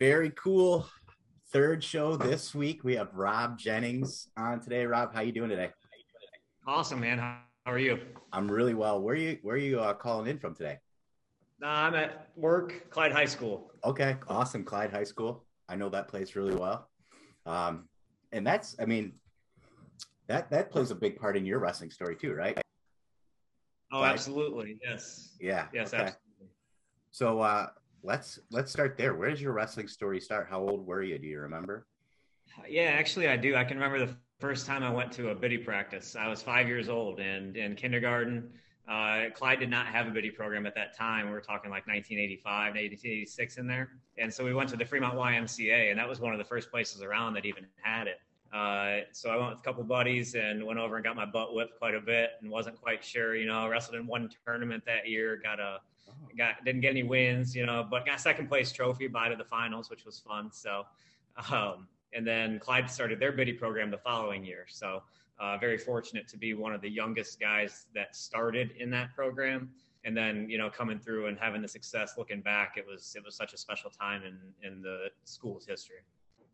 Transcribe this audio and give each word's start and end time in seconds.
Very 0.00 0.30
cool. 0.30 0.88
Third 1.52 1.84
show 1.84 2.16
this 2.16 2.54
week. 2.54 2.82
We 2.84 2.96
have 2.96 3.12
Rob 3.12 3.58
Jennings 3.58 4.28
on 4.34 4.58
today. 4.58 4.86
Rob, 4.86 5.14
how 5.14 5.20
you 5.20 5.30
doing 5.30 5.50
today? 5.50 5.72
Awesome, 6.66 7.00
man. 7.00 7.18
How 7.18 7.42
are 7.66 7.78
you? 7.78 7.98
I'm 8.32 8.50
really 8.50 8.72
well. 8.72 9.02
Where 9.02 9.14
are 9.14 9.18
you 9.18 9.38
Where 9.42 9.56
are 9.56 9.58
you 9.58 9.78
uh, 9.78 9.92
calling 9.92 10.26
in 10.26 10.38
from 10.38 10.54
today? 10.54 10.78
Uh, 11.62 11.66
I'm 11.66 11.94
at 11.94 12.30
work, 12.34 12.88
Clyde 12.88 13.12
High 13.12 13.26
School. 13.26 13.72
Okay, 13.84 14.16
awesome. 14.26 14.64
Clyde 14.64 14.90
High 14.90 15.04
School. 15.04 15.44
I 15.68 15.76
know 15.76 15.90
that 15.90 16.08
place 16.08 16.34
really 16.34 16.54
well. 16.54 16.88
Um, 17.44 17.86
and 18.32 18.46
that's, 18.46 18.76
I 18.80 18.86
mean, 18.86 19.12
that 20.28 20.50
that 20.50 20.70
plays 20.70 20.90
a 20.90 20.94
big 20.94 21.16
part 21.16 21.36
in 21.36 21.44
your 21.44 21.58
wrestling 21.58 21.90
story 21.90 22.16
too, 22.16 22.32
right? 22.32 22.58
Oh, 23.92 23.98
Clyde? 23.98 24.12
absolutely. 24.12 24.78
Yes. 24.82 25.36
Yeah. 25.38 25.66
Yes. 25.74 25.92
Okay. 25.92 26.04
Absolutely. 26.04 26.54
So 27.10 27.40
uh, 27.40 27.66
let's 28.02 28.38
let's 28.50 28.72
start 28.72 28.96
there. 28.96 29.14
Where 29.14 29.30
does 29.30 29.40
your 29.40 29.52
wrestling 29.52 29.88
story 29.88 30.20
start? 30.20 30.46
How 30.48 30.60
old 30.60 30.86
were 30.86 31.02
you? 31.02 31.18
Do 31.18 31.26
you 31.26 31.40
remember? 31.40 31.86
Yeah, 32.68 32.90
actually, 32.98 33.28
I 33.28 33.36
do. 33.36 33.54
I 33.56 33.64
can 33.64 33.76
remember 33.76 34.04
the 34.04 34.14
first 34.38 34.66
time 34.66 34.82
I 34.82 34.90
went 34.90 35.12
to 35.12 35.30
a 35.30 35.34
biddy 35.34 35.58
practice. 35.58 36.16
I 36.16 36.28
was 36.28 36.42
five 36.42 36.66
years 36.66 36.88
old 36.88 37.20
and 37.20 37.56
in 37.56 37.76
kindergarten. 37.76 38.50
Uh, 38.88 39.30
Clyde 39.34 39.60
did 39.60 39.70
not 39.70 39.86
have 39.86 40.08
a 40.08 40.10
biddy 40.10 40.30
program 40.30 40.66
at 40.66 40.74
that 40.74 40.96
time. 40.96 41.26
We 41.26 41.32
were 41.32 41.40
talking 41.40 41.70
like 41.70 41.86
1985, 41.86 42.74
1986 42.74 43.58
in 43.58 43.68
there. 43.68 43.90
And 44.18 44.32
so 44.32 44.44
we 44.44 44.52
went 44.52 44.68
to 44.70 44.76
the 44.76 44.84
Fremont 44.84 45.14
YMCA, 45.14 45.90
and 45.90 45.98
that 45.98 46.08
was 46.08 46.18
one 46.18 46.32
of 46.32 46.38
the 46.38 46.44
first 46.44 46.72
places 46.72 47.00
around 47.00 47.34
that 47.34 47.44
even 47.44 47.66
had 47.82 48.08
it. 48.08 48.20
Uh, 48.52 49.04
so 49.12 49.30
I 49.30 49.36
went 49.36 49.50
with 49.50 49.60
a 49.60 49.62
couple 49.62 49.84
buddies 49.84 50.34
and 50.34 50.66
went 50.66 50.80
over 50.80 50.96
and 50.96 51.04
got 51.04 51.14
my 51.14 51.24
butt 51.24 51.54
whipped 51.54 51.78
quite 51.78 51.94
a 51.94 52.00
bit 52.00 52.30
and 52.42 52.50
wasn't 52.50 52.80
quite 52.80 53.04
sure, 53.04 53.36
you 53.36 53.46
know, 53.46 53.68
wrestled 53.68 53.94
in 53.94 54.08
one 54.08 54.28
tournament 54.44 54.82
that 54.86 55.08
year, 55.08 55.40
got 55.40 55.60
a, 55.60 55.78
got, 56.36 56.64
didn't 56.64 56.80
get 56.80 56.90
any 56.90 57.02
wins, 57.02 57.54
you 57.54 57.66
know, 57.66 57.86
but 57.90 58.06
got 58.06 58.20
second 58.20 58.48
place 58.48 58.72
trophy 58.72 59.08
by 59.08 59.28
to 59.28 59.36
the 59.36 59.44
finals, 59.44 59.90
which 59.90 60.04
was 60.04 60.18
fun. 60.18 60.50
So, 60.52 60.84
um, 61.50 61.88
and 62.12 62.26
then 62.26 62.58
Clyde 62.58 62.90
started 62.90 63.20
their 63.20 63.32
biddy 63.32 63.52
program 63.52 63.90
the 63.90 63.98
following 63.98 64.44
year. 64.44 64.66
So 64.68 65.02
uh, 65.38 65.56
very 65.58 65.78
fortunate 65.78 66.28
to 66.28 66.36
be 66.36 66.54
one 66.54 66.74
of 66.74 66.80
the 66.80 66.90
youngest 66.90 67.40
guys 67.40 67.86
that 67.94 68.14
started 68.14 68.72
in 68.78 68.90
that 68.90 69.14
program. 69.14 69.70
And 70.04 70.16
then, 70.16 70.48
you 70.48 70.56
know, 70.56 70.70
coming 70.70 70.98
through 70.98 71.26
and 71.26 71.38
having 71.38 71.60
the 71.60 71.68
success 71.68 72.14
looking 72.16 72.40
back, 72.40 72.74
it 72.78 72.86
was 72.86 73.14
it 73.16 73.24
was 73.24 73.34
such 73.34 73.52
a 73.52 73.58
special 73.58 73.90
time 73.90 74.22
in, 74.22 74.38
in 74.66 74.80
the 74.80 75.08
school's 75.24 75.66
history. 75.66 75.98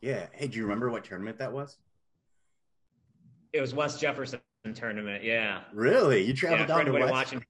Yeah. 0.01 0.27
Hey, 0.33 0.49
do 0.49 0.57
you 0.57 0.65
remember 0.65 0.91
what 0.91 1.05
tournament 1.05 1.39
that 1.39 1.53
was? 1.53 1.79
It 3.53 3.61
was 3.61 3.73
West 3.73 4.01
Jefferson 4.01 4.41
tournament. 4.75 5.23
Yeah. 5.23 5.61
Really? 5.73 6.23
You 6.25 6.35
traveled 6.35 6.69
yeah, 6.69 6.77
down 6.77 6.87
to 6.87 6.93
West? 6.93 7.13
Watching, 7.13 7.39
wow. 7.39 7.45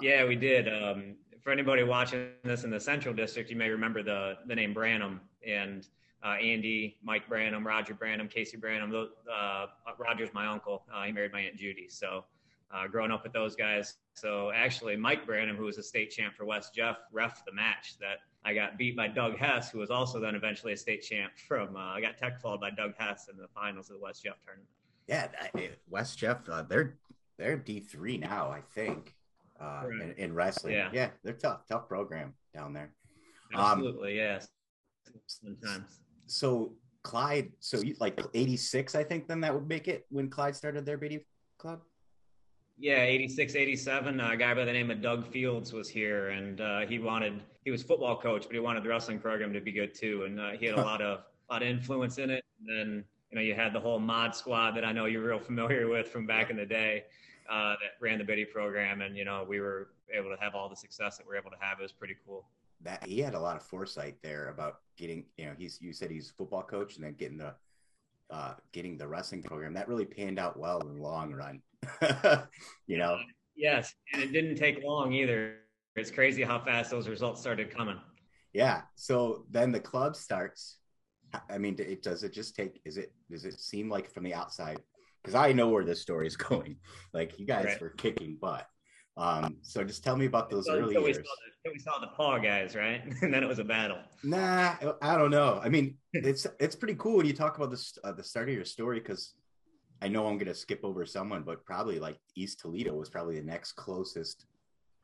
Yeah, 0.00 0.24
we 0.24 0.36
did. 0.36 0.68
Um, 0.68 1.16
for 1.42 1.50
anybody 1.50 1.82
watching 1.82 2.30
this 2.44 2.64
in 2.64 2.70
the 2.70 2.80
Central 2.80 3.14
District, 3.14 3.50
you 3.50 3.56
may 3.56 3.68
remember 3.68 4.02
the 4.02 4.38
the 4.46 4.54
name 4.54 4.72
Branham 4.74 5.20
and 5.46 5.86
uh, 6.24 6.34
Andy, 6.34 6.98
Mike 7.02 7.28
Branham, 7.28 7.66
Roger 7.66 7.94
Branham, 7.94 8.28
Casey 8.28 8.56
Branham. 8.56 8.92
Uh, 9.30 9.66
Roger's 9.98 10.32
my 10.34 10.46
uncle. 10.46 10.84
Uh, 10.92 11.04
he 11.04 11.12
married 11.12 11.32
my 11.32 11.40
aunt 11.40 11.56
Judy. 11.56 11.88
So 11.88 12.24
uh, 12.72 12.86
growing 12.86 13.10
up 13.10 13.22
with 13.22 13.32
those 13.32 13.56
guys. 13.56 13.96
So 14.14 14.50
actually, 14.54 14.96
Mike 14.96 15.26
Branham, 15.26 15.56
who 15.56 15.64
was 15.64 15.78
a 15.78 15.82
state 15.82 16.10
champ 16.10 16.34
for 16.36 16.44
West 16.44 16.74
Jeff, 16.74 16.98
ref 17.12 17.44
the 17.44 17.52
match 17.52 17.98
that 18.00 18.18
I 18.44 18.54
got 18.54 18.78
beat 18.78 18.96
by 18.96 19.08
Doug 19.08 19.36
Hess, 19.36 19.70
who 19.70 19.78
was 19.78 19.90
also 19.90 20.20
then 20.20 20.34
eventually 20.34 20.72
a 20.72 20.76
state 20.76 21.02
champ 21.02 21.32
from. 21.48 21.76
Uh, 21.76 21.80
I 21.80 22.00
got 22.00 22.16
tech 22.18 22.40
falled 22.40 22.60
by 22.60 22.70
Doug 22.70 22.94
Hess 22.98 23.28
in 23.30 23.36
the 23.36 23.48
finals 23.48 23.90
of 23.90 23.96
the 23.96 24.02
West 24.02 24.24
Jeff 24.24 24.36
tournament. 24.44 24.68
Yeah, 25.06 25.28
West 25.88 26.18
Jeff, 26.18 26.48
uh, 26.48 26.62
they're 26.62 26.96
they're 27.36 27.56
D 27.56 27.80
three 27.80 28.18
now, 28.18 28.50
I 28.50 28.60
think, 28.60 29.14
in, 29.90 30.14
in, 30.16 30.34
wrestling. 30.34 30.74
Yeah. 30.74 30.88
yeah, 30.92 31.10
they're 31.22 31.34
tough, 31.34 31.60
tough 31.68 31.88
program 31.88 32.34
down 32.54 32.72
there. 32.72 32.92
Absolutely, 33.54 34.12
um, 34.12 34.16
yes. 34.16 34.48
Sometimes 35.26 36.00
so 36.30 36.72
Clyde, 37.02 37.50
so 37.60 37.80
you, 37.80 37.96
like 37.98 38.20
86, 38.34 38.94
I 38.94 39.02
think 39.02 39.26
then 39.26 39.40
that 39.40 39.52
would 39.54 39.68
make 39.68 39.88
it 39.88 40.06
when 40.10 40.28
Clyde 40.28 40.54
started 40.54 40.84
their 40.86 40.98
biddy 40.98 41.26
club. 41.58 41.80
Yeah, 42.78 43.02
86, 43.02 43.56
87. 43.56 44.20
A 44.20 44.36
guy 44.36 44.54
by 44.54 44.64
the 44.64 44.72
name 44.72 44.90
of 44.90 45.02
Doug 45.02 45.26
Fields 45.26 45.72
was 45.72 45.88
here, 45.88 46.30
and 46.30 46.60
uh, 46.60 46.80
he 46.80 46.98
wanted 46.98 47.42
he 47.64 47.70
was 47.70 47.82
football 47.82 48.18
coach, 48.18 48.44
but 48.44 48.52
he 48.52 48.58
wanted 48.58 48.82
the 48.84 48.88
wrestling 48.88 49.18
program 49.18 49.52
to 49.52 49.60
be 49.60 49.72
good 49.72 49.94
too, 49.94 50.24
and 50.24 50.40
uh, 50.40 50.50
he 50.50 50.66
had 50.66 50.76
a 50.76 50.82
lot 50.82 51.02
of 51.02 51.20
lot 51.50 51.62
of 51.62 51.68
influence 51.68 52.16
in 52.18 52.30
it. 52.30 52.44
And 52.58 52.68
then 52.68 53.04
you 53.30 53.36
know 53.36 53.42
you 53.42 53.54
had 53.54 53.74
the 53.74 53.80
whole 53.80 53.98
mod 53.98 54.34
squad 54.34 54.72
that 54.72 54.84
I 54.84 54.92
know 54.92 55.04
you're 55.06 55.26
real 55.26 55.38
familiar 55.38 55.88
with 55.88 56.08
from 56.08 56.26
back 56.26 56.48
in 56.48 56.56
the 56.56 56.64
day 56.64 57.04
uh, 57.48 57.74
that 57.80 58.00
ran 58.00 58.18
the 58.18 58.24
biddy 58.24 58.44
program, 58.44 59.00
and 59.00 59.16
you 59.16 59.24
know 59.24 59.44
we 59.48 59.60
were 59.60 59.88
able 60.12 60.34
to 60.34 60.40
have 60.42 60.54
all 60.54 60.68
the 60.68 60.76
success 60.76 61.16
that 61.18 61.26
we 61.26 61.34
are 61.34 61.38
able 61.38 61.50
to 61.50 61.56
have. 61.60 61.78
It 61.78 61.82
was 61.82 61.92
pretty 61.92 62.16
cool. 62.26 62.46
That 62.82 63.04
he 63.04 63.20
had 63.20 63.34
a 63.34 63.40
lot 63.40 63.56
of 63.56 63.62
foresight 63.62 64.16
there 64.22 64.48
about 64.48 64.80
getting 64.96 65.24
you 65.36 65.46
know 65.46 65.52
he's 65.56 65.78
you 65.80 65.92
said 65.92 66.10
he's 66.10 66.30
a 66.30 66.32
football 66.34 66.62
coach 66.62 66.96
and 66.96 67.04
then 67.04 67.14
getting 67.14 67.38
the 67.38 67.54
uh, 68.30 68.54
getting 68.72 68.96
the 68.96 69.06
wrestling 69.06 69.42
program. 69.42 69.74
That 69.74 69.88
really 69.88 70.04
panned 70.04 70.38
out 70.38 70.58
well 70.58 70.80
in 70.80 70.96
the 70.96 71.02
long 71.02 71.32
run 71.32 71.62
you 72.86 72.98
know? 72.98 73.18
Yes 73.56 73.94
and 74.12 74.22
it 74.22 74.32
didn't 74.32 74.56
take 74.56 74.82
long 74.82 75.12
either. 75.12 75.56
It's 75.96 76.10
crazy 76.10 76.42
how 76.42 76.58
fast 76.60 76.90
those 76.90 77.08
results 77.08 77.40
started 77.40 77.74
coming. 77.74 77.98
Yeah 78.52 78.82
so 78.96 79.44
then 79.50 79.72
the 79.72 79.80
club 79.80 80.16
starts. 80.16 80.78
I 81.48 81.58
mean 81.58 81.76
it 81.78 82.02
does 82.02 82.22
it 82.22 82.32
just 82.32 82.56
take 82.56 82.80
is 82.84 82.96
it 82.96 83.12
does 83.30 83.44
it 83.44 83.60
seem 83.60 83.88
like 83.88 84.10
from 84.10 84.24
the 84.24 84.34
outside 84.34 84.80
because 85.22 85.34
i 85.34 85.52
know 85.52 85.68
where 85.68 85.84
this 85.84 86.00
story 86.00 86.26
is 86.26 86.36
going 86.48 86.76
like 87.12 87.38
you 87.38 87.46
guys 87.46 87.66
right. 87.66 87.80
were 87.80 87.90
kicking 87.90 88.36
butt 88.40 88.66
um, 89.16 89.56
so 89.60 89.84
just 89.84 90.02
tell 90.02 90.16
me 90.16 90.24
about 90.24 90.48
those 90.48 90.64
so, 90.64 90.78
early 90.78 90.94
years 90.94 91.18
we 91.64 91.78
saw 91.78 91.98
the 91.98 92.08
paw 92.08 92.38
guys, 92.38 92.74
right? 92.74 93.02
and 93.22 93.32
then 93.32 93.42
it 93.42 93.48
was 93.48 93.58
a 93.58 93.64
battle. 93.64 93.98
Nah, 94.22 94.74
I 95.02 95.16
don't 95.16 95.30
know. 95.30 95.60
I 95.62 95.68
mean, 95.68 95.96
it's 96.12 96.46
it's 96.58 96.76
pretty 96.76 96.94
cool 96.94 97.18
when 97.18 97.26
you 97.26 97.32
talk 97.32 97.56
about 97.56 97.70
this 97.70 97.96
uh, 98.04 98.12
the 98.12 98.24
start 98.24 98.48
of 98.48 98.54
your 98.54 98.64
story 98.64 99.00
because 99.00 99.34
I 100.02 100.08
know 100.08 100.26
I'm 100.26 100.38
gonna 100.38 100.54
skip 100.54 100.80
over 100.84 101.04
someone, 101.04 101.42
but 101.42 101.64
probably 101.64 101.98
like 101.98 102.18
East 102.36 102.60
Toledo 102.60 102.94
was 102.94 103.10
probably 103.10 103.38
the 103.38 103.46
next 103.46 103.72
closest 103.72 104.46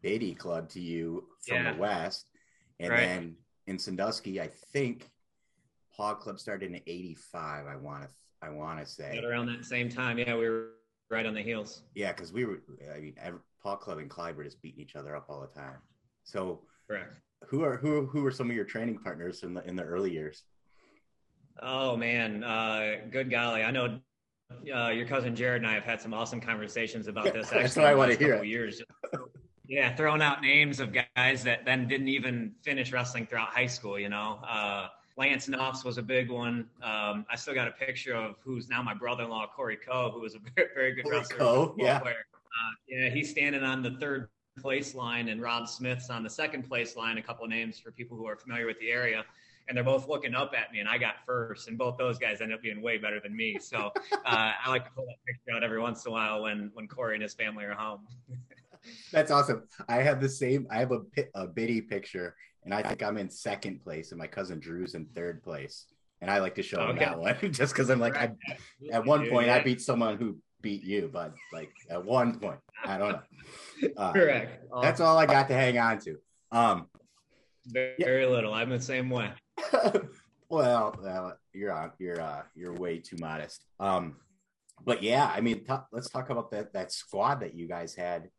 biddy 0.03 0.35
club 0.35 0.69
to 0.71 0.81
you 0.81 1.25
from 1.47 1.65
yeah. 1.65 1.73
the 1.73 1.79
west, 1.79 2.27
and 2.81 2.91
right. 2.91 3.01
then 3.01 3.37
in 3.67 3.79
Sandusky, 3.79 4.41
I 4.41 4.49
think 4.73 5.11
Paw 5.95 6.15
Club 6.15 6.39
started 6.39 6.71
in 6.71 6.81
'85. 6.87 7.67
I 7.67 7.77
want 7.77 8.05
to 8.05 8.09
I 8.43 8.51
want 8.51 8.79
to 8.81 8.87
say 8.87 9.19
around 9.25 9.47
that 9.47 9.65
same 9.65 9.89
time. 9.89 10.19
Yeah, 10.19 10.37
we 10.37 10.49
were 10.49 10.71
right 11.11 11.27
on 11.27 11.35
the 11.35 11.43
heels. 11.43 11.83
Yeah, 11.95 12.13
because 12.13 12.33
we 12.33 12.45
were. 12.45 12.63
I 12.95 13.01
mean, 13.01 13.15
Paul 13.63 13.77
Club 13.77 13.99
and 13.99 14.11
Clyde 14.11 14.37
were 14.37 14.45
just 14.45 14.61
beating 14.63 14.81
each 14.81 14.97
other 14.97 15.17
up 15.17 15.27
all 15.29 15.41
the 15.41 15.61
time. 15.61 15.79
So, 16.25 16.61
correct. 16.89 17.17
Who 17.49 17.63
are 17.63 17.77
who 17.77 18.07
who 18.07 18.23
were 18.23 18.31
some 18.31 18.51
of 18.51 18.57
your 18.57 18.65
training 18.65 18.99
partners 18.99 19.43
in 19.43 19.55
the 19.55 19.67
in 19.67 19.77
the 19.77 19.83
early 19.83 20.13
years? 20.13 20.45
Oh 21.61 21.97
man, 21.97 22.45
uh, 22.45 22.97
good 23.11 23.31
golly! 23.31 23.63
I 23.63 23.71
know 23.71 24.01
uh, 24.75 24.89
your 24.89 25.07
cousin 25.07 25.35
Jared 25.35 25.63
and 25.63 25.71
I 25.71 25.75
have 25.75 25.85
had 25.85 26.01
some 26.01 26.15
awesome 26.15 26.41
conversations 26.41 27.09
about 27.09 27.33
this. 27.33 27.51
That's 27.51 27.77
what 27.77 27.87
I 27.87 27.95
want 27.95 28.13
to 28.13 28.19
hear. 28.19 28.43
Years. 28.43 28.83
yeah, 29.67 29.95
throwing 29.95 30.23
out 30.23 30.43
names 30.43 30.81
of 30.81 30.95
guys 31.17 31.45
that 31.45 31.65
then 31.65 31.89
didn't 31.89 32.09
even 32.09 32.53
finish 32.63 32.93
wrestling 32.93 33.27
throughout 33.27 33.49
high 33.49 33.67
school. 33.67 33.99
You 33.99 34.09
know, 34.09 34.41
uh, 34.49 34.89
Lance 35.17 35.49
Knopfs 35.49 35.85
was 35.85 35.99
a 35.99 36.03
big 36.03 36.31
one. 36.31 36.67
Um, 36.83 37.25
I 37.31 37.37
still 37.37 37.55
got 37.55 37.69
a 37.69 37.73
picture 37.73 38.15
of 38.15 38.37
who's 38.45 38.69
now 38.69 38.83
my 38.83 38.95
brother-in-law, 38.95 39.49
Corey 39.55 39.77
Coe, 39.77 40.11
who 40.13 40.21
was 40.21 40.35
a 40.35 40.39
very, 40.55 40.69
very 40.75 40.95
good 40.95 41.05
Corey 41.05 41.19
wrestler. 41.19 41.39
Coe, 41.39 41.75
yeah. 41.79 42.01
Uh, 42.03 42.13
yeah, 42.89 43.11
he's 43.11 43.31
standing 43.31 43.63
on 43.63 43.83
the 43.83 43.93
third 43.93 44.29
place 44.61 44.95
line 44.95 45.29
and 45.29 45.41
Rob 45.41 45.69
Smith's 45.69 46.11
on 46.11 46.23
the 46.23 46.31
second 46.31 46.63
place 46.69 46.97
line. 46.97 47.19
A 47.19 47.23
couple 47.23 47.45
of 47.45 47.51
names 47.51 47.79
for 47.79 47.91
people 47.91 48.17
who 48.17 48.27
are 48.27 48.37
familiar 48.37 48.67
with 48.67 48.79
the 48.79 48.91
area. 48.91 49.25
And 49.69 49.77
they're 49.77 49.85
both 49.85 50.07
looking 50.07 50.33
up 50.33 50.53
at 50.57 50.73
me, 50.73 50.79
and 50.79 50.89
I 50.89 50.97
got 50.97 51.17
first. 51.27 51.67
And 51.67 51.77
both 51.77 51.99
those 51.99 52.19
guys 52.19 52.41
end 52.41 52.53
up 52.53 52.63
being 52.63 52.81
way 52.81 52.99
better 52.99 53.19
than 53.19 53.37
me. 53.37 53.59
So 53.61 53.91
uh, 54.13 54.19
I 54.25 54.69
like 54.69 54.85
to 54.85 54.91
pull 54.93 55.07
that 55.07 55.17
picture 55.27 55.57
out 55.57 55.65
every 55.65 55.81
once 55.81 56.05
in 56.05 56.11
a 56.11 56.13
while 56.13 56.43
when 56.43 56.71
when 56.75 56.87
Corey 56.87 57.15
and 57.15 57.23
his 57.23 57.35
family 57.35 57.65
are 57.65 57.75
home. 57.75 58.07
That's 59.13 59.33
awesome. 59.33 59.65
I 59.89 59.97
have 59.97 60.21
the 60.21 60.29
same. 60.29 60.69
I 60.71 60.79
have 60.79 60.93
a, 60.93 61.01
a 61.35 61.49
biddy 61.49 61.81
picture, 61.81 62.37
and 62.67 62.75
I 62.75 62.83
think 62.83 63.01
I'm 63.03 63.17
in 63.17 63.31
second 63.31 63.81
place, 63.83 64.11
and 64.11 64.19
my 64.19 64.27
cousin 64.27 64.59
Drew's 64.59 64.95
in 64.95 65.07
third 65.07 65.43
place. 65.43 65.87
And 66.21 66.29
I 66.29 66.39
like 66.39 66.57
to 66.57 66.63
show 66.63 66.79
okay. 66.79 66.91
him 66.91 66.99
that 66.99 67.19
one 67.19 67.37
just 67.53 67.73
because 67.73 67.91
I'm 67.91 68.01
like, 68.01 68.17
I, 68.17 68.33
at 68.93 69.05
one 69.07 69.29
point, 69.31 69.49
I 69.49 69.63
beat 69.63 69.81
someone 69.81 70.17
who 70.17 70.39
beat 70.63 70.83
you, 70.83 71.09
but 71.13 71.33
like 71.53 71.71
at 71.89 72.05
one 72.05 72.39
point, 72.39 72.59
I 72.85 72.99
don't 72.99 73.13
know. 73.13 73.23
Uh, 73.97 74.11
Correct. 74.11 74.65
That's 74.81 75.01
all 75.01 75.19
I 75.19 75.27
got 75.27 75.49
to 75.49 75.55
hang 75.55 75.79
on 75.79 75.99
to. 76.01 76.17
Um, 76.51 76.87
very, 77.67 77.95
yeah. 77.99 78.27
little. 78.27 78.55
I'm 78.55 78.71
the 78.71 78.81
same 78.81 79.11
way. 79.11 79.31
well, 80.49 80.97
well, 81.01 81.37
you're 81.53 81.73
on. 81.73 81.93
You're 81.99 82.21
uh, 82.21 82.43
you're 82.55 82.73
way 82.73 82.99
too 82.99 83.17
modest. 83.21 83.67
Um, 83.79 84.17
but 84.83 85.03
yeah, 85.03 85.31
I 85.33 85.43
mean, 85.43 85.63
t- 85.63 85.75
let's 85.93 86.09
talk 86.09 86.31
about 86.31 86.51
that 86.53 86.73
that 86.73 86.91
squad 86.91 87.41
that 87.41 87.55
you 87.55 87.69
guys 87.69 87.95
had 87.95 88.31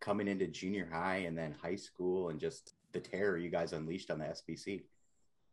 coming 0.00 0.26
into 0.26 0.46
junior 0.46 0.88
high 0.90 1.18
and 1.26 1.36
then 1.36 1.54
high 1.62 1.76
school, 1.76 2.30
and 2.30 2.40
just 2.40 2.72
the 2.92 3.00
terror 3.00 3.36
you 3.36 3.50
guys 3.50 3.72
unleashed 3.72 4.10
on 4.10 4.18
the 4.18 4.24
SBC. 4.26 4.82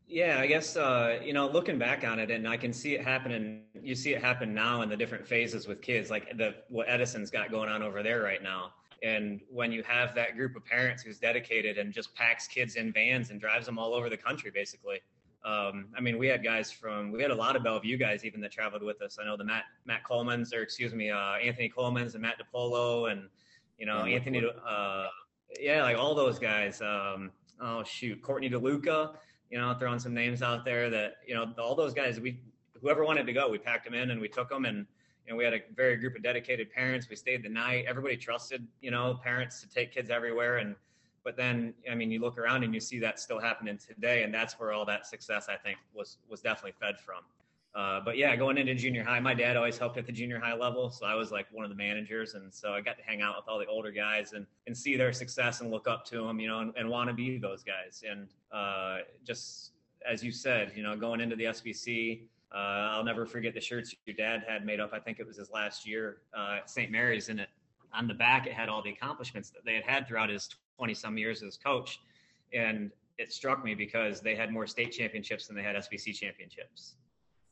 Yeah, 0.08 0.38
I 0.40 0.46
guess 0.46 0.78
uh, 0.78 1.20
you 1.24 1.34
know, 1.34 1.48
looking 1.48 1.80
back 1.80 2.04
on 2.04 2.20
it, 2.20 2.30
and 2.30 2.48
I 2.48 2.58
can 2.58 2.72
see 2.72 2.94
it 2.94 3.04
happening. 3.04 3.64
You 3.74 3.96
see 3.96 4.14
it 4.14 4.22
happen 4.22 4.54
now 4.54 4.82
in 4.84 4.90
the 4.90 4.96
different 4.96 5.26
phases 5.26 5.68
with 5.68 5.82
kids, 5.82 6.12
like 6.12 6.38
the 6.38 6.56
what 6.70 6.88
Edison's 6.88 7.32
got 7.32 7.50
going 7.50 7.70
on 7.70 7.82
over 7.82 8.04
there 8.04 8.22
right 8.22 8.44
now 8.44 8.74
And 9.02 9.42
when 9.50 9.72
you 9.72 9.82
have 9.84 10.14
that 10.16 10.36
group 10.36 10.56
of 10.56 10.64
parents 10.64 11.02
who's 11.02 11.18
dedicated 11.18 11.80
and 11.80 11.92
just 11.92 12.14
packs 12.14 12.48
kids 12.48 12.76
in 12.76 12.94
vans 12.94 13.32
and 13.32 13.42
drives 13.42 13.66
them 13.66 13.80
all 13.80 13.94
over 13.96 14.10
the 14.10 14.18
country, 14.18 14.52
basically. 14.52 15.00
Um, 15.44 15.88
I 15.98 16.02
mean, 16.02 16.18
we 16.18 16.28
had 16.28 16.44
guys 16.44 16.72
from 16.72 17.12
we 17.12 17.22
had 17.22 17.32
a 17.32 17.36
lot 17.36 17.56
of 17.56 17.64
Bellevue 17.64 17.98
guys 17.98 18.26
even 18.26 18.42
that 18.42 18.52
traveled 18.52 18.84
with 18.84 19.02
us. 19.02 19.18
I 19.20 19.26
know 19.26 19.38
the 19.38 19.44
Matt 19.44 19.64
Matt 19.86 20.04
Coleman's 20.04 20.54
or 20.54 20.62
excuse 20.62 20.94
me, 20.94 21.10
uh, 21.10 21.34
Anthony 21.34 21.70
Coleman's 21.70 22.14
and 22.14 22.22
Matt 22.22 22.36
DePolo 22.40 23.12
and 23.12 23.28
you 23.80 23.88
know 23.88 24.06
yeah, 24.06 24.18
Anthony. 24.18 24.44
Uh, 24.68 25.08
yeah, 25.60 25.84
like 25.84 25.98
all 25.98 26.16
those 26.16 26.40
guys. 26.40 26.82
Um, 26.82 27.32
oh 27.60 27.84
shoot, 27.84 28.22
Courtney 28.22 28.50
DeLuca. 28.50 29.16
You 29.52 29.60
know, 29.60 29.74
throwing 29.80 30.00
some 30.00 30.14
names 30.14 30.42
out 30.42 30.66
there 30.66 30.90
that 30.90 31.18
you 31.28 31.36
know 31.36 31.54
all 31.58 31.76
those 31.76 31.94
guys. 31.94 32.20
We 32.20 32.40
whoever 32.82 33.04
wanted 33.04 33.26
to 33.28 33.34
go, 33.34 33.50
we 33.50 33.58
packed 33.58 33.86
them 33.86 33.94
in 33.94 34.12
and 34.12 34.20
we 34.20 34.28
took 34.28 34.50
them 34.50 34.66
and 34.66 34.86
you 35.26 35.34
know, 35.34 35.38
we 35.38 35.44
had 35.44 35.54
a 35.54 35.62
very 35.76 35.98
group 35.98 36.16
of 36.16 36.24
dedicated 36.24 36.72
parents. 36.72 37.10
We 37.10 37.16
stayed 37.16 37.44
the 37.44 37.50
night. 37.50 37.86
Everybody 37.88 38.16
trusted, 38.16 38.66
you 38.82 38.92
know, 38.92 39.20
parents 39.24 39.60
to 39.62 39.70
take 39.70 39.92
kids 39.92 40.10
everywhere. 40.10 40.58
And, 40.58 40.76
but 41.24 41.36
then, 41.36 41.74
I 41.90 41.96
mean, 41.96 42.12
you 42.12 42.20
look 42.20 42.38
around 42.38 42.64
and 42.64 42.74
you 42.74 42.80
see 42.80 43.00
that 43.00 43.20
still 43.20 43.40
happening 43.40 43.78
today. 43.78 44.24
And 44.24 44.34
that's 44.34 44.60
where 44.60 44.72
all 44.72 44.86
that 44.86 45.08
success, 45.08 45.48
I 45.50 45.56
think, 45.56 45.80
was, 45.96 46.18
was 46.30 46.42
definitely 46.42 46.74
fed 46.80 47.00
from. 47.00 47.24
Uh, 47.76 48.00
but 48.00 48.18
yeah, 48.18 48.34
going 48.38 48.58
into 48.58 48.74
junior 48.74 49.04
high, 49.04 49.20
my 49.20 49.34
dad 49.34 49.58
always 49.58 49.78
helped 49.78 49.98
at 49.98 50.06
the 50.06 50.12
junior 50.12 50.40
high 50.40 50.56
level. 50.56 50.90
So 50.90 51.06
I 51.06 51.14
was 51.14 51.30
like 51.32 51.46
one 51.52 51.66
of 51.66 51.70
the 51.70 51.76
managers. 51.76 52.34
And 52.34 52.54
so 52.54 52.72
I 52.72 52.80
got 52.80 52.98
to 52.98 53.04
hang 53.04 53.22
out 53.22 53.36
with 53.36 53.50
all 53.50 53.60
the 53.60 53.66
older 53.66 53.92
guys 53.92 54.32
and, 54.32 54.46
and 54.66 54.78
see 54.78 54.96
their 54.96 55.12
success 55.12 55.60
and 55.60 55.70
look 55.70 55.86
up 55.86 56.06
to 56.06 56.26
them, 56.26 56.40
you 56.40 56.48
know, 56.48 56.60
and, 56.60 56.74
and 56.78 56.90
want 56.90 57.10
to 57.10 57.14
be 57.14 57.38
those 57.38 57.64
guys. 57.64 58.02
And 58.10 58.30
uh, 58.50 59.00
just 59.26 59.72
as 60.10 60.24
you 60.24 60.32
said, 60.32 60.72
you 60.74 60.84
know, 60.84 60.96
going 60.96 61.20
into 61.20 61.36
the 61.36 61.46
SBC, 61.46 62.22
uh, 62.54 62.58
I'll 62.94 63.04
never 63.04 63.26
forget 63.26 63.54
the 63.54 63.60
shirts 63.60 63.94
your 64.06 64.16
dad 64.16 64.46
had 64.48 64.66
made 64.66 64.80
up. 64.80 64.92
I 64.94 65.00
think 65.00 65.20
it 65.20 65.28
was 65.28 65.36
his 65.36 65.50
last 65.52 65.86
year 65.86 66.18
uh, 66.34 66.60
at 66.60 66.70
St. 66.70 66.90
Mary's, 66.90 67.28
and 67.28 67.42
it 67.42 67.50
on 67.94 68.08
the 68.08 68.14
back 68.14 68.46
it 68.46 68.54
had 68.54 68.70
all 68.70 68.82
the 68.82 68.90
accomplishments 68.92 69.50
that 69.50 69.66
they 69.66 69.74
had 69.74 69.84
had 69.84 70.08
throughout 70.08 70.30
his 70.30 70.50
20 70.78 70.94
some 70.94 71.18
years 71.18 71.44
as 71.44 71.58
coach, 71.58 72.00
and 72.54 72.92
it 73.18 73.32
struck 73.32 73.64
me 73.64 73.74
because 73.74 74.22
they 74.22 74.36
had 74.36 74.52
more 74.52 74.68
state 74.68 74.92
championships 74.92 75.48
than 75.48 75.56
they 75.56 75.64
had 75.64 75.76
SBC 75.76 76.14
championships, 76.16 76.96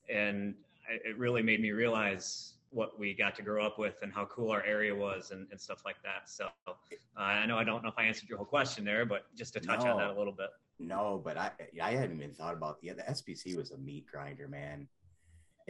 and 0.10 0.56
it 0.88 1.18
really 1.18 1.42
made 1.42 1.62
me 1.62 1.72
realize 1.72 2.54
what 2.72 3.00
we 3.00 3.14
got 3.14 3.36
to 3.36 3.42
grow 3.42 3.64
up 3.64 3.78
with 3.78 3.96
and 4.02 4.12
how 4.12 4.26
cool 4.26 4.50
our 4.50 4.64
area 4.64 4.94
was 4.94 5.32
and, 5.32 5.48
and 5.52 5.62
stuff 5.62 5.84
like 5.86 5.98
that. 6.04 6.28
So 6.30 6.48
uh, 6.68 6.74
I 7.16 7.46
know 7.46 7.58
I 7.58 7.64
don't 7.64 7.84
know 7.84 7.90
if 7.90 7.98
I 7.98 8.04
answered 8.04 8.28
your 8.28 8.38
whole 8.38 8.48
question 8.48 8.84
there, 8.84 9.06
but 9.06 9.26
just 9.36 9.54
to 9.54 9.60
touch 9.60 9.84
no. 9.84 9.92
on 9.92 9.98
that 9.98 10.10
a 10.10 10.18
little 10.18 10.34
bit. 10.34 10.50
No, 10.80 11.22
but 11.24 11.38
I 11.38 11.52
I 11.82 11.92
hadn't 11.92 12.18
even 12.18 12.34
thought 12.34 12.54
about 12.54 12.82
the 12.82 12.90
the 12.90 13.04
SBC 13.04 13.56
was 13.56 13.72
a 13.72 13.78
meat 13.78 14.06
grinder, 14.12 14.48
man. 14.48 14.88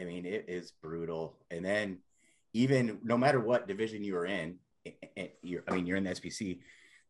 I 0.00 0.04
mean, 0.04 0.24
it 0.26 0.46
is 0.48 0.72
brutal. 0.82 1.36
And 1.50 1.64
then 1.64 1.98
even 2.52 2.98
no 3.04 3.16
matter 3.16 3.40
what 3.40 3.68
division 3.68 4.02
you 4.02 4.14
were 4.14 4.26
in, 4.26 4.56
you're, 5.42 5.62
I 5.68 5.74
mean, 5.74 5.86
you're 5.86 5.96
in 5.96 6.04
the 6.04 6.10
SBC, 6.10 6.60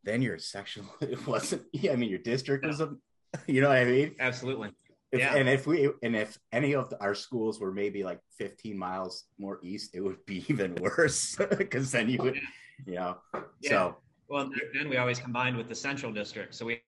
then 0.02 0.22
your 0.22 0.38
sectional 0.38 0.90
it 1.00 1.26
wasn't. 1.26 1.62
Yeah, 1.72 1.92
I 1.92 1.96
mean, 1.96 2.10
your 2.10 2.18
district 2.18 2.64
was 2.66 2.80
a, 2.80 2.94
you 3.46 3.60
know 3.60 3.68
what 3.68 3.78
I 3.78 3.84
mean? 3.84 4.14
Absolutely. 4.18 4.70
If, 5.14 5.20
yeah. 5.20 5.37
And 5.37 5.49
if 5.49 5.64
we 5.64 5.90
and 6.02 6.16
if 6.16 6.37
any 6.50 6.75
of 6.75 6.90
the, 6.90 7.00
our 7.00 7.14
schools 7.14 7.61
were 7.61 7.70
maybe 7.70 8.02
like 8.02 8.19
15 8.38 8.76
miles 8.76 9.26
more 9.38 9.61
east, 9.62 9.94
it 9.94 10.00
would 10.00 10.25
be 10.26 10.44
even 10.49 10.75
worse 10.75 11.37
because 11.56 11.93
then 11.93 12.08
you 12.08 12.19
oh, 12.20 12.25
would, 12.25 12.40
you 12.84 12.96
know. 12.96 13.19
Yeah. 13.61 13.70
So 13.70 13.96
well, 14.28 14.50
then 14.75 14.88
we 14.88 14.96
always 14.96 15.20
combined 15.20 15.56
with 15.56 15.69
the 15.69 15.75
central 15.75 16.11
district, 16.11 16.56
so 16.56 16.64
we 16.66 16.82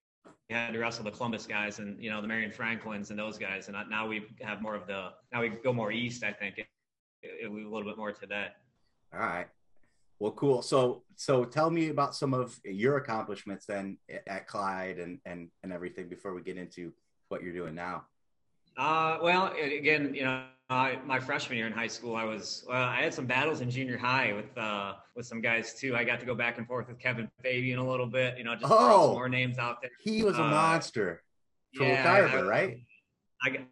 had 0.51 0.73
to 0.73 0.79
wrestle 0.81 1.05
the 1.05 1.13
Columbus 1.13 1.47
guys 1.47 1.79
and 1.79 2.03
you 2.03 2.11
know 2.11 2.21
the 2.21 2.27
Marion 2.27 2.51
Franklins 2.51 3.11
and 3.11 3.19
those 3.19 3.39
guys, 3.39 3.69
and 3.69 3.77
now 3.89 4.09
we 4.09 4.27
have 4.41 4.61
more 4.61 4.75
of 4.75 4.89
the 4.89 5.11
now 5.33 5.43
we 5.43 5.51
go 5.51 5.73
more 5.73 5.93
east. 5.93 6.25
I 6.25 6.33
think 6.33 6.59
it, 6.59 6.67
it, 7.23 7.49
a 7.49 7.53
little 7.53 7.85
bit 7.85 7.97
more 7.97 8.11
to 8.11 8.27
that. 8.27 8.57
All 9.15 9.21
right. 9.21 9.47
Well, 10.19 10.33
cool. 10.33 10.63
So, 10.63 11.03
so 11.17 11.45
tell 11.45 11.71
me 11.71 11.91
about 11.91 12.15
some 12.15 12.33
of 12.33 12.59
your 12.65 12.97
accomplishments 12.97 13.67
then 13.67 13.99
at 14.27 14.49
Clyde 14.49 14.99
and 14.99 15.21
and 15.25 15.51
and 15.63 15.73
everything 15.73 16.09
before 16.09 16.35
we 16.35 16.43
get 16.43 16.57
into 16.57 16.93
what 17.29 17.43
you're 17.43 17.53
doing 17.53 17.75
now. 17.75 18.07
Uh, 18.77 19.19
well, 19.23 19.53
again, 19.59 20.15
you 20.15 20.25
know, 20.25 20.45
uh, 20.69 20.93
my 21.05 21.21
freshman 21.21 21.57
year 21.57 21.67
in 21.67 21.73
high 21.73 21.87
school, 21.87 22.17
I 22.17 22.25
was 22.25 22.65
well, 22.69 22.83
I 22.83 23.03
had 23.03 23.15
some 23.15 23.27
battles 23.27 23.61
in 23.61 23.71
junior 23.71 23.97
high 23.97 24.33
with 24.33 24.57
uh, 24.59 24.95
with 25.15 25.25
some 25.25 25.41
guys 25.41 25.75
too. 25.75 25.95
I 25.97 26.05
got 26.05 26.19
to 26.21 26.27
go 26.27 26.35
back 26.35 26.59
and 26.59 26.67
forth 26.67 26.89
with 26.89 26.99
Kevin 26.99 27.31
Fabian 27.43 27.79
a 27.79 27.89
little 27.89 28.07
bit. 28.07 28.37
You 28.37 28.45
know, 28.45 28.55
just 28.55 28.73
oh, 28.73 29.13
more 29.13 29.29
names 29.29 29.59
out 29.59 29.81
there. 29.81 29.93
He 30.01 30.25
was 30.25 30.39
a 30.39 30.43
uh, 30.43 30.51
monster. 30.51 31.23
Yeah, 31.73 32.03
Carver, 32.03 32.39
I, 32.39 32.43
right? 32.43 32.79
I 33.45 33.51
got 33.51 33.63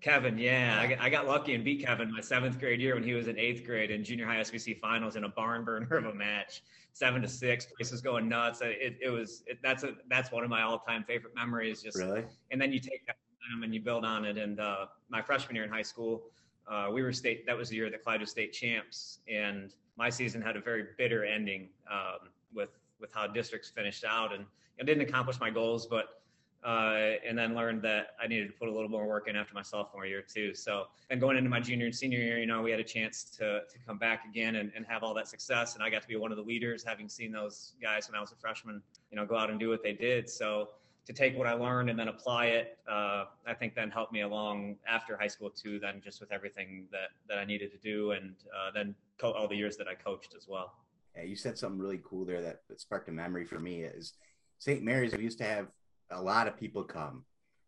Kevin. 0.00 0.36
Yeah, 0.36 0.78
I 0.80 0.86
got, 0.88 1.00
I 1.00 1.08
got 1.08 1.28
lucky 1.28 1.54
and 1.54 1.64
beat 1.64 1.86
Kevin 1.86 2.12
my 2.12 2.20
seventh 2.20 2.58
grade 2.58 2.80
year 2.80 2.94
when 2.94 3.04
he 3.04 3.12
was 3.14 3.28
in 3.28 3.38
eighth 3.38 3.64
grade 3.64 3.92
in 3.92 4.02
junior 4.02 4.26
high 4.26 4.40
SBC 4.40 4.80
finals 4.80 5.14
in 5.14 5.24
a 5.24 5.28
barn 5.28 5.64
burner 5.64 5.96
of 5.96 6.06
a 6.06 6.14
match, 6.14 6.62
seven 6.94 7.22
to 7.22 7.28
six. 7.28 7.66
Places 7.76 8.00
going 8.00 8.28
nuts. 8.28 8.60
It, 8.60 8.98
it 9.00 9.10
was 9.10 9.44
it, 9.46 9.58
that's 9.62 9.84
a 9.84 9.92
that's 10.10 10.32
one 10.32 10.42
of 10.42 10.50
my 10.50 10.62
all 10.62 10.80
time 10.80 11.04
favorite 11.04 11.34
memories. 11.36 11.80
Just 11.80 11.96
really. 11.96 12.24
And 12.50 12.60
then 12.60 12.72
you 12.72 12.80
take 12.80 13.06
that 13.06 13.16
and 13.62 13.74
you 13.74 13.80
build 13.80 14.04
on 14.04 14.24
it. 14.24 14.38
And 14.38 14.60
uh, 14.60 14.86
my 15.08 15.22
freshman 15.22 15.54
year 15.54 15.64
in 15.64 15.70
high 15.70 15.82
school, 15.82 16.24
uh, 16.66 16.88
we 16.92 17.02
were 17.02 17.12
state. 17.12 17.46
That 17.46 17.56
was 17.56 17.68
the 17.68 17.76
year 17.76 17.90
that 17.90 18.02
Clyde 18.02 18.20
was 18.20 18.30
state 18.30 18.52
champs, 18.52 19.18
and 19.28 19.74
my 19.96 20.10
season 20.10 20.40
had 20.40 20.56
a 20.56 20.60
very 20.60 20.86
bitter 20.96 21.24
ending 21.24 21.68
um, 21.90 22.28
with 22.54 22.70
with 23.00 23.10
how 23.12 23.26
districts 23.26 23.70
finished 23.70 24.04
out, 24.04 24.34
and 24.34 24.44
I 24.80 24.84
didn't 24.84 25.02
accomplish 25.08 25.40
my 25.40 25.50
goals, 25.50 25.86
but. 25.86 26.20
Uh, 26.66 27.16
and 27.28 27.36
then 27.36 27.54
learned 27.54 27.82
that 27.82 28.16
I 28.18 28.26
needed 28.26 28.46
to 28.46 28.54
put 28.54 28.68
a 28.68 28.72
little 28.72 28.88
more 28.88 29.06
work 29.06 29.28
in 29.28 29.36
after 29.36 29.52
my 29.52 29.60
sophomore 29.60 30.06
year 30.06 30.22
too. 30.22 30.54
So, 30.54 30.86
and 31.10 31.20
going 31.20 31.36
into 31.36 31.50
my 31.50 31.60
junior 31.60 31.84
and 31.84 31.94
senior 31.94 32.20
year, 32.20 32.38
you 32.38 32.46
know, 32.46 32.62
we 32.62 32.70
had 32.70 32.80
a 32.80 32.84
chance 32.84 33.22
to 33.36 33.60
to 33.70 33.78
come 33.86 33.98
back 33.98 34.24
again 34.26 34.56
and, 34.56 34.72
and 34.74 34.86
have 34.86 35.02
all 35.02 35.12
that 35.12 35.28
success. 35.28 35.74
And 35.74 35.84
I 35.84 35.90
got 35.90 36.00
to 36.00 36.08
be 36.08 36.16
one 36.16 36.30
of 36.30 36.38
the 36.38 36.42
leaders, 36.42 36.82
having 36.82 37.06
seen 37.06 37.30
those 37.32 37.74
guys 37.82 38.08
when 38.08 38.16
I 38.16 38.20
was 38.22 38.32
a 38.32 38.36
freshman, 38.36 38.80
you 39.10 39.16
know, 39.16 39.26
go 39.26 39.36
out 39.36 39.50
and 39.50 39.60
do 39.60 39.68
what 39.68 39.82
they 39.82 39.92
did. 39.92 40.30
So, 40.30 40.70
to 41.06 41.12
take 41.12 41.36
what 41.36 41.46
I 41.46 41.52
learned 41.52 41.90
and 41.90 41.98
then 41.98 42.08
apply 42.08 42.46
it, 42.46 42.78
uh, 42.88 43.24
I 43.46 43.54
think 43.54 43.74
then 43.74 43.90
helped 43.90 44.12
me 44.12 44.22
along 44.22 44.76
after 44.86 45.16
high 45.16 45.28
school 45.28 45.50
too. 45.50 45.78
Then 45.78 46.00
just 46.02 46.20
with 46.20 46.32
everything 46.32 46.86
that 46.92 47.10
that 47.28 47.38
I 47.38 47.44
needed 47.44 47.70
to 47.72 47.78
do, 47.78 48.12
and 48.12 48.34
uh, 48.56 48.70
then 48.72 48.94
co- 49.18 49.32
all 49.32 49.48
the 49.48 49.56
years 49.56 49.76
that 49.76 49.88
I 49.88 49.94
coached 49.94 50.34
as 50.36 50.48
well. 50.48 50.74
Yeah, 51.16 51.24
you 51.24 51.36
said 51.36 51.58
something 51.58 51.78
really 51.78 52.00
cool 52.04 52.24
there 52.24 52.42
that, 52.42 52.62
that 52.68 52.80
sparked 52.80 53.08
a 53.08 53.12
memory 53.12 53.44
for 53.44 53.60
me. 53.60 53.82
Is 53.82 54.14
St. 54.58 54.82
Mary's? 54.82 55.14
We 55.14 55.22
used 55.22 55.38
to 55.38 55.44
have 55.44 55.68
a 56.10 56.20
lot 56.20 56.48
of 56.48 56.58
people 56.58 56.82
come, 56.84 57.24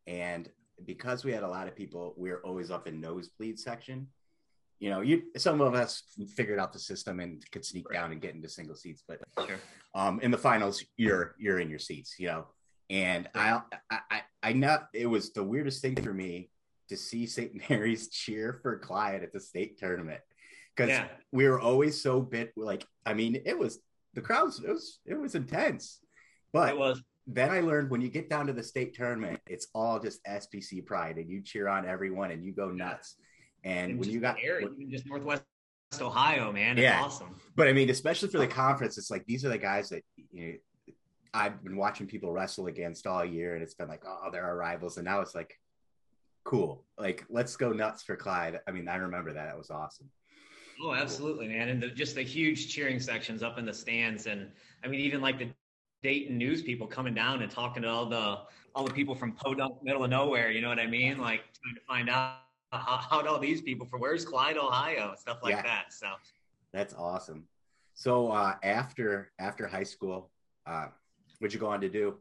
and 0.07 0.49
because 0.85 1.25
we 1.25 1.33
had 1.33 1.43
a 1.43 1.49
lot 1.49 1.69
of 1.69 1.77
people, 1.77 2.15
we 2.17 2.31
were 2.31 2.41
always 2.45 2.71
up 2.71 2.87
in 2.87 3.01
nosebleed 3.01 3.59
section. 3.59 4.09
You 4.79 4.91
know, 4.91 5.01
you 5.01 5.23
some 5.37 5.61
of 5.61 5.75
us 5.75 6.03
figured 6.35 6.59
out 6.59 6.73
the 6.73 6.79
system 6.79 7.21
and 7.21 7.43
could 7.51 7.65
sneak 7.65 7.89
right. 7.91 7.97
down 7.97 8.13
and 8.13 8.21
get 8.21 8.35
into 8.35 8.49
single 8.49 8.77
seats, 8.77 9.03
but 9.07 9.21
sure. 9.47 9.59
um, 9.95 10.21
in 10.21 10.31
the 10.31 10.39
finals, 10.39 10.83
you're 10.97 11.35
you're 11.39 11.61
in 11.61 11.69
your 11.69 11.79
seats. 11.79 12.17
You 12.19 12.29
know, 12.29 12.47
and 12.89 13.29
I, 13.35 13.61
I, 13.91 14.23
I 14.43 14.53
know 14.53 14.79
it 14.93 15.07
was 15.07 15.33
the 15.33 15.43
weirdest 15.43 15.83
thing 15.83 15.97
for 15.97 16.13
me 16.13 16.51
to 16.89 16.97
see 16.97 17.27
St. 17.27 17.61
Mary's 17.71 18.09
cheer 18.09 18.59
for 18.63 18.79
Clyde 18.79 19.23
at 19.23 19.33
the 19.33 19.41
state 19.41 19.79
tournament 19.79 20.21
because 20.75 20.91
yeah. 20.91 21.07
we 21.33 21.49
were 21.49 21.61
always 21.61 22.01
so 22.01 22.21
bit 22.21 22.53
like, 22.57 22.87
I 23.05 23.15
mean, 23.15 23.43
it 23.45 23.59
was 23.59 23.81
the 24.15 24.21
crowds, 24.21 24.61
it 24.61 24.69
was, 24.69 25.01
it 25.05 25.19
was 25.19 25.35
intense, 25.35 26.01
but 26.53 26.71
it 26.71 26.79
was. 26.79 27.03
Then 27.29 27.51
I 27.51 27.59
learned 27.59 27.91
when 27.91 28.01
you 28.01 28.09
get 28.09 28.31
down 28.31 28.47
to 28.47 28.53
the 28.53 28.63
state 28.63 28.95
tournament, 28.95 29.41
it's 29.49 29.67
all 29.75 29.99
just 29.99 30.25
SBC 30.25 30.87
pride, 30.87 31.17
and 31.17 31.29
you 31.29 31.43
cheer 31.43 31.67
on 31.67 31.85
everyone 31.85 32.31
and 32.31 32.45
you 32.45 32.53
go 32.53 32.71
nuts. 32.71 33.17
And, 33.65 33.91
and 33.91 34.01
when 34.01 34.11
you 34.11 34.21
got 34.21 34.37
area, 34.41 34.69
when, 34.69 34.89
just 34.89 35.07
Northwest 35.07 35.43
Ohio, 36.01 36.53
man, 36.53 36.79
it's 36.79 36.85
yeah. 36.85 37.03
awesome. 37.03 37.35
But 37.57 37.67
I 37.67 37.73
mean, 37.73 37.91
especially 37.91 38.29
for 38.29 38.39
the 38.39 38.47
conference, 38.47 38.97
it's 38.97 39.11
like 39.11 39.25
these 39.27 39.45
are 39.45 39.49
the 39.49 39.59
guys 39.59 39.89
that 39.89 40.05
you 40.31 40.47
know, 40.47 40.53
I've 41.37 41.63
been 41.63 41.77
watching 41.77 42.07
people 42.07 42.33
wrestle 42.33 42.67
against 42.67 43.07
all 43.07 43.25
year, 43.25 43.55
and 43.55 43.63
it's 43.63 43.75
been 43.75 43.89
like, 43.89 44.03
oh, 44.07 44.31
they're 44.33 44.45
our 44.45 44.57
rivals, 44.57 44.97
and 44.97 45.05
now 45.05 45.21
it's 45.21 45.35
like, 45.35 45.61
cool, 46.45 46.85
like 46.99 47.25
let's 47.29 47.57
go 47.57 47.73
nuts 47.73 48.03
for 48.03 48.17
Clyde. 48.17 48.61
I 48.67 48.71
mean, 48.71 48.89
I 48.89 48.97
remember 48.97 49.35
that; 49.35 49.47
that 49.47 49.59
was 49.59 49.71
awesome. 49.71 50.09
Oh, 50.83 50.95
absolutely, 50.95 51.49
man! 51.49 51.69
And 51.69 51.83
the, 51.83 51.89
just 51.89 52.15
the 52.15 52.23
huge 52.23 52.73
cheering 52.73 52.99
sections 52.99 53.43
up 53.43 53.59
in 53.59 53.67
the 53.67 53.75
stands, 53.75 54.27
and 54.27 54.51
I 54.83 54.89
mean, 54.89 55.01
even 55.01 55.21
like 55.21 55.39
the 55.39 55.51
Dayton 56.03 56.39
news 56.39 56.63
people 56.63 56.87
coming 56.87 57.13
down 57.13 57.43
and 57.43 57.51
talking 57.51 57.83
to 57.83 57.89
all 57.89 58.07
the 58.07 58.39
all 58.75 58.85
the 58.85 58.95
people 58.95 59.15
from 59.15 59.33
Podunk, 59.33 59.83
middle 59.83 60.05
of 60.05 60.11
nowhere. 60.11 60.51
You 60.51 60.63
know 60.63 60.69
what 60.71 60.79
I 60.79 60.87
mean? 60.87 61.19
Like 61.19 61.41
trying 61.63 61.75
to 61.75 61.81
find 61.87 62.09
out 62.09 62.37
how, 62.73 62.97
how 63.11 63.27
all 63.27 63.39
these 63.39 63.61
people 63.61 63.87
from 63.87 64.01
where's 64.01 64.25
Clyde, 64.25 64.57
Ohio, 64.57 65.15
stuff 65.19 65.41
like 65.43 65.57
yeah. 65.57 65.63
that. 65.63 65.93
So 65.93 66.07
that's 66.73 66.95
awesome. 66.95 67.45
So 67.93 68.31
uh, 68.31 68.55
after 68.63 69.33
after 69.39 69.67
high 69.67 69.83
school, 69.83 70.31
uh, 70.67 70.89
What'd 71.39 71.53
you 71.55 71.61
go 71.61 71.67
on 71.67 71.81
to 71.81 71.89
do? 71.89 72.15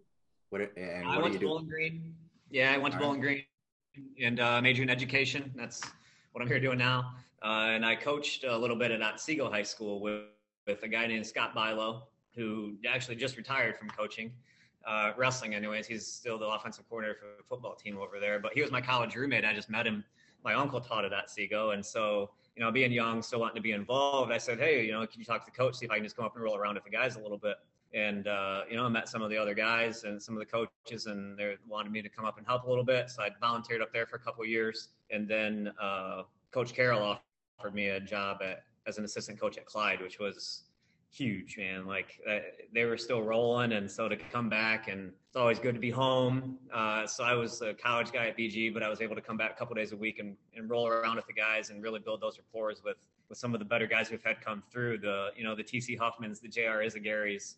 What 0.50 0.62
and 0.78 1.08
I 1.08 1.16
what 1.16 1.24
went 1.24 1.40
to 1.40 1.46
Bowling 1.46 1.68
Green. 1.68 2.16
Yeah, 2.50 2.74
I 2.74 2.78
went 2.78 2.94
to 2.94 3.00
All 3.00 3.08
Bowling 3.08 3.22
right. 3.22 3.46
Green 3.96 4.10
and 4.22 4.40
uh, 4.40 4.62
majored 4.62 4.84
in 4.84 4.90
education. 4.90 5.52
That's 5.56 5.82
what 6.32 6.42
I'm 6.42 6.48
here 6.48 6.60
doing 6.60 6.78
now. 6.78 7.14
Uh, 7.44 7.70
and 7.70 7.86
I 7.86 7.96
coached 7.96 8.44
a 8.44 8.58
little 8.58 8.76
bit 8.76 8.92
at 8.92 9.02
Otsego 9.02 9.50
High 9.50 9.64
School 9.64 10.00
with, 10.00 10.24
with 10.68 10.84
a 10.84 10.88
guy 10.88 11.08
named 11.08 11.26
Scott 11.26 11.56
Bilo, 11.56 12.04
who 12.36 12.74
actually 12.88 13.16
just 13.16 13.38
retired 13.38 13.78
from 13.78 13.90
coaching. 13.90 14.32
Uh, 14.86 15.14
wrestling, 15.18 15.56
anyways. 15.56 15.88
He's 15.88 16.06
still 16.06 16.38
the 16.38 16.46
offensive 16.46 16.88
coordinator 16.88 17.18
for 17.20 17.26
the 17.38 17.44
football 17.50 17.74
team 17.76 17.98
over 17.98 18.20
there. 18.20 18.40
But 18.40 18.54
he 18.54 18.62
was 18.62 18.72
my 18.72 18.82
college 18.82 19.16
roommate. 19.16 19.44
I 19.44 19.54
just 19.54 19.70
met 19.70 19.88
him. 19.88 20.04
My 20.44 20.54
uncle 20.54 20.80
taught 20.80 21.06
at 21.06 21.14
Otsego, 21.14 21.72
and 21.72 21.84
so 21.84 22.30
you 22.56 22.64
know, 22.64 22.72
being 22.72 22.92
young, 22.92 23.22
still 23.22 23.40
wanting 23.40 23.56
to 23.56 23.62
be 23.62 23.74
involved, 23.74 24.32
I 24.32 24.38
said, 24.38 24.60
hey, 24.60 24.86
you 24.86 24.94
know, 24.94 25.06
can 25.06 25.20
you 25.20 25.26
talk 25.26 25.46
to 25.46 25.52
the 25.52 25.58
coach, 25.58 25.76
see 25.76 25.86
if 25.86 25.92
I 25.92 25.96
can 25.96 26.04
just 26.04 26.16
come 26.16 26.26
up 26.26 26.36
and 26.36 26.44
roll 26.44 26.56
around 26.56 26.76
with 26.76 26.86
the 26.86 26.90
guys 26.90 27.18
a 27.18 27.20
little 27.20 27.38
bit. 27.38 27.58
And 27.94 28.28
uh, 28.28 28.62
you 28.70 28.76
know, 28.76 28.86
I 28.86 28.90
met 28.90 29.08
some 29.08 29.22
of 29.22 29.30
the 29.30 29.38
other 29.38 29.54
guys 29.54 30.04
and 30.04 30.22
some 30.22 30.36
of 30.36 30.40
the 30.40 30.46
coaches, 30.46 31.06
and 31.06 31.38
they 31.38 31.56
wanted 31.68 31.92
me 31.92 32.02
to 32.02 32.10
come 32.10 32.26
up 32.26 32.38
and 32.38 32.46
help 32.46 32.66
a 32.66 32.70
little 32.70 32.84
bit. 32.84 33.10
So 33.10 33.24
I 33.24 33.30
volunteered 33.40 33.82
up 33.82 33.94
there 33.94 34.06
for 34.06 34.18
a 34.18 34.20
couple 34.20 34.46
years, 34.46 34.90
and 35.12 35.28
then 35.28 35.72
uh, 35.82 36.24
Coach 36.52 36.74
Carroll 36.74 37.18
offered 37.60 37.74
me 37.74 37.90
a 37.90 38.00
job 38.00 38.38
at, 38.44 38.64
as 38.88 38.98
an 38.98 39.06
assistant 39.06 39.40
coach 39.40 39.58
at 39.58 39.66
Clyde, 39.66 40.02
which 40.02 40.20
was 40.20 40.64
huge, 41.16 41.58
man. 41.58 41.86
Like 41.86 42.20
uh, 42.30 42.40
they 42.74 42.86
were 42.86 42.98
still 42.98 43.22
rolling, 43.22 43.74
and 43.74 43.90
so 43.90 44.10
to 44.10 44.18
come 44.18 44.50
back, 44.50 44.88
and 44.88 45.12
it's 45.28 45.36
always 45.36 45.60
good 45.60 45.74
to 45.74 45.80
be 45.80 45.90
home. 45.90 46.58
Uh, 46.74 47.08
so 47.08 47.24
I 47.24 47.34
was 47.34 47.62
a 47.62 47.74
college 47.74 48.12
guy 48.12 48.28
at 48.28 48.38
BG, 48.38 48.74
but 48.74 48.84
I 48.84 48.90
was 48.90 49.02
able 49.02 49.16
to 49.16 49.22
come 49.22 49.38
back 49.38 49.52
a 49.52 49.56
couple 49.56 49.76
days 49.76 49.92
a 49.92 49.98
week 49.98 50.20
and, 50.20 50.36
and 50.56 50.70
roll 50.70 50.88
around 50.88 51.16
with 51.16 51.28
the 51.28 51.34
guys 51.34 51.70
and 51.70 51.82
really 51.82 52.00
build 52.00 52.22
those 52.22 52.38
rapport 52.38 52.74
with 52.84 52.98
with 53.30 53.38
some 53.38 53.54
of 53.54 53.60
the 53.60 53.66
better 53.66 53.88
guys 53.88 54.12
we've 54.12 54.24
had 54.24 54.40
come 54.42 54.62
through. 54.72 55.00
The 55.00 55.30
you 55.36 55.44
know 55.44 55.56
the 55.56 55.64
TC 55.64 55.98
Huffmans, 55.98 56.42
the 56.42 56.50
JR 56.50 56.84
Izaguirres, 56.84 57.56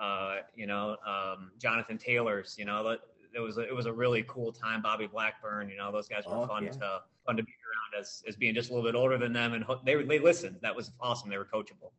uh, 0.00 0.36
you 0.54 0.66
know 0.66 0.96
um, 1.06 1.50
Jonathan 1.58 1.98
Taylors. 1.98 2.56
You 2.58 2.64
know 2.64 2.96
it 3.34 3.40
was 3.40 3.58
a, 3.58 3.62
it 3.62 3.74
was 3.74 3.86
a 3.86 3.92
really 3.92 4.24
cool 4.28 4.52
time. 4.52 4.82
Bobby 4.82 5.06
Blackburn, 5.06 5.68
you 5.68 5.76
know 5.76 5.92
those 5.92 6.08
guys 6.08 6.24
were 6.26 6.36
oh, 6.36 6.46
fun 6.46 6.64
yeah. 6.64 6.70
to 6.70 7.00
fun 7.26 7.36
to 7.36 7.42
be 7.42 7.52
around 7.52 8.00
as 8.00 8.22
as 8.26 8.36
being 8.36 8.54
just 8.54 8.70
a 8.70 8.74
little 8.74 8.88
bit 8.88 8.96
older 8.96 9.18
than 9.18 9.32
them, 9.32 9.54
and 9.54 9.64
they 9.84 10.02
they 10.02 10.18
listened. 10.18 10.56
That 10.62 10.74
was 10.74 10.92
awesome. 11.00 11.30
They 11.30 11.38
were 11.38 11.48
coachable 11.52 11.92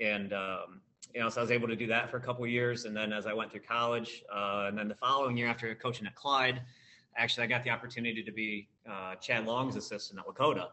and 0.00 0.32
um, 0.32 0.80
you 1.14 1.20
know, 1.20 1.28
so 1.28 1.40
I 1.40 1.44
was 1.44 1.50
able 1.50 1.68
to 1.68 1.76
do 1.76 1.86
that 1.88 2.10
for 2.10 2.16
a 2.16 2.20
couple 2.20 2.46
years. 2.46 2.84
And 2.84 2.96
then 2.96 3.12
as 3.12 3.26
I 3.26 3.32
went 3.32 3.52
through 3.52 3.60
college, 3.60 4.24
uh, 4.32 4.66
and 4.68 4.76
then 4.76 4.88
the 4.88 4.96
following 4.96 5.36
year 5.36 5.48
after 5.48 5.72
coaching 5.74 6.06
at 6.06 6.14
Clyde, 6.14 6.60
actually 7.16 7.44
I 7.44 7.46
got 7.46 7.62
the 7.62 7.70
opportunity 7.70 8.22
to 8.22 8.32
be 8.32 8.68
uh, 8.90 9.14
Chad 9.16 9.46
Long's 9.46 9.76
assistant 9.76 10.18
at 10.18 10.26
Lakota 10.26 10.68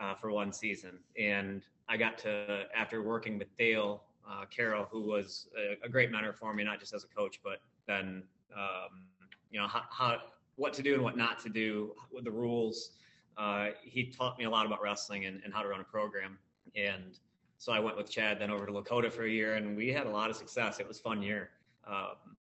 uh, 0.00 0.14
for 0.14 0.30
one 0.30 0.52
season. 0.52 0.98
And 1.18 1.62
I 1.88 1.96
got 1.96 2.18
to, 2.18 2.64
after 2.74 3.02
working 3.02 3.38
with 3.38 3.54
Dale 3.58 4.02
uh, 4.28 4.84
who 4.90 5.02
was 5.02 5.48
a, 5.56 5.84
a, 5.84 5.88
great 5.88 6.10
mentor 6.10 6.32
for 6.32 6.52
me, 6.52 6.64
not 6.64 6.78
just 6.80 6.94
as 6.94 7.04
a 7.04 7.06
coach, 7.08 7.40
but 7.42 7.60
then, 7.86 8.22
um, 8.54 9.02
you 9.50 9.58
know, 9.58 9.66
how, 9.66 9.82
how, 9.90 10.18
what 10.56 10.72
to 10.74 10.82
do 10.82 10.94
and 10.94 11.02
what 11.02 11.16
not 11.16 11.38
to 11.40 11.48
do 11.48 11.94
with 12.12 12.24
the 12.24 12.30
rules. 12.30 12.92
Uh, 13.36 13.68
he 13.82 14.04
taught 14.04 14.38
me 14.38 14.44
a 14.44 14.50
lot 14.50 14.66
about 14.66 14.82
wrestling 14.82 15.26
and, 15.26 15.40
and 15.44 15.54
how 15.54 15.62
to 15.62 15.68
run 15.68 15.80
a 15.80 15.84
program. 15.84 16.36
And 16.76 17.18
so 17.58 17.72
I 17.72 17.80
went 17.80 17.96
with 17.96 18.10
Chad 18.10 18.40
then 18.40 18.50
over 18.50 18.66
to 18.66 18.72
Lakota 18.72 19.10
for 19.10 19.24
a 19.24 19.30
year, 19.30 19.54
and 19.54 19.76
we 19.76 19.92
had 19.92 20.06
a 20.06 20.10
lot 20.10 20.30
of 20.30 20.36
success. 20.36 20.80
It 20.80 20.86
was 20.86 20.98
fun 20.98 21.22
year. 21.22 21.50
Um, 21.86 22.36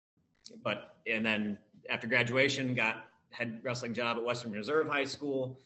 but 0.63 0.97
and 1.07 1.25
then 1.25 1.59
after 1.91 2.07
graduation, 2.07 2.75
got 2.75 3.07
had 3.31 3.61
wrestling 3.65 3.95
job 3.95 4.19
at 4.19 4.25
Western 4.25 4.53
Reserve 4.53 4.89
High 4.89 5.05
School. 5.05 5.59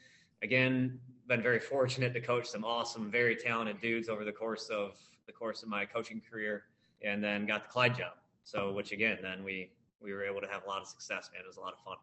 Again, 0.42 0.98
been 1.28 1.42
very 1.42 1.60
fortunate 1.60 2.14
to 2.14 2.20
coach 2.20 2.46
some 2.46 2.64
awesome, 2.64 3.10
very 3.10 3.34
talented 3.34 3.80
dudes 3.80 4.08
over 4.08 4.24
the 4.24 4.32
course 4.32 4.68
of 4.68 4.96
the 5.26 5.32
course 5.32 5.62
of 5.62 5.68
my 5.68 5.84
coaching 5.84 6.20
career, 6.30 6.64
and 7.02 7.22
then 7.22 7.46
got 7.46 7.64
the 7.64 7.70
Clyde 7.70 7.96
job. 7.96 8.12
So, 8.44 8.72
which 8.72 8.92
again, 8.92 9.18
then 9.22 9.44
we 9.44 9.70
we 10.00 10.12
were 10.12 10.24
able 10.24 10.40
to 10.40 10.48
have 10.48 10.64
a 10.64 10.68
lot 10.68 10.80
of 10.80 10.88
success. 10.88 11.30
Man, 11.32 11.42
it 11.42 11.46
was 11.46 11.56
a 11.56 11.60
lot 11.60 11.72
of 11.72 11.78
fun. 11.84 11.96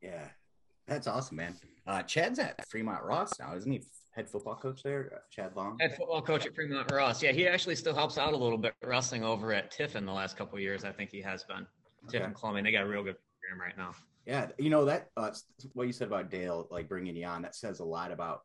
Yeah, 0.00 0.28
that's 0.86 1.06
awesome, 1.06 1.36
man. 1.36 1.56
Uh, 1.86 2.02
Chad's 2.02 2.38
at 2.38 2.66
Fremont 2.68 3.04
Ross 3.04 3.38
now, 3.38 3.54
isn't 3.54 3.70
he? 3.70 3.82
head 4.16 4.28
football 4.28 4.56
coach 4.56 4.82
there, 4.82 5.12
uh, 5.14 5.18
Chad 5.30 5.54
Long? 5.54 5.78
Head 5.78 5.94
football 5.94 6.22
coach 6.22 6.46
at 6.46 6.54
Fremont 6.54 6.90
Ross. 6.90 7.22
Yeah, 7.22 7.32
he 7.32 7.46
actually 7.46 7.76
still 7.76 7.94
helps 7.94 8.18
out 8.18 8.32
a 8.32 8.36
little 8.36 8.58
bit 8.58 8.74
wrestling 8.82 9.22
over 9.22 9.52
at 9.52 9.70
Tiffin 9.70 10.06
the 10.06 10.12
last 10.12 10.36
couple 10.36 10.58
years. 10.58 10.84
I 10.84 10.90
think 10.90 11.10
he 11.10 11.20
has 11.20 11.44
been. 11.44 11.66
Okay. 12.08 12.18
Tiffin 12.18 12.32
Columbian. 12.34 12.64
They 12.64 12.72
got 12.72 12.84
a 12.84 12.88
real 12.88 13.04
good 13.04 13.16
program 13.40 13.60
right 13.60 13.76
now. 13.76 13.94
Yeah, 14.24 14.48
you 14.58 14.70
know 14.70 14.84
that 14.86 15.10
uh, 15.16 15.30
what 15.74 15.86
you 15.86 15.92
said 15.92 16.08
about 16.08 16.30
Dale, 16.30 16.66
like 16.70 16.88
bringing 16.88 17.14
you 17.14 17.26
on, 17.26 17.42
that 17.42 17.54
says 17.54 17.78
a 17.78 17.84
lot 17.84 18.10
about 18.10 18.42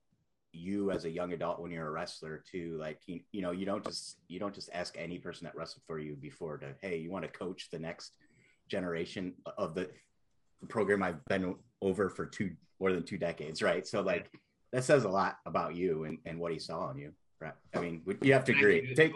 you 0.54 0.92
as 0.92 1.06
a 1.06 1.10
young 1.10 1.34
adult 1.34 1.60
when 1.60 1.72
you're 1.72 1.88
a 1.88 1.92
wrestler 1.92 2.44
too. 2.50 2.78
Like 2.80 3.00
you, 3.06 3.22
you 3.32 3.42
know, 3.42 3.52
you 3.52 3.66
don't 3.66 3.84
just 3.84 4.18
you 4.28 4.40
don't 4.40 4.54
just 4.54 4.70
ask 4.74 4.96
any 4.98 5.18
person 5.18 5.46
that 5.46 5.56
wrestled 5.56 5.84
for 5.88 6.00
you 6.00 6.16
before 6.16 6.58
to, 6.58 6.74
hey, 6.82 6.98
you 6.98 7.12
want 7.12 7.26
to 7.26 7.32
coach 7.32 7.70
the 7.72 7.80
next 7.80 8.14
generation 8.68 9.34
of 9.58 9.76
the, 9.76 9.90
the 10.62 10.68
program 10.68 11.04
I've 11.04 11.24
been 11.26 11.56
over 11.82 12.10
for 12.10 12.26
two 12.26 12.52
more 12.80 12.92
than 12.92 13.04
two 13.04 13.18
decades, 13.18 13.62
right? 13.62 13.86
So 13.88 14.02
like 14.02 14.30
that 14.72 14.84
says 14.84 15.04
a 15.04 15.10
lot 15.10 15.38
about 15.46 15.76
you 15.76 16.06
and, 16.06 16.18
and 16.26 16.40
what 16.40 16.52
he 16.52 16.60
saw 16.60 16.90
in 16.92 16.98
you. 16.98 17.12
Right. 17.40 17.54
I 17.74 17.80
mean, 17.80 18.04
you 18.22 18.34
have 18.34 18.46
to 18.46 18.52
agree. 18.52 18.94
Take... 18.94 19.14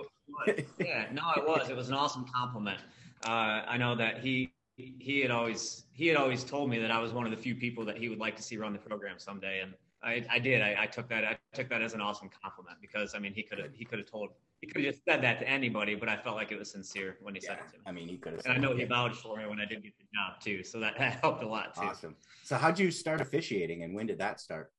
yeah, 0.80 1.06
no, 1.12 1.22
it 1.38 1.48
was. 1.48 1.70
It 1.70 1.75
was 1.75 1.89
an 1.89 1.94
awesome 1.94 2.25
compliment. 2.34 2.80
Uh, 3.25 3.62
I 3.68 3.77
know 3.77 3.96
that 3.96 4.20
he 4.20 4.51
he 4.77 5.22
had 5.22 5.32
always 5.32 5.84
he 5.94 6.08
had 6.08 6.18
always 6.18 6.44
told 6.44 6.70
me 6.70 6.80
that 6.80 6.92
I 6.92 7.00
was 7.00 7.13
one 7.13 7.25
of 7.25 7.32
the 7.32 7.38
few 7.38 7.56
people 7.56 7.86
that 7.86 7.98
he 7.98 8.10
would 8.10 8.20
like 8.20 8.36
to 8.38 8.44
see 8.44 8.58
run 8.58 8.74
the 8.74 8.80
program 8.80 9.18
someday, 9.18 9.62
and 9.62 9.74
I, 10.05 10.24
I 10.29 10.39
did. 10.39 10.62
I, 10.62 10.75
I 10.83 10.85
took 10.85 11.09
that 11.09 11.25
I 11.25 11.38
took 11.53 11.67
that 11.69 11.81
as 11.81 11.93
an 11.93 12.01
awesome 12.01 12.29
compliment 12.41 12.77
because 12.79 13.15
I 13.15 13.19
mean 13.19 13.33
he 13.33 13.41
could 13.41 13.57
have 13.57 13.71
he 13.74 13.83
could 13.83 14.00
have 14.00 14.09
told 14.09 14.29
he 14.62 14.67
could 14.67 14.83
have 14.83 14.93
just 14.93 15.03
said 15.03 15.21
that 15.24 15.39
to 15.39 15.50
anybody, 15.50 15.95
but 15.95 16.07
I 16.07 16.17
felt 16.17 16.35
like 16.35 16.51
it 16.51 16.59
was 16.59 16.71
sincere 16.71 17.17
when 17.21 17.35
he 17.35 17.41
yeah, 17.43 17.50
said 17.50 17.59
it 17.59 17.71
to 17.71 17.77
me. 17.77 17.83
I 17.88 17.91
mean, 17.91 18.07
he 18.07 18.17
could 18.17 18.33
have. 18.33 18.45
And 18.45 18.53
I 18.53 18.57
know 18.57 18.75
he 18.75 18.85
vouched 18.85 19.17
for 19.17 19.38
me 19.38 19.45
when 19.47 19.59
I 19.59 19.65
did 19.65 19.83
get 19.83 19.93
the 19.97 20.05
job 20.13 20.39
too, 20.41 20.63
so 20.63 20.79
that, 20.79 20.97
that 20.97 21.19
helped 21.21 21.43
a 21.43 21.47
lot 21.47 21.75
too. 21.75 21.81
Awesome. 21.81 22.15
So, 22.43 22.55
how'd 22.55 22.79
you 22.79 22.91
start 22.91 23.19
officiating, 23.19 23.83
and 23.83 23.93
when 23.93 24.05
did 24.05 24.19
that 24.19 24.39
start? 24.39 24.71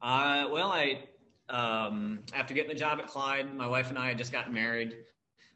Uh, 0.00 0.48
well, 0.50 0.72
I 0.72 1.04
um, 1.48 2.20
after 2.32 2.54
getting 2.54 2.70
the 2.70 2.78
job 2.78 2.98
at 3.00 3.06
Clyde, 3.06 3.54
my 3.54 3.66
wife 3.66 3.90
and 3.90 3.98
I 3.98 4.08
had 4.08 4.18
just 4.18 4.32
gotten 4.32 4.52
married. 4.52 4.96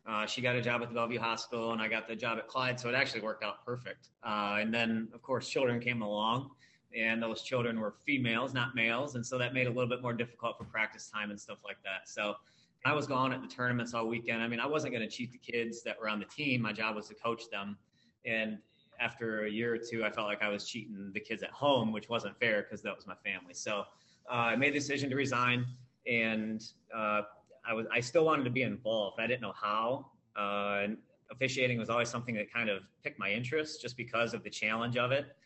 Uh, 0.07 0.25
she 0.27 0.41
got 0.41 0.57
a 0.57 0.63
job 0.63 0.83
at 0.83 0.89
the 0.89 0.95
Bellevue 0.95 1.19
Hospital, 1.19 1.73
and 1.73 1.83
I 1.83 1.89
got 1.89 2.09
the 2.09 2.17
job 2.17 2.39
at 2.39 2.49
Clyde, 2.49 2.81
so 2.81 2.89
it 2.89 2.95
actually 2.95 3.21
worked 3.21 3.45
out 3.45 3.65
perfect. 3.65 4.09
Uh, 4.23 4.57
and 4.59 4.73
then, 4.73 5.09
of 5.13 5.23
course, 5.23 5.49
children 5.49 5.81
came 5.81 6.01
along, 6.01 6.51
and 6.97 7.23
those 7.23 7.43
children 7.43 7.79
were 7.81 7.95
females, 8.05 8.55
not 8.55 8.75
males, 8.75 9.15
and 9.15 9.25
so 9.25 9.39
that 9.39 9.55
made 9.55 9.67
it 9.67 9.71
a 9.71 9.73
little 9.73 9.89
bit 9.89 10.03
more 10.03 10.13
difficult 10.13 10.57
for 10.57 10.65
practice 10.65 11.09
time 11.09 11.31
and 11.31 11.41
stuff 11.41 11.59
like 11.65 11.79
that. 11.85 12.09
So 12.09 12.37
I 12.85 12.93
was 12.93 13.07
gone 13.07 13.33
at 13.33 13.43
the 13.43 13.49
tournaments 13.49 13.95
all 13.95 14.07
weekend. 14.07 14.43
I 14.43 14.49
mean, 14.49 14.61
I 14.61 14.67
wasn't 14.67 14.93
going 14.95 15.07
to 15.07 15.15
cheat 15.15 15.33
the 15.33 15.39
kids 15.39 15.83
that 15.83 15.99
were 16.01 16.09
on 16.09 16.19
the 16.19 16.25
team. 16.27 16.63
My 16.63 16.73
job 16.73 16.97
was 16.97 17.09
to 17.09 17.15
coach 17.15 17.51
them, 17.51 17.77
and 18.25 18.59
after 19.01 19.45
a 19.45 19.51
year 19.51 19.75
or 19.75 19.79
two, 19.79 20.05
I 20.05 20.11
felt 20.11 20.27
like 20.27 20.43
I 20.43 20.49
was 20.49 20.69
cheating 20.69 21.11
the 21.13 21.21
kids 21.21 21.43
at 21.43 21.51
home, 21.51 21.93
which 21.93 22.09
wasn't 22.09 22.39
fair 22.39 22.63
because 22.63 22.83
that 22.83 22.95
was 22.95 23.07
my 23.07 23.15
family. 23.25 23.55
So 23.55 23.85
uh, 24.31 24.35
I 24.35 24.57
made 24.57 24.75
the 24.75 24.79
decision 24.79 25.11
to 25.11 25.17
resign, 25.17 25.67
and 26.07 26.63
uh, 26.95 27.23
I 27.67 27.75
was 27.75 27.87
I 27.93 28.01
still 28.01 28.25
wanted 28.25 28.45
to 28.45 28.51
be 28.51 28.63
involved. 28.63 29.21
I 29.21 29.27
didn't 29.27 29.43
know 29.43 29.55
how. 29.55 30.11
Uh, 30.37 30.81
and 30.85 30.97
officiating 31.31 31.79
was 31.79 31.91
always 31.91 32.09
something 32.09 32.35
that 32.35 32.53
kind 32.53 32.69
of 32.69 32.83
picked 33.03 33.19
my 33.19 33.31
interest 33.31 33.83
just 33.83 33.97
because 33.97 34.35
of 34.35 34.43
the 34.43 34.51
challenge 34.51 34.97
of 34.97 35.13
it. 35.13 35.37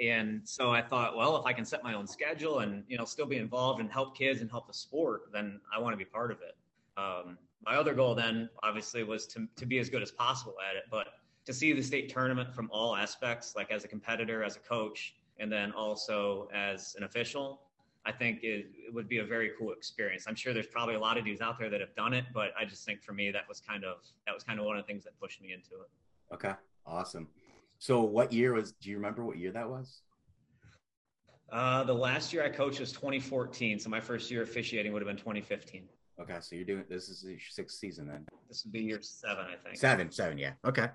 And 0.00 0.42
so 0.44 0.70
I 0.70 0.80
thought, 0.80 1.16
well, 1.16 1.36
if 1.36 1.46
I 1.46 1.52
can 1.52 1.64
set 1.64 1.82
my 1.82 1.94
own 1.94 2.06
schedule 2.06 2.60
and 2.60 2.84
you 2.88 2.96
know 2.96 3.04
still 3.04 3.26
be 3.26 3.38
involved 3.38 3.80
and 3.80 3.90
help 3.90 4.16
kids 4.16 4.40
and 4.40 4.50
help 4.50 4.66
the 4.66 4.74
sport, 4.74 5.22
then 5.32 5.60
I 5.74 5.80
want 5.80 5.92
to 5.92 5.96
be 5.96 6.04
part 6.04 6.30
of 6.30 6.38
it. 6.40 6.56
Um, 6.96 7.38
my 7.64 7.76
other 7.76 7.94
goal 7.94 8.14
then 8.14 8.48
obviously 8.62 9.02
was 9.02 9.26
to 9.28 9.48
to 9.56 9.66
be 9.66 9.78
as 9.78 9.90
good 9.90 10.02
as 10.02 10.10
possible 10.10 10.54
at 10.68 10.76
it, 10.76 10.84
but 10.90 11.08
to 11.46 11.52
see 11.52 11.72
the 11.72 11.82
state 11.82 12.10
tournament 12.10 12.54
from 12.54 12.68
all 12.70 12.94
aspects, 12.94 13.56
like 13.56 13.70
as 13.70 13.84
a 13.84 13.88
competitor, 13.88 14.44
as 14.44 14.56
a 14.56 14.60
coach, 14.60 15.14
and 15.38 15.50
then 15.50 15.72
also 15.72 16.48
as 16.52 16.94
an 16.96 17.04
official, 17.04 17.62
I 18.04 18.12
think 18.12 18.42
it, 18.42 18.66
it, 18.86 18.92
would 18.92 19.08
be 19.08 19.18
a 19.18 19.24
very 19.24 19.52
cool 19.58 19.72
experience. 19.72 20.24
I'm 20.28 20.34
sure 20.34 20.52
there's 20.52 20.66
probably 20.66 20.94
a 20.94 21.00
lot 21.00 21.16
of 21.18 21.24
dudes 21.24 21.40
out 21.40 21.58
there 21.58 21.70
that 21.70 21.80
have 21.80 21.94
done 21.94 22.12
it, 22.12 22.26
but 22.34 22.52
I 22.58 22.64
just 22.64 22.84
think 22.84 23.02
for 23.02 23.12
me 23.12 23.30
that 23.30 23.48
was 23.48 23.60
kind 23.60 23.84
of 23.84 23.98
that 24.26 24.34
was 24.34 24.44
kind 24.44 24.60
of 24.60 24.66
one 24.66 24.76
of 24.76 24.86
the 24.86 24.86
things 24.86 25.04
that 25.04 25.18
pushed 25.18 25.40
me 25.40 25.52
into 25.52 25.82
it. 25.82 26.34
Okay, 26.34 26.52
awesome. 26.86 27.28
So 27.78 28.02
what 28.02 28.32
year 28.32 28.54
was? 28.54 28.72
Do 28.72 28.90
you 28.90 28.96
remember 28.96 29.24
what 29.24 29.38
year 29.38 29.52
that 29.52 29.68
was? 29.68 30.02
Uh, 31.50 31.84
the 31.84 31.94
last 31.94 32.32
year 32.32 32.44
I 32.44 32.50
coached 32.50 32.80
was 32.80 32.92
2014, 32.92 33.78
so 33.78 33.88
my 33.88 34.00
first 34.00 34.30
year 34.30 34.42
officiating 34.42 34.92
would 34.92 35.00
have 35.00 35.06
been 35.06 35.16
2015. 35.16 35.88
Okay, 36.20 36.36
so 36.40 36.56
you're 36.56 36.64
doing 36.64 36.84
this 36.88 37.08
is 37.08 37.24
your 37.24 37.38
sixth 37.48 37.78
season 37.78 38.08
then. 38.08 38.26
This 38.48 38.64
would 38.64 38.72
be 38.72 38.80
year 38.80 39.00
seven, 39.00 39.46
I 39.46 39.56
think. 39.56 39.76
Seven, 39.76 40.10
seven, 40.10 40.36
yeah. 40.36 40.52
Okay, 40.64 40.88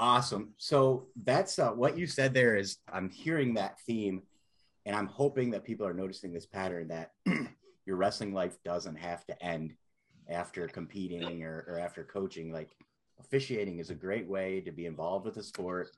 awesome. 0.00 0.54
So 0.58 1.06
that's 1.22 1.58
uh, 1.58 1.70
what 1.70 1.96
you 1.96 2.06
said 2.06 2.34
there. 2.34 2.56
Is 2.56 2.78
I'm 2.92 3.08
hearing 3.08 3.54
that 3.54 3.78
theme 3.86 4.22
and 4.88 4.96
I'm 4.96 5.06
hoping 5.06 5.50
that 5.50 5.64
people 5.64 5.86
are 5.86 5.92
noticing 5.92 6.32
this 6.32 6.46
pattern 6.46 6.88
that 6.88 7.12
your 7.86 7.96
wrestling 7.96 8.32
life 8.32 8.56
doesn't 8.64 8.96
have 8.96 9.24
to 9.26 9.42
end 9.42 9.74
after 10.30 10.66
competing 10.66 11.44
or, 11.44 11.64
or 11.68 11.78
after 11.78 12.04
coaching. 12.04 12.50
Like 12.50 12.70
officiating 13.20 13.78
is 13.78 13.90
a 13.90 13.94
great 13.94 14.26
way 14.26 14.60
to 14.62 14.72
be 14.72 14.86
involved 14.86 15.26
with 15.26 15.34
the 15.34 15.42
sport, 15.42 15.90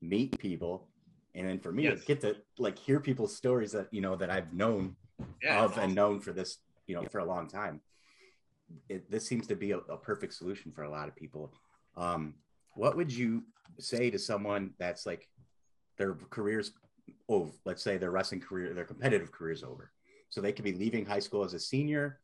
meet 0.00 0.38
people, 0.38 0.88
and 1.34 1.48
then 1.48 1.58
for 1.58 1.72
me 1.72 1.84
yes. 1.84 2.00
to 2.00 2.06
get 2.06 2.20
to 2.22 2.36
like 2.58 2.78
hear 2.78 3.00
people's 3.00 3.36
stories 3.36 3.72
that 3.72 3.88
you 3.90 4.00
know 4.00 4.16
that 4.16 4.30
I've 4.30 4.52
known 4.52 4.96
yeah, 5.42 5.62
of 5.62 5.72
awesome. 5.72 5.84
and 5.84 5.94
known 5.94 6.20
for 6.20 6.32
this 6.32 6.58
you 6.86 6.94
know 6.94 7.04
for 7.10 7.18
a 7.18 7.24
long 7.24 7.48
time. 7.48 7.80
It, 8.88 9.10
this 9.10 9.26
seems 9.26 9.46
to 9.48 9.56
be 9.56 9.72
a, 9.72 9.78
a, 9.78 9.96
perfect 9.96 10.32
solution 10.34 10.72
for 10.72 10.82
a 10.82 10.90
lot 10.90 11.06
of 11.06 11.14
people. 11.14 11.52
Um, 11.96 12.34
what 12.72 12.96
would 12.96 13.12
you 13.12 13.44
say 13.78 14.10
to 14.10 14.18
someone 14.18 14.72
that's 14.78 15.04
like 15.04 15.28
their 15.98 16.14
careers 16.30 16.72
oh, 17.28 17.50
let's 17.64 17.82
say 17.82 17.96
their 17.96 18.10
wrestling 18.10 18.40
career, 18.40 18.72
their 18.74 18.84
competitive 18.84 19.32
career 19.32 19.52
is 19.52 19.62
over. 19.62 19.90
So 20.28 20.40
they 20.40 20.52
could 20.52 20.64
be 20.64 20.72
leaving 20.72 21.04
high 21.04 21.20
school 21.20 21.44
as 21.44 21.54
a 21.54 21.60
senior. 21.60 22.20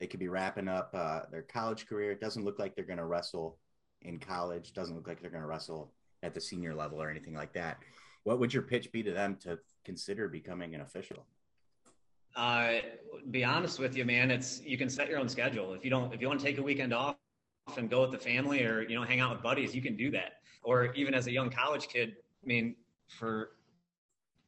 They 0.00 0.06
could 0.06 0.20
be 0.20 0.28
wrapping 0.28 0.68
up 0.68 0.90
uh, 0.94 1.22
their 1.30 1.42
college 1.42 1.86
career. 1.86 2.10
It 2.12 2.20
doesn't 2.20 2.44
look 2.44 2.58
like 2.58 2.74
they're 2.74 2.84
going 2.84 2.98
to 2.98 3.04
wrestle 3.04 3.58
in 4.00 4.18
college. 4.18 4.72
Doesn't 4.72 4.96
look 4.96 5.06
like 5.06 5.20
they're 5.20 5.30
going 5.30 5.42
to 5.42 5.48
wrestle 5.48 5.92
at 6.22 6.34
the 6.34 6.40
senior 6.40 6.74
level 6.74 7.02
or 7.02 7.10
anything 7.10 7.34
like 7.34 7.52
that. 7.54 7.78
What 8.24 8.38
would 8.38 8.54
your 8.54 8.62
pitch 8.62 8.92
be 8.92 9.02
to 9.02 9.12
them 9.12 9.36
to 9.42 9.58
consider 9.84 10.28
becoming 10.28 10.74
an 10.74 10.80
official? 10.80 11.26
Uh, 12.36 12.74
be 13.30 13.44
honest 13.44 13.78
with 13.78 13.96
you, 13.96 14.04
man. 14.04 14.30
It's 14.30 14.62
you 14.62 14.78
can 14.78 14.88
set 14.88 15.08
your 15.08 15.18
own 15.18 15.28
schedule. 15.28 15.74
If 15.74 15.84
you 15.84 15.90
don't, 15.90 16.14
if 16.14 16.20
you 16.20 16.28
want 16.28 16.40
to 16.40 16.46
take 16.46 16.58
a 16.58 16.62
weekend 16.62 16.94
off 16.94 17.16
and 17.76 17.90
go 17.90 18.02
with 18.02 18.12
the 18.12 18.18
family, 18.18 18.64
or 18.64 18.82
you 18.82 18.94
know, 18.94 19.02
hang 19.02 19.20
out 19.20 19.32
with 19.32 19.42
buddies, 19.42 19.74
you 19.74 19.82
can 19.82 19.96
do 19.96 20.10
that. 20.12 20.40
Or 20.62 20.94
even 20.94 21.12
as 21.12 21.26
a 21.26 21.32
young 21.32 21.50
college 21.50 21.88
kid, 21.88 22.16
I 22.42 22.46
mean, 22.46 22.76
for 23.08 23.50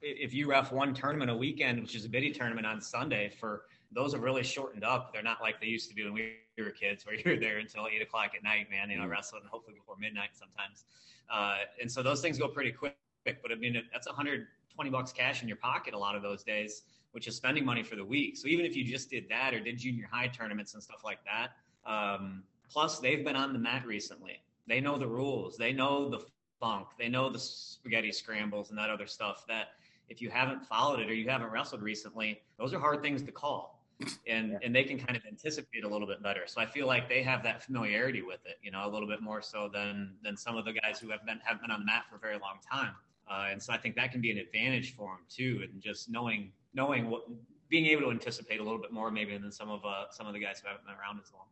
if 0.01 0.33
you 0.33 0.49
ref 0.49 0.73
one 0.73 0.95
tournament 0.95 1.31
a 1.31 1.37
weekend, 1.37 1.83
which 1.83 1.95
is 1.95 2.05
a 2.05 2.09
biddy 2.09 2.31
tournament 2.31 2.67
on 2.67 2.81
Sunday, 2.81 3.33
for 3.39 3.65
those 3.95 4.13
have 4.13 4.23
really 4.23 4.43
shortened 4.43 4.85
up. 4.85 5.13
They're 5.13 5.23
not 5.23 5.41
like 5.41 5.61
they 5.61 5.67
used 5.67 5.89
to 5.89 5.95
be 5.95 6.05
when 6.05 6.13
we 6.13 6.35
were 6.59 6.71
kids, 6.71 7.07
where 7.07 7.15
you're 7.25 7.39
there 7.39 7.59
until 7.59 7.87
eight 7.87 8.03
o'clock 8.03 8.33
at 8.37 8.43
night, 8.43 8.71
man. 8.71 8.91
You 8.91 8.97
know, 8.97 9.03
mm-hmm. 9.03 9.13
wrestling 9.13 9.43
hopefully 9.51 9.77
before 9.77 9.97
midnight 9.99 10.31
sometimes. 10.33 10.85
Uh, 11.33 11.57
and 11.81 11.91
so 11.91 12.03
those 12.03 12.21
things 12.21 12.39
go 12.39 12.49
pretty 12.49 12.73
quick. 12.73 12.97
But 13.25 13.53
I 13.53 13.55
mean, 13.55 13.81
that's 13.93 14.07
120 14.07 14.91
bucks 14.91 15.13
cash 15.13 15.43
in 15.43 15.49
your 15.49 15.57
pocket 15.57 15.95
a 15.95 15.99
lot 15.99 16.15
of 16.15 16.23
those 16.23 16.43
days, 16.43 16.83
which 17.13 17.27
is 17.27 17.37
spending 17.37 17.65
money 17.65 17.83
for 17.83 17.97
the 17.97 18.05
week. 18.05 18.37
So 18.37 18.49
even 18.49 18.67
if 18.67 18.77
you 18.77 18.85
just 18.85 19.09
did 19.09 19.29
that 19.31 19.55
or 19.55 19.61
did 19.61 19.79
junior 19.79 20.09
high 20.11 20.29
tournaments 20.29 20.75
and 20.75 20.83
stuff 20.83 21.03
like 21.05 21.21
that, 21.25 21.53
um, 21.91 22.43
plus 22.71 22.99
they've 22.99 23.25
been 23.25 23.37
on 23.37 23.53
the 23.53 23.59
mat 23.59 23.87
recently. 23.87 24.43
They 24.67 24.81
know 24.81 24.99
the 24.99 25.07
rules. 25.07 25.57
They 25.57 25.73
know 25.73 26.11
the 26.11 26.21
funk. 26.61 26.89
They 26.99 27.09
know 27.09 27.31
the 27.31 27.39
spaghetti 27.39 28.13
scrambles 28.13 28.71
and 28.71 28.79
that 28.79 28.91
other 28.91 29.07
stuff 29.07 29.45
that 29.49 29.69
if 30.09 30.21
you 30.21 30.31
haven't 30.31 30.65
followed 30.67 31.01
it 31.01 31.09
or 31.09 31.15
you 31.15 31.29
haven't 31.29 31.51
wrestled 31.51 31.83
recently, 31.83 32.41
those 32.59 32.75
are 32.75 32.79
hard 32.79 33.03
things 33.03 33.23
to 33.23 33.33
call. 33.33 33.84
And 34.27 34.53
yeah. 34.53 34.59
and 34.63 34.75
they 34.75 34.85
can 34.85 34.99
kind 34.99 35.17
of 35.17 35.23
anticipate 35.27 35.85
a 35.85 35.89
little 35.89 36.07
bit 36.07 36.23
better. 36.23 36.43
So 36.47 36.61
I 36.61 36.67
feel 36.67 36.87
like 36.87 37.09
they 37.09 37.23
have 37.23 37.43
that 37.45 37.63
familiarity 37.63 38.23
with 38.23 38.41
it, 38.45 38.57
you 38.63 38.71
know, 38.71 38.87
a 38.87 38.91
little 38.91 39.09
bit 39.09 39.23
more 39.23 39.41
so 39.41 39.71
than 39.73 40.15
than 40.23 40.37
some 40.37 40.57
of 40.57 40.65
the 40.65 40.73
guys 40.73 40.99
who 40.99 41.11
have 41.11 41.25
been 41.25 41.41
have 41.45 41.61
been 41.61 41.71
on 41.71 41.81
the 41.81 41.87
mat 41.87 42.05
for 42.11 42.17
a 42.17 42.19
very 42.19 42.39
long 42.39 42.59
time. 42.71 42.95
Uh, 43.31 43.47
and 43.51 43.63
so 43.63 43.73
I 43.73 43.79
think 43.79 43.97
that 43.97 44.13
can 44.13 44.21
be 44.21 44.31
an 44.31 44.39
advantage 44.39 44.95
for 44.95 45.17
them 45.17 45.25
too, 45.29 45.61
and 45.63 45.81
just 45.81 46.11
knowing 46.11 46.53
knowing 46.75 47.09
what 47.09 47.25
being 47.69 47.87
able 47.87 48.03
to 48.03 48.11
anticipate 48.11 48.61
a 48.61 48.63
little 48.63 48.81
bit 48.81 48.93
more 48.93 49.11
maybe 49.11 49.37
than 49.37 49.51
some 49.51 49.71
of 49.71 49.85
uh, 49.85 50.11
some 50.11 50.27
of 50.27 50.33
the 50.33 50.41
guys 50.41 50.61
who 50.61 50.69
haven't 50.69 50.85
been 50.85 50.95
around 50.95 51.21
as 51.25 51.33
long. 51.33 51.47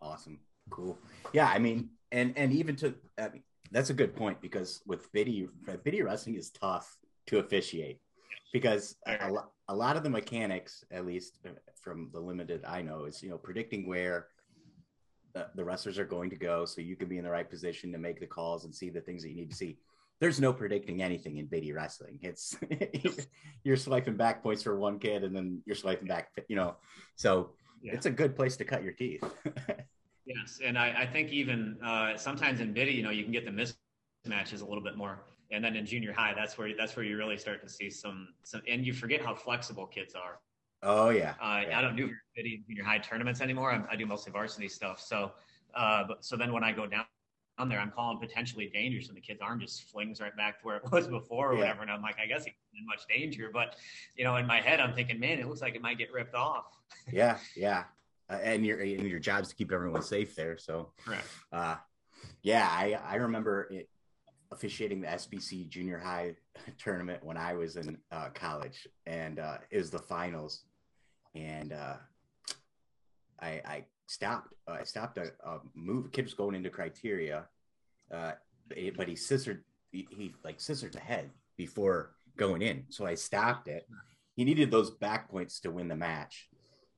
Awesome, 0.00 0.40
cool. 0.70 0.98
Yeah, 1.32 1.48
I 1.48 1.58
mean, 1.58 1.90
and 2.12 2.32
and 2.36 2.52
even 2.52 2.76
to 2.76 2.94
I 3.18 3.28
mean, 3.28 3.42
that's 3.70 3.90
a 3.90 3.94
good 3.94 4.16
point 4.16 4.40
because 4.40 4.82
with 4.86 5.12
biddy 5.12 5.48
biddy 5.84 6.02
wrestling 6.02 6.36
is 6.36 6.50
tough 6.50 6.96
to 7.26 7.38
officiate 7.38 8.00
because 8.52 8.96
a, 9.06 9.30
a 9.68 9.74
lot 9.74 9.96
of 9.96 10.02
the 10.02 10.10
mechanics, 10.10 10.84
at 10.90 11.06
least 11.06 11.38
uh, 11.46 11.50
from 11.80 12.10
the 12.12 12.20
limited 12.20 12.64
I 12.66 12.82
know, 12.82 13.04
is 13.04 13.22
you 13.22 13.30
know 13.30 13.38
predicting 13.38 13.86
where 13.86 14.28
the, 15.34 15.48
the 15.54 15.64
wrestlers 15.64 15.98
are 15.98 16.04
going 16.04 16.30
to 16.30 16.36
go, 16.36 16.64
so 16.64 16.80
you 16.80 16.96
can 16.96 17.08
be 17.08 17.18
in 17.18 17.24
the 17.24 17.30
right 17.30 17.48
position 17.48 17.92
to 17.92 17.98
make 17.98 18.20
the 18.20 18.26
calls 18.26 18.64
and 18.64 18.74
see 18.74 18.90
the 18.90 19.00
things 19.00 19.22
that 19.22 19.30
you 19.30 19.36
need 19.36 19.50
to 19.50 19.56
see. 19.56 19.78
There's 20.20 20.40
no 20.40 20.52
predicting 20.52 21.02
anything 21.02 21.36
in 21.36 21.46
biddy 21.46 21.72
wrestling. 21.72 22.18
It's 22.22 22.56
you're 23.64 23.76
swiping 23.76 24.16
back 24.16 24.42
points 24.42 24.62
for 24.62 24.78
one 24.78 24.98
kid, 24.98 25.24
and 25.24 25.34
then 25.34 25.62
you're 25.66 25.76
swiping 25.76 26.08
back, 26.08 26.30
you 26.48 26.56
know. 26.56 26.76
So 27.16 27.50
yeah. 27.82 27.92
it's 27.92 28.06
a 28.06 28.10
good 28.10 28.34
place 28.34 28.56
to 28.56 28.64
cut 28.64 28.82
your 28.82 28.94
teeth. 28.94 29.22
yes, 30.26 30.60
and 30.64 30.78
I, 30.78 31.02
I 31.02 31.06
think 31.06 31.30
even 31.30 31.76
uh, 31.84 32.16
sometimes 32.16 32.60
in 32.60 32.72
biddy, 32.72 32.92
you 32.92 33.02
know, 33.02 33.10
you 33.10 33.22
can 33.22 33.32
get 33.32 33.44
the 33.44 33.52
mismatches 33.52 34.62
a 34.62 34.64
little 34.64 34.82
bit 34.82 34.96
more 34.96 35.20
and 35.50 35.64
then 35.64 35.76
in 35.76 35.86
junior 35.86 36.12
high, 36.12 36.34
that's 36.34 36.58
where 36.58 36.70
that's 36.76 36.96
where 36.96 37.04
you 37.04 37.16
really 37.16 37.38
start 37.38 37.62
to 37.62 37.68
see 37.68 37.90
some 37.90 38.28
some, 38.42 38.62
and 38.68 38.84
you 38.86 38.92
forget 38.92 39.20
how 39.20 39.34
flexible 39.34 39.86
kids 39.86 40.14
are. 40.14 40.40
Oh 40.82 41.10
yeah. 41.10 41.34
Uh, 41.40 41.62
yeah. 41.68 41.78
I 41.78 41.82
don't 41.82 41.96
do 41.96 42.10
junior 42.36 42.84
high 42.84 42.98
tournaments 42.98 43.40
anymore. 43.40 43.72
I, 43.72 43.92
I 43.92 43.96
do 43.96 44.06
mostly 44.06 44.32
varsity 44.32 44.68
stuff. 44.68 45.00
So, 45.00 45.32
uh, 45.74 46.04
but 46.06 46.24
so 46.24 46.36
then 46.36 46.52
when 46.52 46.62
I 46.62 46.72
go 46.72 46.86
down 46.86 47.04
on 47.58 47.68
there, 47.68 47.80
I'm 47.80 47.90
calling 47.90 48.18
potentially 48.18 48.70
dangerous, 48.72 49.08
and 49.08 49.16
the 49.16 49.20
kid's 49.20 49.40
arm 49.40 49.58
just 49.58 49.90
flings 49.90 50.20
right 50.20 50.36
back 50.36 50.60
to 50.60 50.66
where 50.66 50.76
it 50.76 50.82
was 50.92 51.08
before 51.08 51.50
or 51.50 51.54
yeah. 51.54 51.60
whatever. 51.60 51.82
And 51.82 51.90
I'm 51.90 52.02
like, 52.02 52.16
I 52.22 52.26
guess 52.26 52.44
he's 52.44 52.54
in 52.78 52.86
much 52.86 53.06
danger, 53.08 53.50
but 53.52 53.76
you 54.16 54.24
know, 54.24 54.36
in 54.36 54.46
my 54.46 54.60
head, 54.60 54.80
I'm 54.80 54.94
thinking, 54.94 55.18
man, 55.18 55.38
it 55.38 55.48
looks 55.48 55.62
like 55.62 55.74
it 55.74 55.82
might 55.82 55.98
get 55.98 56.12
ripped 56.12 56.34
off. 56.34 56.66
yeah, 57.12 57.38
yeah. 57.56 57.84
Uh, 58.30 58.38
and 58.42 58.64
your 58.64 58.80
and 58.80 59.08
your 59.08 59.18
job's 59.18 59.48
to 59.48 59.54
keep 59.54 59.72
everyone 59.72 60.02
safe 60.02 60.36
there. 60.36 60.58
So, 60.58 60.92
correct. 61.04 61.26
Uh, 61.50 61.76
yeah, 62.42 62.68
I 62.70 62.98
I 63.04 63.16
remember 63.16 63.68
it 63.70 63.88
officiating 64.50 65.00
the 65.00 65.08
SBC 65.08 65.68
junior 65.68 65.98
high 65.98 66.34
tournament 66.78 67.24
when 67.24 67.36
I 67.36 67.54
was 67.54 67.76
in 67.76 67.98
uh, 68.10 68.28
college, 68.34 68.86
and 69.06 69.38
uh, 69.38 69.58
it 69.70 69.78
was 69.78 69.90
the 69.90 69.98
finals, 69.98 70.64
and 71.34 71.72
uh, 71.72 71.96
I, 73.40 73.48
I 73.64 73.84
stopped. 74.06 74.54
Uh, 74.66 74.76
I 74.80 74.84
stopped 74.84 75.18
a, 75.18 75.32
a, 75.44 75.60
move. 75.74 76.06
A 76.06 76.08
kid 76.08 76.24
was 76.24 76.34
going 76.34 76.54
into 76.54 76.70
criteria, 76.70 77.44
uh, 78.12 78.32
but 78.96 79.08
he 79.08 79.16
scissored. 79.16 79.64
He, 79.90 80.06
he 80.10 80.34
like 80.44 80.60
scissored 80.60 80.92
the 80.92 81.00
head 81.00 81.30
before 81.56 82.14
going 82.36 82.62
in, 82.62 82.84
so 82.88 83.06
I 83.06 83.14
stopped 83.14 83.68
it. 83.68 83.88
He 84.34 84.44
needed 84.44 84.70
those 84.70 84.90
back 84.90 85.30
points 85.30 85.60
to 85.60 85.70
win 85.70 85.88
the 85.88 85.96
match. 85.96 86.48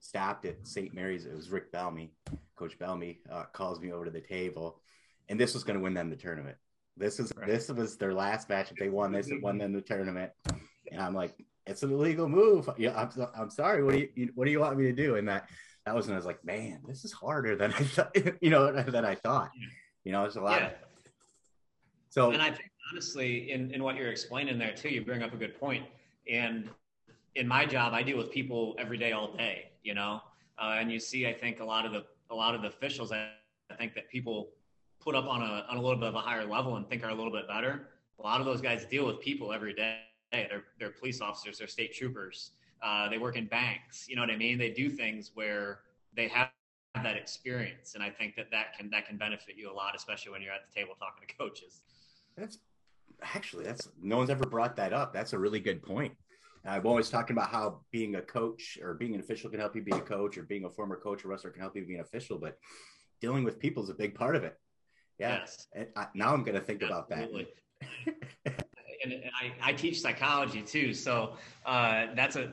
Stopped 0.00 0.44
it. 0.44 0.66
St. 0.66 0.94
Mary's. 0.94 1.26
It 1.26 1.34
was 1.34 1.50
Rick 1.50 1.72
Bellamy. 1.72 2.12
Coach 2.56 2.78
Bellamy 2.78 3.20
uh, 3.30 3.44
calls 3.52 3.80
me 3.80 3.92
over 3.92 4.04
to 4.04 4.10
the 4.10 4.20
table, 4.20 4.80
and 5.28 5.40
this 5.40 5.54
was 5.54 5.64
going 5.64 5.78
to 5.78 5.82
win 5.82 5.94
them 5.94 6.10
the 6.10 6.16
tournament 6.16 6.56
this 6.96 7.18
is 7.18 7.32
right. 7.36 7.46
this 7.46 7.68
was 7.68 7.96
their 7.96 8.14
last 8.14 8.48
match. 8.48 8.70
If 8.70 8.76
they 8.76 8.88
won 8.88 9.12
this, 9.12 9.28
it 9.28 9.42
won 9.42 9.58
them 9.58 9.72
the 9.72 9.80
tournament. 9.80 10.32
And 10.90 11.00
I'm 11.00 11.14
like, 11.14 11.34
it's 11.66 11.82
an 11.82 11.92
illegal 11.92 12.28
move. 12.28 12.68
Yeah, 12.76 12.94
I'm, 12.96 13.26
I'm 13.36 13.50
sorry. 13.50 13.82
What 13.84 13.92
do 13.92 14.06
you 14.14 14.30
what 14.34 14.44
do 14.44 14.50
you 14.50 14.60
want 14.60 14.76
me 14.76 14.84
to 14.84 14.92
do? 14.92 15.16
And 15.16 15.28
that 15.28 15.48
that 15.86 15.94
was 15.94 16.06
when 16.06 16.14
I 16.14 16.18
was 16.18 16.26
like, 16.26 16.44
man, 16.44 16.80
this 16.86 17.04
is 17.04 17.12
harder 17.12 17.56
than 17.56 17.72
I 17.72 17.82
thought. 17.82 18.16
You 18.40 18.50
know, 18.50 18.72
than 18.90 19.04
I 19.04 19.14
thought. 19.14 19.50
You 20.04 20.12
know, 20.12 20.24
it's 20.24 20.36
a 20.36 20.40
lot. 20.40 20.60
Yeah. 20.60 20.66
Of, 20.66 20.72
so, 22.10 22.30
and 22.32 22.42
I 22.42 22.50
think 22.50 22.70
honestly, 22.90 23.52
in 23.52 23.70
in 23.72 23.82
what 23.82 23.96
you're 23.96 24.10
explaining 24.10 24.58
there 24.58 24.74
too, 24.74 24.88
you 24.88 25.04
bring 25.04 25.22
up 25.22 25.32
a 25.32 25.36
good 25.36 25.58
point. 25.58 25.84
And 26.30 26.68
in 27.34 27.46
my 27.46 27.64
job, 27.64 27.94
I 27.94 28.02
deal 28.02 28.18
with 28.18 28.30
people 28.30 28.74
every 28.78 28.98
day, 28.98 29.12
all 29.12 29.32
day. 29.32 29.70
You 29.82 29.94
know, 29.94 30.20
uh, 30.58 30.76
and 30.78 30.90
you 30.90 30.98
see, 30.98 31.26
I 31.26 31.32
think 31.32 31.60
a 31.60 31.64
lot 31.64 31.86
of 31.86 31.92
the 31.92 32.04
a 32.30 32.34
lot 32.34 32.54
of 32.54 32.62
the 32.62 32.68
officials. 32.68 33.12
I, 33.12 33.30
I 33.70 33.74
think 33.74 33.94
that 33.94 34.08
people 34.08 34.50
put 35.00 35.14
up 35.14 35.26
on 35.26 35.42
a 35.42 35.66
on 35.68 35.76
a 35.76 35.82
little 35.82 35.98
bit 35.98 36.08
of 36.08 36.14
a 36.14 36.20
higher 36.20 36.46
level 36.46 36.76
and 36.76 36.88
think 36.88 37.04
are 37.04 37.10
a 37.10 37.14
little 37.14 37.32
bit 37.32 37.48
better. 37.48 37.88
A 38.18 38.22
lot 38.22 38.40
of 38.40 38.46
those 38.46 38.60
guys 38.60 38.84
deal 38.84 39.06
with 39.06 39.20
people 39.20 39.52
every 39.52 39.74
day. 39.74 40.00
They're 40.32 40.64
they're 40.78 40.90
police 40.90 41.20
officers, 41.20 41.58
they're 41.58 41.68
state 41.68 41.94
troopers. 41.94 42.52
Uh, 42.82 43.08
they 43.08 43.18
work 43.18 43.36
in 43.36 43.46
banks. 43.46 44.08
You 44.08 44.16
know 44.16 44.22
what 44.22 44.30
I 44.30 44.36
mean? 44.36 44.58
They 44.58 44.70
do 44.70 44.88
things 44.88 45.32
where 45.34 45.80
they 46.14 46.28
have 46.28 46.48
that 46.94 47.16
experience, 47.16 47.94
and 47.94 48.02
I 48.02 48.10
think 48.10 48.36
that 48.36 48.50
that 48.50 48.76
can 48.76 48.90
that 48.90 49.06
can 49.06 49.16
benefit 49.16 49.56
you 49.56 49.70
a 49.70 49.74
lot, 49.74 49.94
especially 49.96 50.32
when 50.32 50.42
you're 50.42 50.52
at 50.52 50.62
the 50.68 50.80
table 50.80 50.94
talking 50.98 51.26
to 51.26 51.34
coaches. 51.34 51.82
That's 52.36 52.58
actually 53.22 53.64
that's 53.64 53.88
no 54.00 54.16
one's 54.16 54.30
ever 54.30 54.44
brought 54.44 54.76
that 54.76 54.92
up. 54.92 55.12
That's 55.12 55.32
a 55.32 55.38
really 55.38 55.60
good 55.60 55.82
point. 55.82 56.14
I'm 56.64 56.86
always 56.86 57.08
talking 57.08 57.34
about 57.34 57.48
how 57.50 57.80
being 57.90 58.16
a 58.16 58.22
coach 58.22 58.78
or 58.82 58.94
being 58.94 59.14
an 59.14 59.20
official 59.20 59.48
can 59.48 59.60
help 59.60 59.74
you 59.74 59.82
be 59.82 59.92
a 59.92 60.00
coach, 60.00 60.36
or 60.36 60.42
being 60.42 60.64
a 60.64 60.70
former 60.70 60.96
coach 60.96 61.24
or 61.24 61.28
wrestler 61.28 61.50
can 61.50 61.62
help 61.62 61.74
you 61.74 61.84
be 61.86 61.94
an 61.94 62.00
official, 62.00 62.38
but 62.38 62.58
dealing 63.20 63.44
with 63.44 63.58
people 63.58 63.82
is 63.82 63.88
a 63.88 63.94
big 63.94 64.14
part 64.14 64.36
of 64.36 64.44
it. 64.44 64.58
Yes. 65.20 65.66
And 65.74 65.86
I, 65.96 66.06
now 66.14 66.32
I'm 66.32 66.42
going 66.42 66.54
to 66.54 66.60
think 66.60 66.82
Absolutely. 66.82 67.48
about 67.80 68.46
that. 68.46 68.64
and, 69.04 69.12
and 69.12 69.30
I, 69.40 69.70
I, 69.70 69.72
teach 69.72 70.00
psychology 70.00 70.62
too, 70.62 70.92
so 70.92 71.34
uh, 71.64 72.06
that's 72.14 72.36
a 72.36 72.52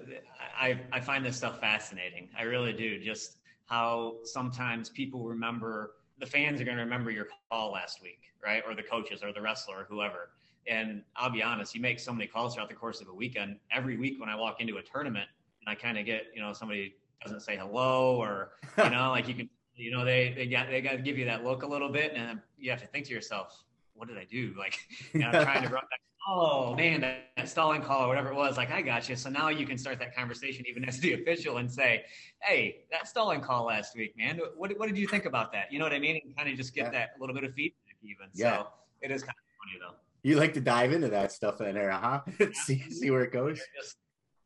I, 0.60 0.80
I 0.92 1.00
find 1.00 1.26
this 1.26 1.38
stuff 1.38 1.60
fascinating. 1.60 2.30
I 2.38 2.44
really 2.44 2.74
do. 2.74 3.00
Just 3.00 3.38
how 3.66 4.16
sometimes 4.24 4.90
people 4.90 5.26
remember 5.26 5.94
the 6.20 6.26
fans 6.26 6.60
are 6.62 6.64
going 6.64 6.78
to 6.78 6.84
remember 6.84 7.12
your 7.12 7.28
call 7.52 7.72
last 7.72 8.02
week, 8.02 8.22
right? 8.44 8.64
Or 8.66 8.74
the 8.74 8.84
coaches, 8.84 9.22
or 9.24 9.32
the 9.34 9.42
wrestler, 9.42 9.82
or 9.82 9.86
whoever. 9.90 10.30
And 10.68 11.04
I'll 11.16 11.30
be 11.30 11.44
honest, 11.44 11.76
you 11.76 11.82
make 11.82 12.00
so 12.00 12.12
many 12.12 12.28
calls 12.28 12.56
throughout 12.56 12.70
the 12.70 12.76
course 12.76 13.02
of 13.02 13.08
a 13.08 13.14
weekend. 13.14 13.58
Every 13.72 13.98
week 13.98 14.20
when 14.20 14.30
I 14.30 14.36
walk 14.36 14.60
into 14.60 14.78
a 14.78 14.82
tournament, 14.82 15.28
and 15.62 15.70
I 15.70 15.76
kind 15.76 15.98
of 15.98 16.06
get 16.06 16.28
you 16.34 16.42
know 16.42 16.54
somebody 16.54 16.96
doesn't 17.24 17.42
say 17.42 17.58
hello, 17.58 18.16
or 18.16 18.52
you 18.78 18.90
know 18.90 19.10
like 19.12 19.28
you 19.28 19.36
can 19.36 19.50
you 19.76 19.92
know 19.92 20.04
they 20.04 20.34
they 20.36 20.48
got 20.48 20.70
they 20.70 20.82
got 20.82 20.94
to 20.94 21.02
give 21.02 21.18
you 21.18 21.26
that 21.26 21.44
look 21.44 21.64
a 21.64 21.68
little 21.68 21.90
bit 21.90 22.14
and 22.16 22.40
you 22.58 22.72
have 22.72 22.82
to 22.82 22.88
think 22.88 23.06
to 23.06 23.14
yourself 23.14 23.64
what 23.94 24.08
did 24.08 24.18
i 24.18 24.26
do? 24.26 24.54
Like 24.58 24.80
you 25.14 25.22
know, 25.22 25.32
trying 25.32 25.64
to 25.64 25.70
run 25.74 25.84
back 25.90 26.00
oh 26.30 26.76
man 26.76 27.00
that, 27.02 27.30
that, 27.38 27.48
stalling 27.48 27.82
call 27.82 28.04
or 28.04 28.08
whatever 28.10 28.30
it 28.30 28.36
was 28.36 28.58
like 28.58 28.70
i 28.70 28.82
got 28.82 29.08
you. 29.08 29.16
So 29.16 29.30
now 29.30 29.50
you 29.50 29.66
can 29.66 29.78
start 29.78 29.98
that 30.00 30.16
conversation 30.16 30.66
even 30.68 30.84
as 30.86 31.00
the 31.00 31.14
official 31.22 31.58
and 31.58 31.72
say 31.72 32.04
hey 32.42 32.84
that 32.92 33.08
stalling 33.08 33.42
call 33.42 33.66
last 33.66 33.96
week 33.96 34.14
man 34.18 34.40
what, 34.56 34.78
what 34.78 34.88
did 34.88 34.98
you 34.98 35.08
think 35.08 35.26
about 35.26 35.52
that? 35.54 35.72
You 35.72 35.80
know 35.80 35.86
what 35.86 35.94
i 35.94 36.00
mean? 36.00 36.20
And 36.24 36.36
kind 36.36 36.50
of 36.50 36.56
just 36.56 36.76
get 36.76 36.86
yeah. 36.86 36.92
that 36.92 37.10
little 37.20 37.34
bit 37.34 37.44
of 37.44 37.54
feedback 37.54 37.96
even. 38.04 38.28
Yeah. 38.34 38.58
so 38.58 38.68
it 39.02 39.12
is 39.12 39.24
kind 39.24 39.36
of 39.38 39.80
funny 39.80 39.80
though. 39.80 39.96
You 40.24 40.38
like 40.38 40.54
to 40.56 40.62
dive 40.62 40.92
into 40.92 41.08
that 41.10 41.32
stuff 41.32 41.62
in 41.62 41.74
there 41.74 41.92
huh? 41.92 42.22
See 42.54 42.84
see 42.90 43.10
where 43.10 43.24
it 43.24 43.32
goes? 43.32 43.62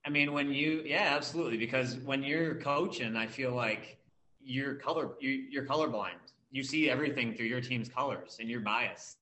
I 0.06 0.10
mean, 0.10 0.34
when 0.34 0.52
you, 0.52 0.82
yeah, 0.84 1.14
absolutely. 1.16 1.58
Because 1.58 1.98
when 1.98 2.24
you're 2.24 2.56
coaching, 2.56 3.16
I 3.16 3.28
feel 3.28 3.54
like 3.54 4.00
you're 4.44 4.76
color 4.76 5.12
you're 5.20 5.66
colorblind. 5.66 6.31
You 6.52 6.64
see 6.64 6.90
everything 6.90 7.34
through 7.34 7.48
your 7.48 7.62
team's 7.62 7.90
colors, 7.90 8.38
and 8.40 8.50
you're 8.50 8.60
biased. 8.62 9.18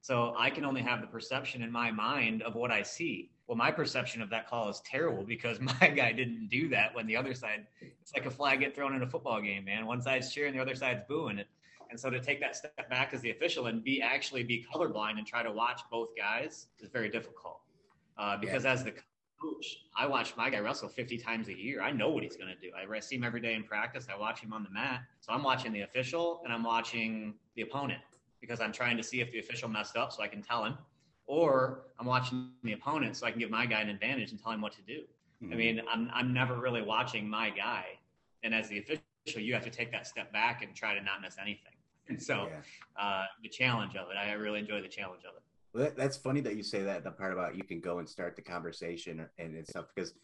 So 0.00 0.34
I 0.38 0.50
can 0.50 0.64
only 0.64 0.82
have 0.82 1.00
the 1.00 1.06
perception 1.06 1.62
in 1.62 1.72
my 1.72 1.90
mind 1.90 2.42
of 2.42 2.54
what 2.54 2.70
I 2.70 2.82
see. 2.82 3.30
Well, 3.46 3.56
my 3.56 3.70
perception 3.70 4.22
of 4.22 4.30
that 4.30 4.48
call 4.48 4.68
is 4.68 4.80
terrible 4.84 5.24
because 5.24 5.58
my 5.80 5.88
guy 5.88 6.12
didn't 6.12 6.48
do 6.48 6.68
that 6.68 6.94
when 6.94 7.06
the 7.06 7.16
other 7.16 7.34
side. 7.34 7.66
It's 7.80 8.14
like 8.14 8.26
a 8.26 8.30
flag 8.30 8.60
get 8.60 8.74
thrown 8.74 8.94
in 8.94 9.02
a 9.02 9.06
football 9.06 9.40
game, 9.40 9.64
man. 9.64 9.86
One 9.86 10.00
side's 10.00 10.32
cheering, 10.32 10.54
the 10.54 10.60
other 10.60 10.74
side's 10.74 11.02
booing 11.08 11.38
it. 11.38 11.48
And 11.90 11.98
so 11.98 12.10
to 12.10 12.20
take 12.20 12.40
that 12.40 12.56
step 12.56 12.88
back 12.90 13.14
as 13.14 13.20
the 13.20 13.30
official 13.30 13.66
and 13.66 13.82
be 13.82 14.02
actually 14.02 14.42
be 14.42 14.64
colorblind 14.72 15.18
and 15.18 15.26
try 15.26 15.42
to 15.42 15.52
watch 15.52 15.80
both 15.90 16.08
guys 16.16 16.66
is 16.80 16.88
very 16.88 17.08
difficult. 17.08 17.60
Uh, 18.18 18.36
because 18.36 18.64
yeah. 18.64 18.72
as 18.72 18.84
the 18.84 18.94
coach, 19.40 19.78
I 19.96 20.06
watch 20.06 20.36
my 20.36 20.50
guy 20.50 20.58
wrestle 20.58 20.88
50 20.88 21.18
times 21.18 21.48
a 21.48 21.56
year. 21.56 21.82
I 21.82 21.90
know 21.90 22.10
what 22.10 22.22
he's 22.22 22.36
going 22.36 22.48
to 22.48 22.60
do. 22.60 22.70
I 22.76 23.00
see 23.00 23.16
him 23.16 23.24
every 23.24 23.40
day 23.40 23.54
in 23.54 23.64
practice. 23.64 24.06
I 24.12 24.18
watch 24.18 24.40
him 24.40 24.52
on 24.52 24.62
the 24.62 24.70
mat. 24.70 25.02
So 25.20 25.32
I'm 25.32 25.42
watching 25.42 25.72
the 25.72 25.82
official 25.82 26.40
and 26.44 26.52
I'm 26.52 26.62
watching 26.62 27.34
the 27.54 27.62
opponent 27.62 28.00
because 28.40 28.60
I'm 28.60 28.72
trying 28.72 28.96
to 28.96 29.02
see 29.02 29.20
if 29.20 29.30
the 29.32 29.38
official 29.38 29.68
messed 29.68 29.96
up 29.96 30.12
so 30.12 30.22
I 30.22 30.28
can 30.28 30.42
tell 30.42 30.64
him, 30.64 30.76
or 31.26 31.82
I'm 31.98 32.06
watching 32.06 32.50
the 32.62 32.72
opponent 32.72 33.16
so 33.16 33.26
I 33.26 33.30
can 33.30 33.40
give 33.40 33.50
my 33.50 33.66
guy 33.66 33.80
an 33.80 33.88
advantage 33.88 34.30
and 34.30 34.42
tell 34.42 34.52
him 34.52 34.60
what 34.60 34.72
to 34.72 34.82
do. 34.82 35.02
Mm-hmm. 35.42 35.52
I 35.52 35.56
mean, 35.56 35.82
I'm, 35.90 36.10
I'm 36.14 36.32
never 36.32 36.58
really 36.58 36.82
watching 36.82 37.28
my 37.28 37.50
guy. 37.50 37.84
And 38.42 38.54
as 38.54 38.68
the 38.68 38.78
official, 38.78 39.42
you 39.42 39.54
have 39.54 39.64
to 39.64 39.70
take 39.70 39.90
that 39.92 40.06
step 40.06 40.32
back 40.32 40.62
and 40.62 40.74
try 40.74 40.94
to 40.94 41.02
not 41.02 41.20
miss 41.22 41.36
anything. 41.40 41.72
And 42.08 42.22
so 42.30 42.48
yeah. 42.48 43.02
uh, 43.02 43.24
the 43.42 43.48
challenge 43.48 43.96
of 43.96 44.08
it, 44.10 44.16
I 44.16 44.32
really 44.32 44.60
enjoy 44.60 44.80
the 44.80 44.88
challenge 44.88 45.22
of 45.28 45.34
it. 45.36 45.42
Well, 45.76 45.92
that's 45.94 46.16
funny 46.16 46.40
that 46.40 46.56
you 46.56 46.62
say 46.62 46.82
that. 46.84 47.04
The 47.04 47.10
part 47.10 47.34
about 47.34 47.54
you 47.54 47.62
can 47.62 47.80
go 47.80 47.98
and 47.98 48.08
start 48.08 48.34
the 48.34 48.42
conversation 48.42 49.26
and 49.38 49.68
stuff 49.68 49.86
because 49.94 50.14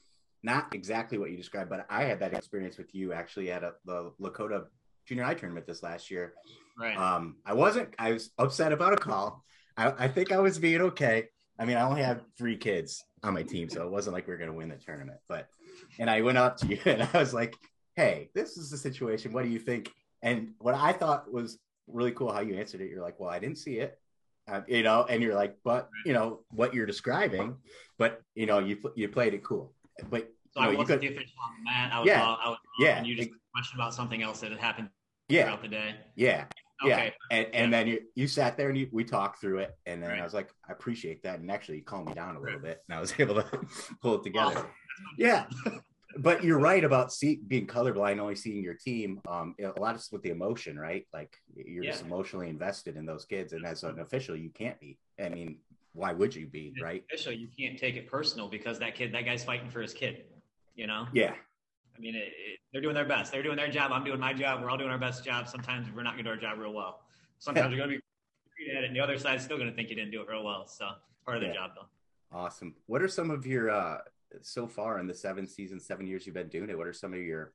not 0.43 0.75
exactly 0.75 1.19
what 1.19 1.31
you 1.31 1.37
described, 1.37 1.69
but 1.69 1.87
I 1.91 2.05
had 2.05 2.21
that 2.21 2.33
experience 2.33 2.79
with 2.79 2.95
you 2.95 3.13
actually 3.13 3.51
at 3.51 3.63
a, 3.63 3.75
the 3.85 4.13
Lakota 4.21 4.65
Junior 5.07 5.25
High 5.25 5.35
tournament 5.35 5.67
this 5.67 5.83
last 5.83 6.11
year. 6.11 6.33
Right. 6.79 6.97
Um, 6.97 7.37
I 7.45 7.53
wasn't. 7.53 7.95
I 7.99 8.13
was 8.13 8.31
upset 8.39 8.73
about 8.73 8.95
a 8.95 8.97
call. 8.97 9.45
I, 9.77 9.93
I 9.99 10.09
think 10.09 10.33
I 10.33 10.39
was 10.39 10.59
being 10.59 10.81
okay. 10.81 11.29
I 11.59 11.67
mean, 11.67 11.77
I 11.77 11.83
only 11.83 12.03
have 12.03 12.23
three 12.39 12.57
kids 12.57 13.05
on 13.23 13.35
my 13.35 13.43
team, 13.43 13.69
so 13.69 13.83
it 13.83 13.91
wasn't 13.91 14.15
like 14.15 14.27
we 14.27 14.33
were 14.33 14.39
going 14.39 14.51
to 14.51 14.57
win 14.57 14.71
the 14.71 14.77
tournament. 14.77 15.19
But 15.29 15.49
and 15.99 16.09
I 16.09 16.23
went 16.23 16.39
up 16.39 16.57
to 16.59 16.67
you 16.67 16.79
and 16.87 17.07
I 17.13 17.19
was 17.19 17.35
like, 17.35 17.57
"Hey, 17.95 18.31
this 18.35 18.57
is 18.57 18.71
the 18.71 18.79
situation. 18.79 19.33
What 19.35 19.45
do 19.45 19.51
you 19.51 19.59
think?" 19.59 19.93
And 20.23 20.53
what 20.61 20.75
I 20.75 20.93
thought 20.93 21.31
was 21.31 21.59
really 21.87 22.13
cool 22.13 22.33
how 22.33 22.41
you 22.41 22.55
answered 22.55 22.81
it. 22.81 22.89
You're 22.89 23.03
like, 23.03 23.21
"Well, 23.21 23.29
I 23.29 23.39
didn't 23.39 23.59
see 23.59 23.75
it." 23.75 23.99
Uh, 24.49 24.61
you 24.67 24.83
know, 24.83 25.07
and 25.09 25.23
you're 25.23 25.35
like, 25.35 25.57
but 25.65 25.89
you 26.05 26.13
know 26.13 26.41
what 26.51 26.75
you're 26.75 26.87
describing, 26.87 27.57
but 27.99 28.23
you 28.35 28.47
know 28.47 28.59
you 28.59 28.77
you 28.97 29.09
played 29.09 29.35
it 29.35 29.45
cool, 29.45 29.73
but 30.11 30.29
so 30.53 30.61
you 30.61 30.67
know, 30.67 30.73
I 30.73 30.77
wasn't 30.77 31.01
the 31.01 31.07
official 31.09 31.37
on 31.45 31.53
the 31.59 31.65
mat. 31.65 31.93
I 31.93 31.99
was, 32.01 32.07
yeah, 32.09 32.23
I 32.23 32.49
was, 32.49 32.59
yeah, 32.79 32.99
and 32.99 33.07
you 33.07 33.15
just 33.15 33.31
questioned 33.55 33.81
about 33.81 33.95
something 33.95 34.23
else 34.23 34.41
that 34.41 34.51
had 34.51 34.61
happened 34.61 34.89
yeah. 35.29 35.45
throughout 35.45 35.63
the 35.63 35.69
day. 35.69 35.95
Yeah, 36.17 36.45
okay. 36.85 37.15
yeah, 37.31 37.37
and 37.37 37.47
and 37.55 37.73
yeah. 37.73 37.79
then 37.79 37.87
you 37.87 38.01
you 38.15 38.27
sat 38.27 38.57
there 38.57 38.69
and 38.69 38.77
you, 38.77 38.89
we 38.93 39.05
talked 39.05 39.41
through 39.41 39.59
it, 39.59 39.77
and 39.87 40.03
then 40.03 40.11
right. 40.11 40.21
I 40.21 40.25
was 40.25 40.35
like, 40.35 40.51
I 40.69 40.73
appreciate 40.73 41.23
that, 41.23 41.39
and 41.39 41.51
actually 41.51 41.79
you 41.79 41.85
calmed 41.85 42.09
me 42.09 42.15
down 42.15 42.37
a 42.37 42.41
little 42.41 42.57
right. 42.57 42.65
bit, 42.65 42.83
and 42.89 42.97
I 42.97 43.01
was 43.01 43.15
able 43.19 43.37
to 43.37 43.61
pull 44.03 44.17
it 44.17 44.25
together. 44.25 44.57
Awesome. 44.57 44.67
Yeah, 45.17 45.47
but 46.17 46.45
you're 46.45 46.59
right 46.59 46.85
about 46.85 47.13
see, 47.13 47.41
being 47.47 47.67
colorblind, 47.67 48.19
only 48.19 48.37
seeing 48.37 48.63
your 48.63 48.75
team. 48.75 49.21
Um, 49.29 49.55
a 49.63 49.81
lot 49.81 49.95
of 49.95 50.03
with 50.11 50.23
the 50.23 50.31
emotion, 50.31 50.79
right? 50.79 51.07
Like 51.13 51.37
you're 51.55 51.85
yeah. 51.85 51.91
just 51.91 52.05
emotionally 52.05 52.49
invested 52.49 52.97
in 52.97 53.07
those 53.07 53.25
kids, 53.25 53.53
and 53.53 53.65
as 53.65 53.83
an 53.83 54.01
official, 54.01 54.37
you 54.37 54.51
can't 54.51 54.79
be. 54.81 54.99
I 55.23 55.29
mean, 55.29 55.59
why 55.95 56.13
would 56.13 56.35
you 56.35 56.47
be, 56.47 56.73
as 56.77 56.83
right? 56.83 57.05
Official, 57.13 57.33
you 57.33 57.49
can't 57.59 57.79
take 57.79 57.97
it 57.97 58.07
personal 58.11 58.49
because 58.49 58.79
that 58.79 58.95
kid, 58.95 59.13
that 59.15 59.25
guy's 59.25 59.45
fighting 59.45 59.71
for 59.71 59.81
his 59.81 59.93
kid. 59.93 60.25
You 60.75 60.87
know? 60.87 61.07
Yeah. 61.13 61.35
I 61.95 62.01
mean, 62.01 62.15
it, 62.15 62.29
it, 62.29 62.61
they're 62.73 62.81
doing 62.81 62.95
their 62.95 63.05
best. 63.05 63.31
They're 63.31 63.43
doing 63.43 63.57
their 63.57 63.71
job. 63.71 63.93
I'm 63.93 64.05
doing 64.05 64.19
my 64.19 64.33
job. 64.33 64.63
We're 64.63 64.71
all 64.71 64.79
doing 64.79 64.91
our 64.91 64.99
best 64.99 65.25
job. 65.25 65.49
Sometimes 65.49 65.89
we're 65.95 66.03
not 66.03 66.15
going 66.15 66.25
to 66.25 66.31
do 66.31 66.35
our 66.35 66.41
job 66.41 66.59
real 66.59 66.73
well. 66.73 67.01
Sometimes 67.39 67.75
you're 67.75 67.87
going 67.87 67.99
to 67.99 68.03
be 68.59 68.71
at 68.71 68.85
it, 68.85 68.87
and 68.87 68.97
the 68.97 69.01
other 69.01 69.19
side's 69.19 69.45
still 69.45 69.59
going 69.59 69.69
to 69.69 69.77
think 69.77 69.91
you 69.91 69.97
didn't 69.97 70.11
do 70.11 70.23
it 70.23 70.29
real 70.29 70.45
well. 70.45 70.67
So 70.67 70.89
part 71.27 71.37
of 71.37 71.43
the 71.43 71.49
yeah. 71.49 71.55
job, 71.55 71.73
though. 71.75 72.37
Awesome. 72.37 72.75
What 72.87 73.03
are 73.03 73.09
some 73.09 73.31
of 73.31 73.47
your 73.47 73.71
uh, 73.71 73.99
so 74.41 74.67
far 74.67 74.99
in 74.99 75.07
the 75.07 75.15
seven 75.15 75.47
seasons, 75.47 75.87
seven 75.87 76.07
years 76.07 76.27
you've 76.27 76.35
been 76.35 76.49
doing 76.49 76.71
it, 76.71 76.79
what 76.79 76.87
are 76.87 76.93
some 76.93 77.13
of 77.13 77.21
your 77.21 77.53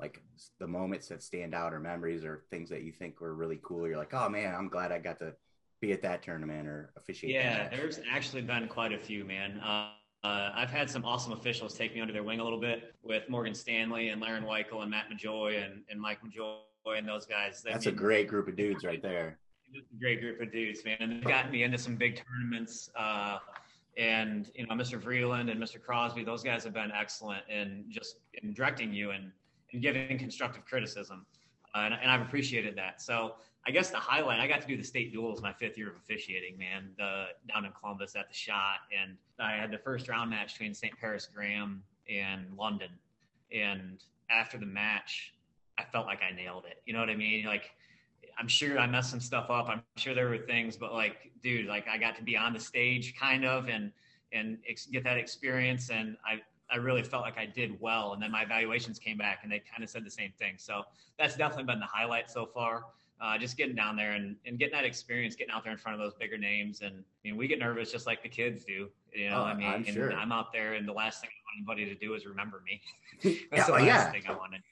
like 0.00 0.20
the 0.58 0.66
moments 0.66 1.08
that 1.08 1.22
stand 1.22 1.54
out 1.54 1.72
or 1.72 1.78
memories 1.78 2.24
or 2.24 2.44
things 2.50 2.68
that 2.70 2.82
you 2.82 2.92
think 2.92 3.20
were 3.20 3.34
really 3.34 3.60
cool? 3.62 3.86
You're 3.86 3.98
like, 3.98 4.14
oh 4.14 4.28
man, 4.28 4.54
I'm 4.54 4.68
glad 4.68 4.92
I 4.92 4.98
got 4.98 5.18
to 5.20 5.34
be 5.80 5.92
at 5.92 6.02
that 6.02 6.22
tournament 6.22 6.66
or 6.66 6.92
officiate. 6.96 7.32
Yeah, 7.32 7.68
there's 7.68 8.00
actually 8.10 8.42
been 8.42 8.66
quite 8.68 8.92
a 8.92 8.98
few, 8.98 9.24
man. 9.24 9.60
Uh, 9.60 9.90
uh, 10.24 10.50
I've 10.54 10.70
had 10.70 10.88
some 10.88 11.04
awesome 11.04 11.32
officials 11.32 11.74
take 11.74 11.94
me 11.94 12.00
under 12.00 12.12
their 12.12 12.22
wing 12.22 12.40
a 12.40 12.44
little 12.44 12.60
bit 12.60 12.94
with 13.02 13.28
Morgan 13.28 13.54
Stanley 13.54 14.08
and 14.08 14.22
Laren 14.22 14.44
Weichel 14.44 14.80
and 14.80 14.90
Matt 14.90 15.10
Majoy 15.10 15.62
and, 15.62 15.82
and 15.90 16.00
Mike 16.00 16.18
Majoy 16.24 16.56
and 16.96 17.06
those 17.06 17.26
guys. 17.26 17.62
That's 17.62 17.86
a 17.86 17.92
great 17.92 18.26
group 18.26 18.48
of 18.48 18.56
dudes 18.56 18.84
right 18.84 19.02
there. 19.02 19.38
great 20.00 20.20
group 20.20 20.40
of 20.40 20.50
dudes, 20.50 20.82
man. 20.84 20.96
And 21.00 21.12
they've 21.12 21.24
gotten 21.24 21.50
me 21.50 21.62
into 21.62 21.76
some 21.76 21.96
big 21.96 22.22
tournaments. 22.24 22.88
Uh, 22.96 23.38
and 23.96 24.50
you 24.54 24.66
know 24.66 24.74
Mr. 24.74 25.00
Vreeland 25.00 25.50
and 25.50 25.60
Mr. 25.60 25.80
Crosby, 25.80 26.24
those 26.24 26.42
guys 26.42 26.64
have 26.64 26.74
been 26.74 26.92
excellent 26.92 27.42
in 27.48 27.84
just 27.88 28.16
in 28.42 28.52
directing 28.52 28.92
you 28.92 29.10
and, 29.10 29.30
and 29.72 29.82
giving 29.82 30.18
constructive 30.18 30.64
criticism, 30.64 31.26
uh, 31.74 31.78
and, 31.78 31.94
and, 31.94 32.10
I've 32.10 32.22
appreciated 32.22 32.76
that. 32.76 33.00
So 33.00 33.34
I 33.66 33.70
guess 33.70 33.90
the 33.90 33.98
highlight, 33.98 34.40
I 34.40 34.46
got 34.46 34.60
to 34.60 34.66
do 34.66 34.76
the 34.76 34.84
state 34.84 35.12
duels 35.12 35.40
my 35.40 35.52
fifth 35.52 35.78
year 35.78 35.88
of 35.90 35.96
officiating, 35.96 36.58
man, 36.58 36.90
the, 36.98 37.26
down 37.48 37.64
in 37.64 37.72
Columbus 37.72 38.14
at 38.16 38.28
the 38.28 38.34
Schott, 38.34 38.80
and 38.96 39.16
I 39.38 39.52
had 39.52 39.70
the 39.70 39.78
first 39.78 40.08
round 40.08 40.30
match 40.30 40.54
between 40.54 40.74
St. 40.74 40.96
Paris 40.98 41.28
Graham 41.32 41.82
and 42.08 42.46
London, 42.56 42.90
and 43.52 44.02
after 44.30 44.58
the 44.58 44.66
match, 44.66 45.34
I 45.78 45.84
felt 45.84 46.06
like 46.06 46.20
I 46.22 46.34
nailed 46.34 46.64
it. 46.66 46.82
You 46.86 46.92
know 46.92 47.00
what 47.00 47.10
I 47.10 47.16
mean? 47.16 47.46
Like 47.46 47.70
I'm 48.38 48.48
sure 48.48 48.78
I 48.78 48.86
messed 48.86 49.10
some 49.10 49.20
stuff 49.20 49.50
up. 49.50 49.68
I'm 49.68 49.82
sure 49.96 50.14
there 50.14 50.28
were 50.28 50.38
things, 50.38 50.76
but 50.76 50.92
like, 50.92 51.30
dude, 51.42 51.66
like 51.66 51.86
I 51.88 51.98
got 51.98 52.16
to 52.16 52.22
be 52.22 52.36
on 52.36 52.52
the 52.52 52.60
stage 52.60 53.14
kind 53.18 53.44
of 53.44 53.68
and 53.68 53.92
and 54.32 54.58
ex- 54.68 54.86
get 54.86 55.04
that 55.04 55.18
experience, 55.18 55.90
and 55.90 56.16
I 56.26 56.40
I 56.70 56.76
really 56.76 57.02
felt 57.02 57.22
like 57.22 57.38
I 57.38 57.46
did 57.46 57.80
well. 57.80 58.14
And 58.14 58.22
then 58.22 58.30
my 58.30 58.42
evaluations 58.42 58.98
came 58.98 59.16
back, 59.16 59.40
and 59.42 59.52
they 59.52 59.60
kind 59.60 59.84
of 59.84 59.90
said 59.90 60.04
the 60.04 60.10
same 60.10 60.32
thing. 60.38 60.54
So 60.56 60.82
that's 61.18 61.36
definitely 61.36 61.64
been 61.64 61.80
the 61.80 61.86
highlight 61.86 62.30
so 62.30 62.46
far. 62.46 62.84
Uh, 63.20 63.38
just 63.38 63.56
getting 63.56 63.76
down 63.76 63.96
there 63.96 64.12
and, 64.12 64.36
and 64.44 64.58
getting 64.58 64.74
that 64.74 64.84
experience, 64.84 65.36
getting 65.36 65.52
out 65.52 65.62
there 65.62 65.72
in 65.72 65.78
front 65.78 65.98
of 65.98 66.04
those 66.04 66.14
bigger 66.14 66.36
names, 66.36 66.80
and 66.80 66.96
I 66.96 67.28
mean, 67.28 67.36
we 67.36 67.46
get 67.46 67.60
nervous 67.60 67.92
just 67.92 68.06
like 68.06 68.22
the 68.22 68.28
kids 68.28 68.64
do. 68.64 68.88
You 69.14 69.30
know, 69.30 69.38
oh, 69.38 69.44
I 69.44 69.54
mean, 69.54 69.68
I'm, 69.68 69.84
sure. 69.84 70.12
I'm 70.12 70.32
out 70.32 70.52
there, 70.52 70.74
and 70.74 70.86
the 70.86 70.92
last 70.92 71.20
thing 71.20 71.30
I 71.30 71.62
want 71.62 71.78
anybody 71.78 71.94
to 71.94 71.98
do 71.98 72.14
is 72.14 72.26
remember 72.26 72.62
me. 72.66 72.80
that's 73.50 73.52
yeah, 73.52 73.66
the 73.66 73.72
last 73.72 73.84
yeah. 73.84 74.10
thing 74.10 74.22
I 74.28 74.32
wanted. 74.32 74.62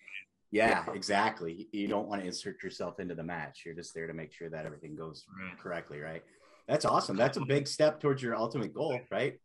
Yeah, 0.52 0.84
exactly. 0.92 1.66
You 1.72 1.88
don't 1.88 2.08
want 2.08 2.20
to 2.20 2.26
insert 2.26 2.62
yourself 2.62 3.00
into 3.00 3.14
the 3.14 3.22
match. 3.22 3.62
You're 3.64 3.74
just 3.74 3.94
there 3.94 4.06
to 4.06 4.12
make 4.12 4.32
sure 4.32 4.50
that 4.50 4.66
everything 4.66 4.94
goes 4.94 5.24
right. 5.40 5.58
correctly, 5.58 5.98
right? 5.98 6.22
That's 6.68 6.84
awesome. 6.84 7.16
That's 7.16 7.38
a 7.38 7.44
big 7.44 7.66
step 7.66 8.00
towards 8.00 8.22
your 8.22 8.36
ultimate 8.36 8.74
goal, 8.74 9.00
right? 9.10 9.40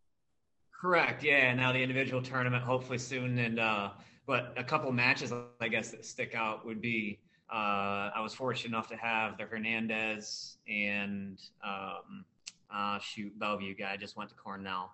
Correct. 0.80 1.24
Yeah. 1.24 1.54
Now 1.54 1.72
the 1.72 1.82
individual 1.82 2.22
tournament, 2.22 2.62
hopefully 2.62 2.98
soon, 2.98 3.40
and 3.40 3.58
uh, 3.58 3.92
but 4.28 4.54
a 4.58 4.64
couple 4.64 4.92
matches 4.92 5.34
I 5.62 5.68
guess 5.70 5.92
that 5.92 6.06
stick 6.06 6.36
out 6.36 6.66
would 6.66 6.82
be 6.82 7.20
uh, 7.52 8.12
I 8.14 8.20
was 8.22 8.34
fortunate 8.34 8.70
enough 8.70 8.90
to 8.90 8.98
have 8.98 9.38
the 9.38 9.46
Hernandez 9.46 10.58
and 10.68 11.40
um, 11.64 12.26
uh, 12.74 13.00
shoot 13.00 13.38
Bellevue 13.40 13.76
guy 13.76 13.96
just 13.96 14.18
went 14.18 14.30
to 14.30 14.36
Cornell. 14.36 14.92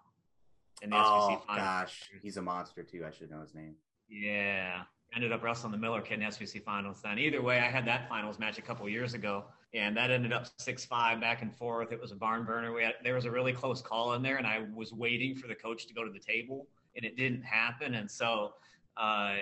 In 0.84 0.92
the 0.92 0.98
oh 0.98 1.42
gosh, 1.48 2.12
he's 2.22 2.38
a 2.38 2.42
monster 2.42 2.84
too. 2.84 3.04
I 3.08 3.12
should 3.12 3.32
know 3.32 3.42
his 3.42 3.56
name. 3.56 3.76
Yeah, 4.10 4.84
ended 5.16 5.32
up 5.32 5.44
wrestling 5.44 5.72
the 5.72 5.78
Miller 5.78 6.02
kid 6.02 6.20
in 6.20 6.28
SWC 6.28 6.64
finals 6.64 7.02
then. 7.02 7.20
Either 7.20 7.42
way, 7.42 7.60
I 7.60 7.70
had 7.70 7.86
that 7.88 8.10
finals 8.10 8.40
match 8.40 8.58
a 8.58 8.62
couple 8.62 8.88
years 8.90 9.14
ago, 9.14 9.46
and 9.74 9.96
that 9.96 10.12
ended 10.12 10.34
up 10.34 10.48
six 10.58 10.86
five 10.86 11.20
back 11.22 11.42
and 11.42 11.56
forth. 11.56 11.92
It 11.92 12.00
was 12.00 12.12
a 12.12 12.16
barn 12.16 12.44
burner. 12.44 12.74
We 12.74 12.84
had 12.84 12.96
there 13.04 13.16
was 13.16 13.26
a 13.26 13.32
really 13.32 13.54
close 13.54 13.82
call 13.82 14.14
in 14.14 14.22
there, 14.22 14.38
and 14.38 14.48
I 14.48 14.66
was 14.74 14.94
waiting 14.94 15.36
for 15.36 15.48
the 15.48 15.56
coach 15.56 15.88
to 15.88 15.94
go 15.94 16.04
to 16.04 16.12
the 16.12 16.20
table, 16.20 16.68
and 16.96 17.06
it 17.06 17.18
didn't 17.18 17.44
happen. 17.44 17.96
And 17.96 18.10
so 18.10 18.54
uh, 18.98 19.38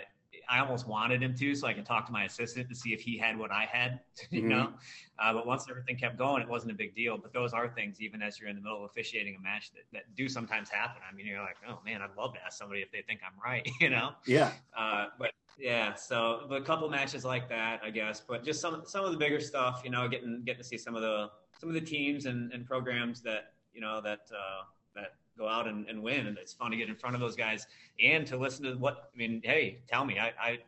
I 0.49 0.59
almost 0.59 0.87
wanted 0.87 1.21
him 1.21 1.35
to, 1.35 1.55
so 1.55 1.67
I 1.67 1.73
could 1.73 1.85
talk 1.85 2.05
to 2.07 2.11
my 2.11 2.23
assistant 2.23 2.69
to 2.69 2.75
see 2.75 2.93
if 2.93 3.01
he 3.01 3.17
had 3.17 3.37
what 3.37 3.51
I 3.51 3.65
had, 3.71 3.99
you 4.29 4.41
mm-hmm. 4.41 4.49
know. 4.49 4.73
Uh, 5.19 5.33
but 5.33 5.45
once 5.45 5.65
everything 5.69 5.97
kept 5.97 6.17
going, 6.17 6.41
it 6.41 6.47
wasn't 6.47 6.71
a 6.71 6.75
big 6.75 6.95
deal. 6.95 7.17
But 7.17 7.33
those 7.33 7.53
are 7.53 7.69
things, 7.69 8.01
even 8.01 8.21
as 8.21 8.39
you're 8.39 8.49
in 8.49 8.55
the 8.55 8.61
middle 8.61 8.83
of 8.83 8.89
officiating 8.89 9.35
a 9.35 9.41
match, 9.41 9.71
that, 9.73 9.83
that 9.93 10.15
do 10.15 10.27
sometimes 10.27 10.69
happen. 10.69 11.01
I 11.09 11.13
mean, 11.13 11.27
you're 11.27 11.41
like, 11.41 11.57
oh 11.67 11.79
man, 11.85 12.01
I'd 12.01 12.15
love 12.17 12.33
to 12.33 12.43
ask 12.43 12.57
somebody 12.57 12.81
if 12.81 12.91
they 12.91 13.01
think 13.01 13.21
I'm 13.25 13.37
right, 13.43 13.67
you 13.79 13.89
know. 13.89 14.11
Yeah. 14.25 14.51
Uh, 14.77 15.07
but 15.19 15.31
yeah, 15.57 15.93
so 15.93 16.47
a 16.49 16.61
couple 16.61 16.89
matches 16.89 17.23
like 17.23 17.49
that, 17.49 17.81
I 17.83 17.89
guess. 17.89 18.21
But 18.27 18.43
just 18.43 18.61
some 18.61 18.83
some 18.85 19.05
of 19.05 19.11
the 19.11 19.17
bigger 19.17 19.39
stuff, 19.39 19.81
you 19.83 19.89
know, 19.89 20.07
getting 20.07 20.41
getting 20.45 20.61
to 20.61 20.67
see 20.67 20.77
some 20.77 20.95
of 20.95 21.01
the 21.01 21.29
some 21.59 21.69
of 21.69 21.75
the 21.75 21.81
teams 21.81 22.25
and, 22.25 22.51
and 22.51 22.65
programs 22.65 23.21
that 23.21 23.53
you 23.73 23.81
know 23.81 24.01
that 24.01 24.21
uh, 24.31 24.63
that 24.95 25.13
go 25.37 25.47
out 25.47 25.67
and, 25.67 25.87
and 25.87 26.01
win. 26.01 26.27
And 26.27 26.37
it's 26.37 26.53
fun 26.53 26.71
to 26.71 26.77
get 26.77 26.89
in 26.89 26.95
front 26.95 27.15
of 27.15 27.21
those 27.21 27.35
guys 27.35 27.67
and 27.99 28.25
to 28.27 28.37
listen 28.37 28.65
to 28.65 28.75
what, 28.75 29.09
I 29.13 29.17
mean, 29.17 29.41
hey, 29.43 29.79
tell 29.87 30.05
me, 30.05 30.19
I, 30.19 30.31
I, 30.39 30.59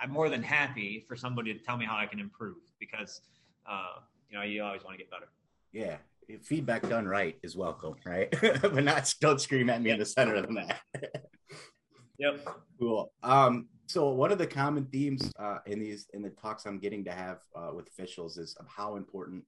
I'm 0.00 0.10
more 0.10 0.28
than 0.28 0.42
happy 0.42 1.04
for 1.06 1.16
somebody 1.16 1.52
to 1.52 1.58
tell 1.58 1.76
me 1.76 1.84
how 1.84 1.96
I 1.96 2.06
can 2.06 2.20
improve 2.20 2.58
because, 2.78 3.20
uh, 3.68 4.00
you 4.30 4.38
know, 4.38 4.44
you 4.44 4.62
always 4.62 4.84
want 4.84 4.96
to 4.96 4.98
get 4.98 5.10
better. 5.10 5.28
Yeah. 5.72 5.96
Feedback 6.42 6.88
done 6.88 7.08
right 7.08 7.36
is 7.42 7.56
welcome, 7.56 7.96
right? 8.06 8.32
but 8.40 8.84
not 8.84 9.12
don't 9.20 9.40
scream 9.40 9.68
at 9.68 9.82
me 9.82 9.90
in 9.90 9.98
the 9.98 10.06
center 10.06 10.36
of 10.36 10.46
the 10.46 10.52
mat. 10.52 10.80
yep. 12.18 12.46
Cool. 12.78 13.12
Um, 13.24 13.66
so 13.90 14.08
one 14.10 14.30
of 14.30 14.38
the 14.38 14.46
common 14.46 14.84
themes 14.86 15.32
uh, 15.38 15.58
in 15.66 15.80
these 15.80 16.06
in 16.14 16.22
the 16.22 16.30
talks 16.30 16.64
I'm 16.64 16.78
getting 16.78 17.04
to 17.04 17.10
have 17.10 17.38
uh, 17.56 17.70
with 17.74 17.88
officials 17.88 18.38
is 18.38 18.54
of 18.60 18.66
how 18.68 18.94
important 18.94 19.44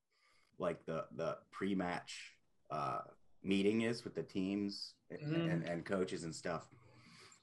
like 0.59 0.85
the 0.85 1.05
the 1.17 1.37
pre-match 1.53 2.35
uh, 2.71 3.03
meeting 3.45 3.83
is 3.83 4.03
with 4.03 4.17
the 4.17 4.23
teams 4.25 4.95
mm-hmm. 5.13 5.49
and, 5.49 5.65
and 5.65 5.85
coaches 5.85 6.25
and 6.25 6.35
stuff. 6.35 6.67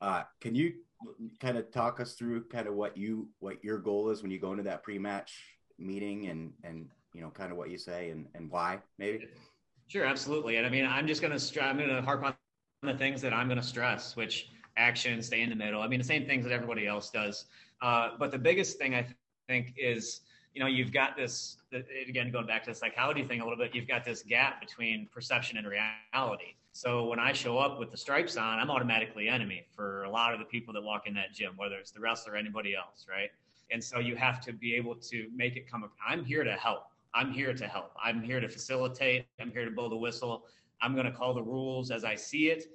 Uh, 0.02 0.24
can 0.42 0.56
you 0.56 0.74
kind 1.40 1.58
of 1.58 1.72
talk 1.72 2.02
us 2.02 2.16
through 2.16 2.44
kind 2.46 2.68
of 2.68 2.74
what 2.74 2.98
you 2.98 3.30
what 3.40 3.64
your 3.64 3.78
goal 3.78 4.10
is 4.10 4.22
when 4.22 4.32
you 4.32 4.40
go 4.40 4.52
into 4.52 4.64
that 4.64 4.84
pre-match 4.84 5.42
meeting 5.78 6.28
and 6.28 6.52
and 6.66 6.90
you 7.14 7.22
know 7.22 7.30
kind 7.30 7.52
of 7.54 7.58
what 7.58 7.70
you 7.70 7.78
say 7.78 8.10
and 8.10 8.28
and 8.36 8.52
why 8.52 8.78
maybe? 8.98 9.26
Sure, 9.88 10.06
absolutely. 10.06 10.58
And 10.58 10.68
I 10.68 10.70
mean, 10.70 10.86
I'm 10.86 11.08
just 11.08 11.22
going 11.22 11.38
to 11.38 11.64
I'm 11.64 11.78
to 11.78 12.02
harp 12.02 12.24
on 12.26 12.36
the 12.84 12.94
things 12.94 13.22
that 13.22 13.34
I'm 13.34 13.48
going 13.48 13.60
to 13.60 13.66
stress, 13.66 14.18
which 14.18 14.50
action, 14.80 15.22
stay 15.22 15.42
in 15.42 15.50
the 15.50 15.56
middle. 15.56 15.82
I 15.82 15.88
mean, 15.88 16.00
the 16.00 16.06
same 16.06 16.26
things 16.26 16.44
that 16.46 16.54
everybody 16.54 16.88
else 16.88 17.12
does. 17.12 17.46
Uh, 17.82 18.12
but 18.18 18.32
the 18.32 18.40
biggest 18.40 18.78
thing 18.80 18.96
I 18.96 19.06
think 19.48 19.74
is, 19.78 20.22
you 20.54 20.62
know, 20.62 20.68
you've 20.68 20.92
got 20.92 21.16
this, 21.16 21.58
again, 22.08 22.32
going 22.32 22.48
back 22.48 22.64
to 22.64 22.72
the 22.72 22.76
psychology 22.76 23.24
thing 23.24 23.42
a 23.42 23.44
little 23.44 23.58
bit, 23.58 23.76
you've 23.76 23.88
got 23.88 24.04
this 24.04 24.24
gap 24.24 24.60
between 24.60 25.08
perception 25.14 25.58
and 25.58 25.68
reality. 25.68 26.56
So 26.72 27.06
when 27.06 27.20
I 27.20 27.34
show 27.34 27.58
up 27.58 27.80
with 27.80 27.92
the 27.92 27.98
stripes 27.98 28.38
on, 28.38 28.60
I'm 28.60 28.72
automatically 28.72 29.28
enemy 29.28 29.66
for 29.76 30.04
a 30.04 30.10
lot 30.10 30.34
of 30.34 30.40
the 30.40 30.46
people 30.46 30.74
that 30.74 30.84
walk 30.84 31.08
in 31.08 31.14
that 31.16 31.34
gym, 31.34 31.54
whether 31.58 31.76
it's 31.76 31.92
the 31.92 32.00
wrestler 32.00 32.34
or 32.34 32.36
anybody 32.38 32.76
else, 32.76 33.06
right? 33.10 33.30
And 33.72 33.84
so 33.84 34.00
you 34.00 34.16
have 34.16 34.40
to 34.42 34.54
be 34.54 34.76
able 34.76 34.96
to 34.96 35.28
make 35.36 35.56
it 35.56 35.70
come. 35.70 35.88
I'm 36.08 36.24
here 36.24 36.44
to 36.44 36.54
help. 36.54 36.86
I'm 37.14 37.32
here 37.32 37.54
to 37.54 37.68
help. 37.68 37.92
I'm 38.04 38.22
here 38.22 38.40
to 38.40 38.48
facilitate. 38.48 39.26
I'm 39.40 39.52
here 39.52 39.66
to 39.66 39.72
blow 39.72 39.90
the 39.90 39.98
whistle. 39.98 40.46
I'm 40.82 40.94
going 40.94 41.06
to 41.06 41.12
call 41.12 41.34
the 41.34 41.44
rules 41.44 41.92
as 41.92 42.04
I 42.04 42.16
see 42.16 42.50
it. 42.50 42.66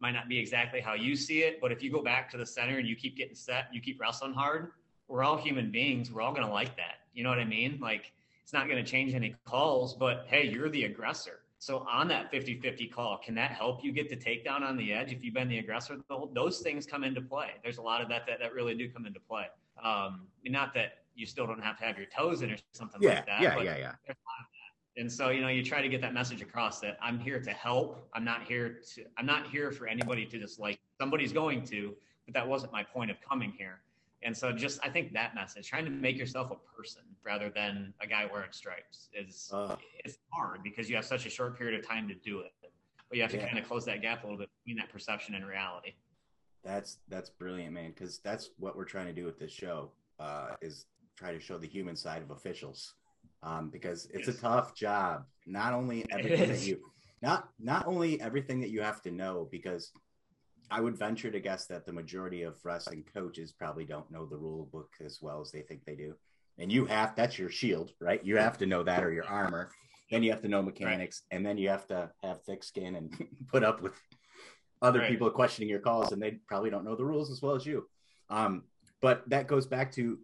Might 0.00 0.12
not 0.12 0.28
be 0.28 0.38
exactly 0.38 0.80
how 0.80 0.94
you 0.94 1.16
see 1.16 1.40
it, 1.40 1.60
but 1.60 1.72
if 1.72 1.82
you 1.82 1.90
go 1.90 2.02
back 2.02 2.30
to 2.30 2.36
the 2.36 2.46
center 2.46 2.78
and 2.78 2.86
you 2.86 2.94
keep 2.94 3.16
getting 3.16 3.34
set, 3.34 3.66
you 3.72 3.80
keep 3.80 4.00
wrestling 4.00 4.32
hard, 4.32 4.72
we're 5.08 5.24
all 5.24 5.36
human 5.36 5.70
beings. 5.70 6.12
We're 6.12 6.22
all 6.22 6.32
going 6.32 6.46
to 6.46 6.52
like 6.52 6.76
that. 6.76 7.00
You 7.14 7.24
know 7.24 7.30
what 7.30 7.38
I 7.38 7.44
mean? 7.44 7.78
Like, 7.80 8.12
it's 8.42 8.52
not 8.52 8.68
going 8.68 8.82
to 8.82 8.88
change 8.88 9.14
any 9.14 9.34
calls, 9.44 9.94
but 9.94 10.26
hey, 10.28 10.46
you're 10.46 10.68
the 10.68 10.84
aggressor. 10.84 11.40
So 11.58 11.84
on 11.90 12.06
that 12.08 12.32
50-50 12.32 12.90
call, 12.92 13.18
can 13.18 13.34
that 13.34 13.50
help 13.50 13.82
you 13.82 13.90
get 13.90 14.08
the 14.08 14.16
takedown 14.16 14.62
on 14.62 14.76
the 14.76 14.92
edge 14.92 15.12
if 15.12 15.24
you've 15.24 15.34
been 15.34 15.48
the 15.48 15.58
aggressor? 15.58 15.98
Those 16.32 16.60
things 16.60 16.86
come 16.86 17.02
into 17.02 17.20
play. 17.20 17.50
There's 17.64 17.78
a 17.78 17.82
lot 17.82 18.00
of 18.00 18.08
that 18.10 18.26
that, 18.28 18.38
that 18.38 18.54
really 18.54 18.74
do 18.74 18.88
come 18.88 19.06
into 19.06 19.20
play. 19.20 19.46
Um, 19.82 20.26
not 20.44 20.72
that 20.74 20.98
you 21.14 21.26
still 21.26 21.46
don't 21.46 21.62
have 21.62 21.76
to 21.78 21.84
have 21.84 21.98
your 21.98 22.06
toes 22.06 22.42
in 22.42 22.52
or 22.52 22.56
something 22.72 23.02
yeah, 23.02 23.08
like 23.08 23.26
that. 23.26 23.42
Yeah, 23.42 23.60
yeah, 23.60 23.76
yeah. 23.76 23.92
And 24.98 25.10
so, 25.10 25.30
you 25.30 25.40
know, 25.40 25.48
you 25.48 25.62
try 25.62 25.80
to 25.80 25.88
get 25.88 26.00
that 26.00 26.12
message 26.12 26.42
across 26.42 26.80
that 26.80 26.98
I'm 27.00 27.20
here 27.20 27.40
to 27.40 27.50
help. 27.50 28.08
I'm 28.14 28.24
not 28.24 28.42
here 28.42 28.80
to, 28.94 29.04
I'm 29.16 29.26
not 29.26 29.46
here 29.46 29.70
for 29.70 29.86
anybody 29.86 30.26
to 30.26 30.38
just 30.38 30.58
like, 30.58 30.80
somebody's 31.00 31.32
going 31.32 31.64
to, 31.66 31.94
but 32.26 32.34
that 32.34 32.46
wasn't 32.46 32.72
my 32.72 32.82
point 32.82 33.10
of 33.12 33.16
coming 33.20 33.52
here. 33.56 33.80
And 34.24 34.36
so 34.36 34.50
just, 34.50 34.80
I 34.82 34.88
think 34.88 35.12
that 35.12 35.36
message, 35.36 35.68
trying 35.68 35.84
to 35.84 35.90
make 35.92 36.18
yourself 36.18 36.50
a 36.50 36.76
person 36.76 37.02
rather 37.24 37.48
than 37.48 37.94
a 38.00 38.08
guy 38.08 38.28
wearing 38.30 38.50
stripes 38.50 39.08
is, 39.14 39.48
uh, 39.54 39.76
it's 40.04 40.18
hard 40.32 40.64
because 40.64 40.90
you 40.90 40.96
have 40.96 41.04
such 41.04 41.24
a 41.26 41.30
short 41.30 41.56
period 41.56 41.78
of 41.78 41.86
time 41.86 42.08
to 42.08 42.14
do 42.14 42.40
it. 42.40 42.52
But 43.08 43.16
you 43.16 43.22
have 43.22 43.30
to 43.30 43.36
yeah. 43.36 43.46
kind 43.46 43.58
of 43.58 43.68
close 43.68 43.84
that 43.84 44.02
gap 44.02 44.24
a 44.24 44.26
little 44.26 44.38
bit 44.38 44.50
between 44.64 44.78
that 44.78 44.92
perception 44.92 45.36
and 45.36 45.46
reality. 45.46 45.92
That's, 46.64 46.98
that's 47.08 47.30
brilliant, 47.30 47.72
man. 47.72 47.92
Cause 47.92 48.18
that's 48.24 48.50
what 48.58 48.76
we're 48.76 48.84
trying 48.84 49.06
to 49.06 49.12
do 49.12 49.24
with 49.24 49.38
this 49.38 49.52
show, 49.52 49.92
uh, 50.18 50.56
is 50.60 50.86
try 51.16 51.32
to 51.32 51.38
show 51.38 51.56
the 51.56 51.68
human 51.68 51.94
side 51.94 52.20
of 52.22 52.32
officials 52.32 52.94
um, 53.42 53.70
because 53.70 54.06
it's 54.12 54.26
yes. 54.26 54.36
a 54.36 54.40
tough 54.40 54.74
job. 54.74 55.24
Not 55.46 55.72
only 55.72 56.04
everything 56.10 56.48
that 56.48 56.66
you 56.66 56.78
not 57.22 57.48
not 57.58 57.86
only 57.86 58.20
everything 58.20 58.60
that 58.60 58.70
you 58.70 58.82
have 58.82 59.02
to 59.02 59.10
know 59.10 59.48
because 59.50 59.90
I 60.70 60.80
would 60.80 60.98
venture 60.98 61.30
to 61.30 61.40
guess 61.40 61.66
that 61.66 61.86
the 61.86 61.92
majority 61.92 62.42
of 62.42 62.56
wrestling 62.64 63.04
coaches 63.14 63.52
probably 63.52 63.84
don't 63.84 64.10
know 64.10 64.26
the 64.26 64.36
rule 64.36 64.68
book 64.70 64.90
as 65.04 65.18
well 65.22 65.40
as 65.40 65.50
they 65.50 65.62
think 65.62 65.84
they 65.84 65.94
do. 65.94 66.14
And 66.58 66.70
you 66.70 66.84
have 66.86 67.14
that's 67.16 67.38
your 67.38 67.50
shield, 67.50 67.92
right? 68.00 68.24
You 68.24 68.36
have 68.36 68.58
to 68.58 68.66
know 68.66 68.82
that 68.82 69.04
or 69.04 69.12
your 69.12 69.26
armor. 69.26 69.70
Then 70.10 70.22
you 70.22 70.30
have 70.30 70.42
to 70.42 70.48
know 70.48 70.62
mechanics, 70.62 71.22
right. 71.30 71.36
and 71.36 71.46
then 71.46 71.58
you 71.58 71.68
have 71.68 71.86
to 71.88 72.10
have 72.22 72.42
thick 72.42 72.64
skin 72.64 72.94
and 72.96 73.28
put 73.48 73.62
up 73.62 73.82
with 73.82 73.92
other 74.80 75.00
right. 75.00 75.10
people 75.10 75.30
questioning 75.30 75.68
your 75.68 75.80
calls, 75.80 76.12
and 76.12 76.22
they 76.22 76.38
probably 76.48 76.70
don't 76.70 76.84
know 76.84 76.96
the 76.96 77.04
rules 77.04 77.30
as 77.30 77.42
well 77.42 77.54
as 77.54 77.66
you. 77.66 77.86
Um, 78.30 78.64
but 79.00 79.28
that 79.28 79.48
goes 79.48 79.66
back 79.66 79.92
to 79.92 80.18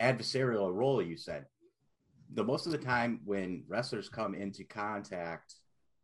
adversarial 0.00 0.74
role. 0.74 1.02
You 1.02 1.16
said 1.16 1.46
the 2.32 2.44
most 2.44 2.66
of 2.66 2.72
the 2.72 2.78
time 2.78 3.20
when 3.24 3.64
wrestlers 3.68 4.08
come 4.08 4.34
into 4.34 4.64
contact 4.64 5.54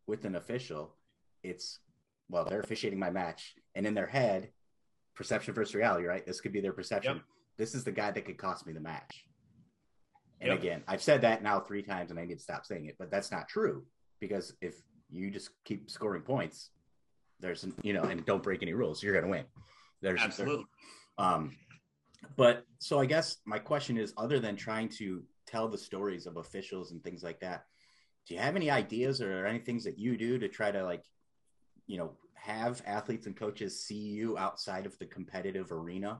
with 0.07 0.25
an 0.25 0.35
official, 0.35 0.95
it's 1.43 1.79
well, 2.29 2.45
they're 2.45 2.61
officiating 2.61 2.99
my 2.99 3.09
match, 3.09 3.53
and 3.75 3.85
in 3.85 3.93
their 3.93 4.07
head, 4.07 4.49
perception 5.15 5.53
versus 5.53 5.75
reality, 5.75 6.05
right? 6.05 6.25
This 6.25 6.41
could 6.41 6.53
be 6.53 6.61
their 6.61 6.73
perception. 6.73 7.17
Yep. 7.17 7.23
This 7.57 7.75
is 7.75 7.83
the 7.83 7.91
guy 7.91 8.11
that 8.11 8.25
could 8.25 8.37
cost 8.37 8.65
me 8.65 8.73
the 8.73 8.79
match. 8.79 9.25
And 10.41 10.49
yep. 10.49 10.59
again, 10.59 10.83
I've 10.87 11.01
said 11.01 11.21
that 11.21 11.43
now 11.43 11.59
three 11.59 11.83
times, 11.83 12.11
and 12.11 12.19
I 12.19 12.25
need 12.25 12.37
to 12.37 12.43
stop 12.43 12.65
saying 12.65 12.85
it, 12.85 12.95
but 12.97 13.11
that's 13.11 13.31
not 13.31 13.47
true 13.47 13.85
because 14.19 14.53
if 14.61 14.75
you 15.09 15.29
just 15.29 15.49
keep 15.63 15.89
scoring 15.89 16.21
points, 16.21 16.69
there's 17.39 17.65
you 17.81 17.93
know, 17.93 18.03
and 18.03 18.25
don't 18.25 18.41
break 18.41 18.63
any 18.63 18.73
rules, 18.73 19.03
you're 19.03 19.13
going 19.13 19.25
to 19.25 19.29
win. 19.29 19.45
There's 20.01 20.21
absolutely. 20.21 20.65
um, 21.17 21.55
but 22.35 22.65
so 22.79 22.99
I 22.99 23.05
guess 23.05 23.37
my 23.45 23.59
question 23.59 23.97
is, 23.97 24.13
other 24.17 24.39
than 24.39 24.55
trying 24.55 24.89
to 24.97 25.23
tell 25.53 25.67
the 25.67 25.77
stories 25.77 26.25
of 26.25 26.37
officials 26.37 26.91
and 26.91 27.03
things 27.03 27.23
like 27.23 27.39
that. 27.41 27.65
Do 28.27 28.33
you 28.33 28.39
have 28.39 28.55
any 28.55 28.71
ideas 28.71 29.21
or 29.21 29.45
any 29.45 29.59
things 29.59 29.83
that 29.83 29.99
you 29.99 30.17
do 30.17 30.39
to 30.39 30.47
try 30.47 30.71
to 30.71 30.83
like, 30.83 31.03
you 31.85 31.97
know, 31.97 32.13
have 32.33 32.81
athletes 32.87 33.27
and 33.27 33.35
coaches 33.35 33.79
see 33.79 33.95
you 33.95 34.37
outside 34.37 34.85
of 34.85 34.97
the 34.97 35.05
competitive 35.05 35.71
arena? 35.71 36.19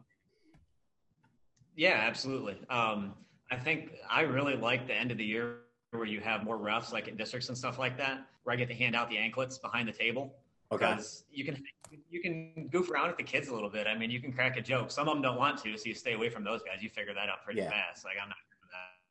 Yeah, 1.75 2.03
absolutely. 2.07 2.59
Um, 2.69 3.13
I 3.49 3.55
think 3.55 3.93
I 4.09 4.21
really 4.21 4.55
like 4.55 4.85
the 4.85 4.93
end 4.93 5.11
of 5.11 5.17
the 5.17 5.25
year 5.25 5.61
where 5.91 6.05
you 6.05 6.19
have 6.19 6.43
more 6.43 6.57
refs 6.57 6.91
like 6.91 7.07
in 7.07 7.15
districts 7.15 7.49
and 7.49 7.57
stuff 7.57 7.79
like 7.79 7.97
that, 7.97 8.27
where 8.43 8.53
I 8.53 8.57
get 8.57 8.67
to 8.67 8.75
hand 8.75 8.95
out 8.95 9.09
the 9.09 9.17
anklets 9.17 9.57
behind 9.57 9.87
the 9.87 9.93
table. 9.93 10.35
Okay. 10.71 10.89
Because 10.89 11.23
you 11.31 11.43
can 11.45 11.63
you 12.09 12.21
can 12.21 12.67
goof 12.71 12.89
around 12.91 13.07
with 13.07 13.17
the 13.17 13.23
kids 13.23 13.47
a 13.47 13.53
little 13.53 13.69
bit. 13.69 13.87
I 13.87 13.97
mean, 13.97 14.11
you 14.11 14.19
can 14.19 14.31
crack 14.31 14.57
a 14.57 14.61
joke. 14.61 14.91
Some 14.91 15.07
of 15.07 15.15
them 15.15 15.21
don't 15.21 15.37
want 15.37 15.57
to, 15.63 15.77
so 15.77 15.83
you 15.85 15.93
stay 15.93 16.13
away 16.13 16.29
from 16.29 16.43
those 16.43 16.61
guys. 16.63 16.81
You 16.81 16.89
figure 16.89 17.13
that 17.13 17.29
out 17.29 17.43
pretty 17.43 17.61
yeah. 17.61 17.69
fast. 17.69 18.05
Like 18.05 18.15
I'm 18.21 18.29
not 18.29 18.37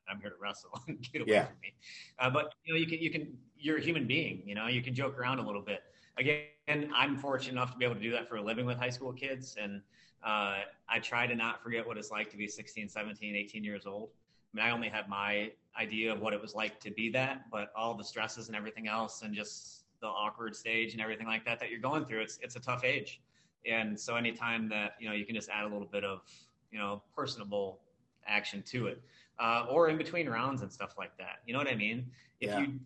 I'm 0.08 0.20
here 0.20 0.30
to 0.30 0.36
wrestle 0.40 0.70
and 0.88 1.00
get 1.12 1.22
away 1.22 1.32
yeah. 1.32 1.46
from 1.46 1.56
me. 1.62 1.74
Uh, 2.18 2.30
but 2.30 2.54
you 2.64 2.74
know, 2.74 2.78
you 2.80 2.86
can 2.86 2.98
you 2.98 3.10
can 3.10 3.36
you're 3.58 3.78
a 3.78 3.80
human 3.80 4.06
being. 4.06 4.42
You 4.46 4.54
know, 4.54 4.66
you 4.66 4.82
can 4.82 4.94
joke 4.94 5.18
around 5.18 5.38
a 5.38 5.46
little 5.46 5.62
bit. 5.62 5.82
Again, 6.18 6.90
I'm 6.94 7.16
fortunate 7.16 7.52
enough 7.52 7.72
to 7.72 7.78
be 7.78 7.84
able 7.84 7.94
to 7.94 8.00
do 8.00 8.10
that 8.12 8.28
for 8.28 8.36
a 8.36 8.42
living 8.42 8.66
with 8.66 8.78
high 8.78 8.90
school 8.90 9.12
kids, 9.12 9.56
and 9.60 9.80
uh, 10.24 10.58
I 10.88 10.98
try 11.00 11.26
to 11.26 11.34
not 11.34 11.62
forget 11.62 11.86
what 11.86 11.96
it's 11.96 12.10
like 12.10 12.30
to 12.30 12.36
be 12.36 12.46
16, 12.46 12.88
17, 12.88 13.34
18 13.34 13.64
years 13.64 13.86
old. 13.86 14.10
I 14.52 14.56
mean, 14.56 14.66
I 14.66 14.70
only 14.70 14.88
have 14.88 15.08
my 15.08 15.50
idea 15.80 16.12
of 16.12 16.20
what 16.20 16.34
it 16.34 16.40
was 16.40 16.54
like 16.54 16.78
to 16.80 16.90
be 16.90 17.10
that, 17.12 17.50
but 17.50 17.72
all 17.74 17.94
the 17.94 18.04
stresses 18.04 18.48
and 18.48 18.56
everything 18.56 18.88
else, 18.88 19.22
and 19.22 19.34
just 19.34 19.84
the 20.00 20.06
awkward 20.08 20.54
stage 20.54 20.92
and 20.92 21.00
everything 21.00 21.26
like 21.26 21.44
that 21.46 21.58
that 21.60 21.70
you're 21.70 21.80
going 21.80 22.04
through, 22.04 22.20
it's 22.20 22.38
it's 22.42 22.56
a 22.56 22.60
tough 22.60 22.84
age. 22.84 23.22
And 23.64 23.98
so, 23.98 24.16
anytime 24.16 24.68
that 24.68 24.94
you 25.00 25.08
know, 25.08 25.14
you 25.14 25.24
can 25.24 25.34
just 25.34 25.48
add 25.48 25.64
a 25.64 25.68
little 25.68 25.88
bit 25.90 26.04
of 26.04 26.22
you 26.70 26.78
know 26.78 27.02
personable 27.14 27.80
action 28.26 28.62
to 28.62 28.86
it 28.86 29.02
uh, 29.38 29.66
or 29.70 29.88
in 29.88 29.98
between 29.98 30.28
rounds 30.28 30.62
and 30.62 30.72
stuff 30.72 30.94
like 30.98 31.16
that. 31.18 31.40
You 31.46 31.52
know 31.52 31.58
what 31.58 31.68
I 31.68 31.74
mean? 31.74 32.10
If 32.40 32.50
yeah. 32.50 32.60
you 32.60 32.80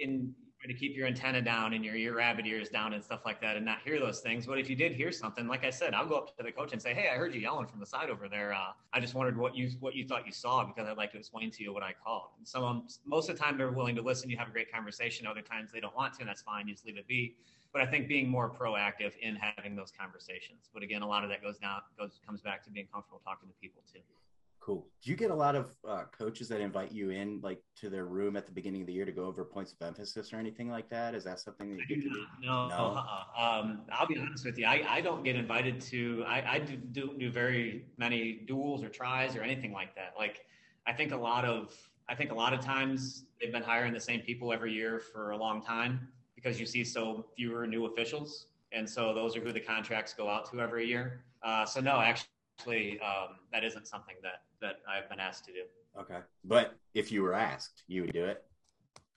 in 0.00 0.34
to 0.68 0.74
keep 0.74 0.94
your 0.94 1.06
antenna 1.06 1.40
down 1.40 1.72
and 1.72 1.84
your 1.84 1.94
ear 1.94 2.14
rabbit 2.16 2.46
ears 2.46 2.68
down 2.68 2.92
and 2.92 3.02
stuff 3.02 3.20
like 3.24 3.40
that 3.40 3.56
and 3.56 3.64
not 3.64 3.78
hear 3.82 3.98
those 3.98 4.20
things. 4.20 4.46
But 4.46 4.58
if 4.58 4.68
you 4.68 4.76
did 4.76 4.92
hear 4.92 5.10
something, 5.10 5.46
like 5.48 5.64
I 5.64 5.70
said, 5.70 5.94
I'll 5.94 6.06
go 6.06 6.16
up 6.16 6.36
to 6.36 6.42
the 6.42 6.52
coach 6.52 6.72
and 6.72 6.82
say, 6.82 6.92
Hey, 6.92 7.08
I 7.12 7.16
heard 7.16 7.34
you 7.34 7.40
yelling 7.40 7.66
from 7.66 7.80
the 7.80 7.86
side 7.86 8.10
over 8.10 8.28
there. 8.28 8.52
Uh, 8.52 8.72
I 8.92 9.00
just 9.00 9.14
wondered 9.14 9.38
what 9.38 9.56
you, 9.56 9.70
what 9.80 9.94
you 9.94 10.06
thought 10.06 10.26
you 10.26 10.32
saw 10.32 10.64
because 10.64 10.86
I'd 10.86 10.98
like 10.98 11.12
to 11.12 11.18
explain 11.18 11.50
to 11.52 11.62
you 11.62 11.72
what 11.72 11.82
I 11.82 11.94
called. 12.04 12.28
And 12.38 12.46
some 12.46 12.62
of 12.62 12.74
them, 12.74 12.86
most 13.06 13.30
of 13.30 13.38
the 13.38 13.42
time 13.42 13.56
they're 13.56 13.72
willing 13.72 13.96
to 13.96 14.02
listen. 14.02 14.28
You 14.28 14.36
have 14.36 14.48
a 14.48 14.52
great 14.52 14.70
conversation. 14.70 15.26
Other 15.26 15.42
times 15.42 15.70
they 15.72 15.80
don't 15.80 15.96
want 15.96 16.14
to, 16.14 16.20
and 16.20 16.28
that's 16.28 16.42
fine. 16.42 16.68
You 16.68 16.74
just 16.74 16.84
leave 16.84 16.98
it 16.98 17.08
be. 17.08 17.36
But 17.72 17.82
I 17.82 17.86
think 17.86 18.08
being 18.08 18.28
more 18.28 18.50
proactive 18.50 19.16
in 19.22 19.36
having 19.36 19.76
those 19.76 19.92
conversations. 19.98 20.68
But 20.74 20.82
again, 20.82 21.02
a 21.02 21.08
lot 21.08 21.22
of 21.22 21.30
that 21.30 21.40
goes 21.40 21.56
down, 21.56 21.80
goes, 21.96 22.20
comes 22.26 22.40
back 22.40 22.64
to 22.64 22.70
being 22.70 22.88
comfortable 22.92 23.20
talking 23.24 23.48
to 23.48 23.54
people 23.60 23.82
too. 23.90 24.00
Cool. 24.60 24.86
Do 25.02 25.10
you 25.10 25.16
get 25.16 25.30
a 25.30 25.34
lot 25.34 25.56
of 25.56 25.74
uh, 25.88 26.04
coaches 26.12 26.48
that 26.48 26.60
invite 26.60 26.92
you 26.92 27.08
in, 27.10 27.40
like 27.42 27.62
to 27.76 27.88
their 27.88 28.04
room 28.04 28.36
at 28.36 28.44
the 28.44 28.52
beginning 28.52 28.82
of 28.82 28.86
the 28.86 28.92
year 28.92 29.06
to 29.06 29.12
go 29.12 29.24
over 29.24 29.42
points 29.42 29.72
of 29.72 29.84
emphasis 29.86 30.34
or 30.34 30.36
anything 30.36 30.70
like 30.70 30.90
that? 30.90 31.14
Is 31.14 31.24
that 31.24 31.40
something 31.40 31.70
that 31.70 31.88
you 31.88 31.96
get 31.96 32.04
to 32.04 32.10
do? 32.10 32.24
No, 32.42 32.68
no? 32.68 32.74
Uh-uh. 32.74 33.60
Um, 33.60 33.80
I'll 33.90 34.06
be 34.06 34.18
honest 34.18 34.44
with 34.44 34.58
you. 34.58 34.66
I, 34.66 34.84
I 34.86 35.00
don't 35.00 35.24
get 35.24 35.34
invited 35.34 35.80
to. 35.82 36.24
I, 36.26 36.56
I 36.56 36.58
do, 36.58 36.76
do 36.76 37.14
do 37.18 37.30
very 37.30 37.86
many 37.96 38.44
duels 38.46 38.84
or 38.84 38.90
tries 38.90 39.34
or 39.34 39.40
anything 39.40 39.72
like 39.72 39.94
that. 39.94 40.12
Like, 40.18 40.44
I 40.86 40.92
think 40.92 41.12
a 41.12 41.16
lot 41.16 41.46
of 41.46 41.74
I 42.10 42.14
think 42.14 42.30
a 42.30 42.34
lot 42.34 42.52
of 42.52 42.60
times 42.60 43.24
they've 43.40 43.52
been 43.52 43.62
hiring 43.62 43.94
the 43.94 44.00
same 44.00 44.20
people 44.20 44.52
every 44.52 44.74
year 44.74 45.00
for 45.00 45.30
a 45.30 45.38
long 45.38 45.62
time 45.62 46.08
because 46.34 46.60
you 46.60 46.66
see 46.66 46.84
so 46.84 47.24
fewer 47.34 47.66
new 47.66 47.86
officials, 47.86 48.48
and 48.72 48.88
so 48.88 49.14
those 49.14 49.38
are 49.38 49.40
who 49.40 49.52
the 49.52 49.60
contracts 49.60 50.12
go 50.12 50.28
out 50.28 50.50
to 50.50 50.60
every 50.60 50.86
year. 50.86 51.24
Uh, 51.42 51.64
so 51.64 51.80
no, 51.80 51.98
actually 51.98 52.28
actually 52.60 53.00
um, 53.00 53.36
that 53.52 53.64
isn't 53.64 53.86
something 53.86 54.16
that 54.22 54.42
that 54.60 54.76
I've 54.88 55.08
been 55.08 55.20
asked 55.20 55.44
to 55.46 55.52
do. 55.52 55.62
Okay, 55.98 56.18
but 56.44 56.74
if 56.94 57.10
you 57.10 57.22
were 57.22 57.34
asked, 57.34 57.82
you 57.88 58.02
would 58.02 58.12
do 58.12 58.24
it. 58.24 58.44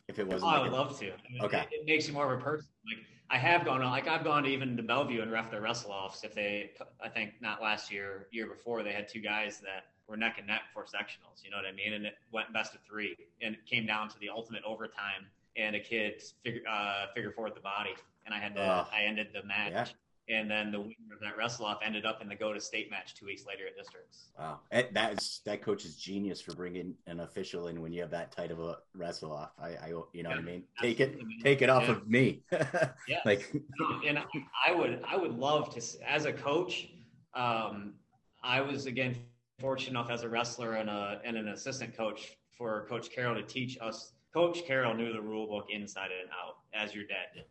If 0.07 0.19
it 0.19 0.27
wasn't, 0.27 0.51
oh, 0.51 0.55
I 0.55 0.61
would 0.61 0.71
a... 0.71 0.75
love 0.75 0.99
to. 0.99 1.07
I 1.07 1.31
mean, 1.31 1.41
okay, 1.43 1.61
it, 1.71 1.81
it, 1.81 1.85
makes 1.85 2.07
you 2.07 2.13
more 2.13 2.31
of 2.31 2.39
a 2.39 2.43
person. 2.43 2.67
Like 2.85 3.05
I 3.29 3.37
have 3.37 3.63
gone, 3.63 3.81
on, 3.81 3.91
like 3.91 4.07
I've 4.07 4.23
gone 4.23 4.43
to 4.43 4.49
even 4.49 4.75
to 4.77 4.83
Bellevue 4.83 5.21
and 5.21 5.31
ref 5.31 5.51
their 5.51 5.61
wrestle 5.61 5.91
offs. 5.91 6.23
If 6.23 6.33
they, 6.33 6.71
I 7.01 7.09
think 7.09 7.33
not 7.41 7.61
last 7.61 7.91
year, 7.91 8.27
year 8.31 8.47
before, 8.47 8.83
they 8.83 8.91
had 8.91 9.07
two 9.07 9.21
guys 9.21 9.59
that 9.59 9.85
were 10.07 10.17
neck 10.17 10.35
and 10.37 10.47
neck 10.47 10.61
for 10.73 10.83
sectionals. 10.83 11.43
You 11.43 11.51
know 11.51 11.57
what 11.57 11.65
I 11.65 11.71
mean? 11.71 11.93
And 11.93 12.05
it 12.05 12.15
went 12.31 12.51
best 12.51 12.73
of 12.73 12.81
three, 12.81 13.15
and 13.41 13.55
it 13.55 13.65
came 13.65 13.85
down 13.85 14.09
to 14.09 14.19
the 14.19 14.29
ultimate 14.29 14.63
overtime, 14.65 15.27
and 15.55 15.75
a 15.75 15.79
kid 15.79 16.21
figure 16.43 16.61
uh, 16.69 17.05
figure 17.13 17.31
four 17.31 17.49
the 17.49 17.59
body, 17.59 17.91
and 18.25 18.33
I 18.33 18.39
had 18.39 18.55
to, 18.55 18.61
uh, 18.61 18.85
I 18.91 19.03
ended 19.03 19.27
the 19.33 19.43
match. 19.43 19.71
Yeah 19.71 19.85
and 20.29 20.49
then 20.49 20.71
the 20.71 20.79
winner 20.79 21.13
of 21.13 21.19
that 21.21 21.37
wrestle 21.37 21.65
off 21.65 21.79
ended 21.83 22.05
up 22.05 22.21
in 22.21 22.29
the 22.29 22.35
go 22.35 22.53
to 22.53 22.59
state 22.59 22.89
match 22.89 23.13
two 23.15 23.25
weeks 23.25 23.45
later 23.45 23.67
at 23.67 23.75
districts. 23.75 24.29
Wow, 24.39 24.59
that 24.71 25.13
is 25.13 25.41
that 25.45 25.61
coach 25.61 25.85
is 25.85 25.95
genius 25.95 26.39
for 26.39 26.53
bringing 26.55 26.95
an 27.07 27.19
official 27.19 27.67
in 27.67 27.81
when 27.81 27.91
you 27.91 28.01
have 28.01 28.11
that 28.11 28.31
tight 28.31 28.51
of 28.51 28.59
a 28.59 28.77
wrestle 28.95 29.33
off. 29.33 29.51
I, 29.59 29.69
I 29.69 29.87
you 30.13 30.23
know 30.23 30.29
yeah, 30.29 30.35
what 30.35 30.37
I 30.37 30.41
mean. 30.41 30.63
Take 30.81 30.99
it, 30.99 31.17
take 31.43 31.61
it 31.61 31.69
off 31.69 31.83
yeah. 31.83 31.91
of 31.91 32.07
me. 32.07 32.43
yeah, 32.51 33.19
like, 33.25 33.53
and 34.07 34.19
I 34.65 34.73
would, 34.73 35.01
I 35.07 35.17
would 35.17 35.37
love 35.37 35.73
to 35.75 35.81
as 36.07 36.25
a 36.25 36.33
coach. 36.33 36.89
Um, 37.33 37.93
I 38.43 38.61
was 38.61 38.85
again 38.85 39.15
fortunate 39.59 39.91
enough 39.91 40.09
as 40.09 40.23
a 40.23 40.29
wrestler 40.29 40.73
and 40.73 40.89
a 40.89 41.19
and 41.25 41.37
an 41.37 41.49
assistant 41.49 41.95
coach 41.97 42.37
for 42.57 42.85
Coach 42.87 43.11
Carroll 43.11 43.35
to 43.35 43.43
teach 43.43 43.77
us. 43.81 44.13
Coach 44.33 44.65
Carroll 44.65 44.93
knew 44.93 45.11
the 45.11 45.21
rule 45.21 45.47
book 45.47 45.67
inside 45.69 46.09
and 46.19 46.29
out, 46.31 46.57
as 46.73 46.95
your 46.95 47.03
dad 47.05 47.27
did, 47.35 47.45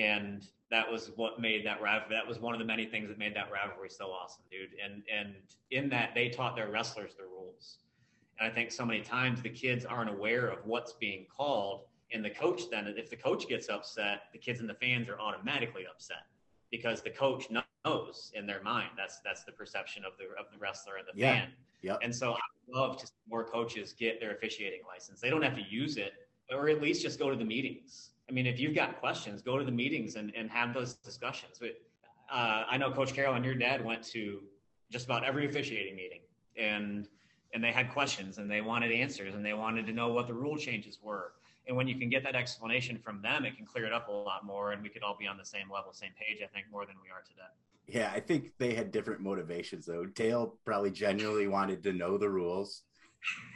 and 0.00 0.46
that 0.70 0.90
was 0.90 1.10
what 1.16 1.40
made 1.40 1.64
that 1.66 1.80
rivalry. 1.80 2.14
That 2.14 2.26
was 2.26 2.38
one 2.38 2.54
of 2.54 2.58
the 2.58 2.64
many 2.64 2.84
things 2.86 3.08
that 3.08 3.18
made 3.18 3.34
that 3.36 3.50
rivalry 3.50 3.88
so 3.88 4.10
awesome, 4.10 4.42
dude. 4.50 4.70
And 4.82 5.02
and 5.12 5.34
in 5.70 5.88
that 5.90 6.14
they 6.14 6.28
taught 6.28 6.56
their 6.56 6.70
wrestlers 6.70 7.14
the 7.14 7.24
rules. 7.24 7.78
And 8.38 8.50
I 8.50 8.54
think 8.54 8.70
so 8.70 8.84
many 8.84 9.00
times 9.00 9.42
the 9.42 9.48
kids 9.48 9.84
aren't 9.84 10.10
aware 10.10 10.46
of 10.46 10.64
what's 10.64 10.92
being 10.92 11.26
called, 11.34 11.82
and 12.12 12.24
the 12.24 12.30
coach 12.30 12.70
then, 12.70 12.86
if 12.86 13.10
the 13.10 13.16
coach 13.16 13.48
gets 13.48 13.68
upset, 13.68 14.22
the 14.32 14.38
kids 14.38 14.60
and 14.60 14.68
the 14.68 14.74
fans 14.74 15.08
are 15.08 15.18
automatically 15.18 15.84
upset 15.90 16.26
because 16.70 17.02
the 17.02 17.10
coach 17.10 17.48
knows 17.50 18.30
in 18.34 18.46
their 18.46 18.62
mind 18.62 18.90
that's 18.96 19.20
that's 19.24 19.44
the 19.44 19.52
perception 19.52 20.04
of 20.04 20.12
the 20.18 20.24
of 20.38 20.52
the 20.52 20.58
wrestler 20.58 20.96
and 20.96 21.06
the 21.06 21.18
yeah. 21.18 21.32
fan. 21.32 21.48
Yep. 21.80 21.98
And 22.02 22.14
so 22.14 22.32
I 22.32 22.38
love 22.68 22.98
to 22.98 23.06
see 23.06 23.12
more 23.28 23.44
coaches 23.44 23.94
get 23.98 24.20
their 24.20 24.32
officiating 24.32 24.80
license. 24.86 25.20
They 25.20 25.30
don't 25.30 25.42
have 25.42 25.54
to 25.54 25.62
use 25.62 25.96
it, 25.96 26.12
or 26.52 26.68
at 26.68 26.82
least 26.82 27.02
just 27.02 27.18
go 27.18 27.30
to 27.30 27.36
the 27.36 27.44
meetings 27.44 28.10
I 28.28 28.32
mean, 28.32 28.46
if 28.46 28.60
you've 28.60 28.74
got 28.74 29.00
questions, 29.00 29.40
go 29.40 29.58
to 29.58 29.64
the 29.64 29.72
meetings 29.72 30.16
and, 30.16 30.32
and 30.36 30.50
have 30.50 30.74
those 30.74 30.94
discussions. 30.94 31.58
But 31.58 31.80
uh, 32.30 32.64
I 32.68 32.76
know 32.76 32.90
Coach 32.90 33.14
Carroll 33.14 33.34
and 33.34 33.44
your 33.44 33.54
dad 33.54 33.84
went 33.84 34.02
to 34.08 34.40
just 34.90 35.06
about 35.06 35.24
every 35.24 35.46
officiating 35.46 35.96
meeting, 35.96 36.20
and 36.56 37.08
and 37.54 37.64
they 37.64 37.72
had 37.72 37.90
questions 37.90 38.36
and 38.36 38.50
they 38.50 38.60
wanted 38.60 38.92
answers 38.92 39.34
and 39.34 39.44
they 39.44 39.54
wanted 39.54 39.86
to 39.86 39.92
know 39.92 40.08
what 40.08 40.26
the 40.26 40.34
rule 40.34 40.58
changes 40.58 40.98
were. 41.02 41.32
And 41.66 41.74
when 41.76 41.88
you 41.88 41.98
can 41.98 42.10
get 42.10 42.22
that 42.24 42.34
explanation 42.34 42.98
from 42.98 43.22
them, 43.22 43.46
it 43.46 43.56
can 43.56 43.64
clear 43.64 43.86
it 43.86 43.92
up 43.92 44.08
a 44.08 44.12
lot 44.12 44.44
more, 44.44 44.72
and 44.72 44.82
we 44.82 44.88
could 44.88 45.02
all 45.02 45.16
be 45.18 45.26
on 45.26 45.36
the 45.36 45.44
same 45.44 45.70
level, 45.72 45.92
same 45.92 46.10
page. 46.18 46.42
I 46.42 46.46
think 46.46 46.66
more 46.70 46.84
than 46.84 46.96
we 47.02 47.10
are 47.10 47.22
today. 47.22 47.48
Yeah, 47.86 48.10
I 48.14 48.20
think 48.20 48.52
they 48.58 48.74
had 48.74 48.90
different 48.90 49.20
motivations 49.20 49.86
though. 49.86 50.04
Dale 50.04 50.58
probably 50.64 50.90
genuinely 50.90 51.46
wanted 51.46 51.82
to 51.84 51.92
know 51.92 52.18
the 52.18 52.28
rules, 52.28 52.82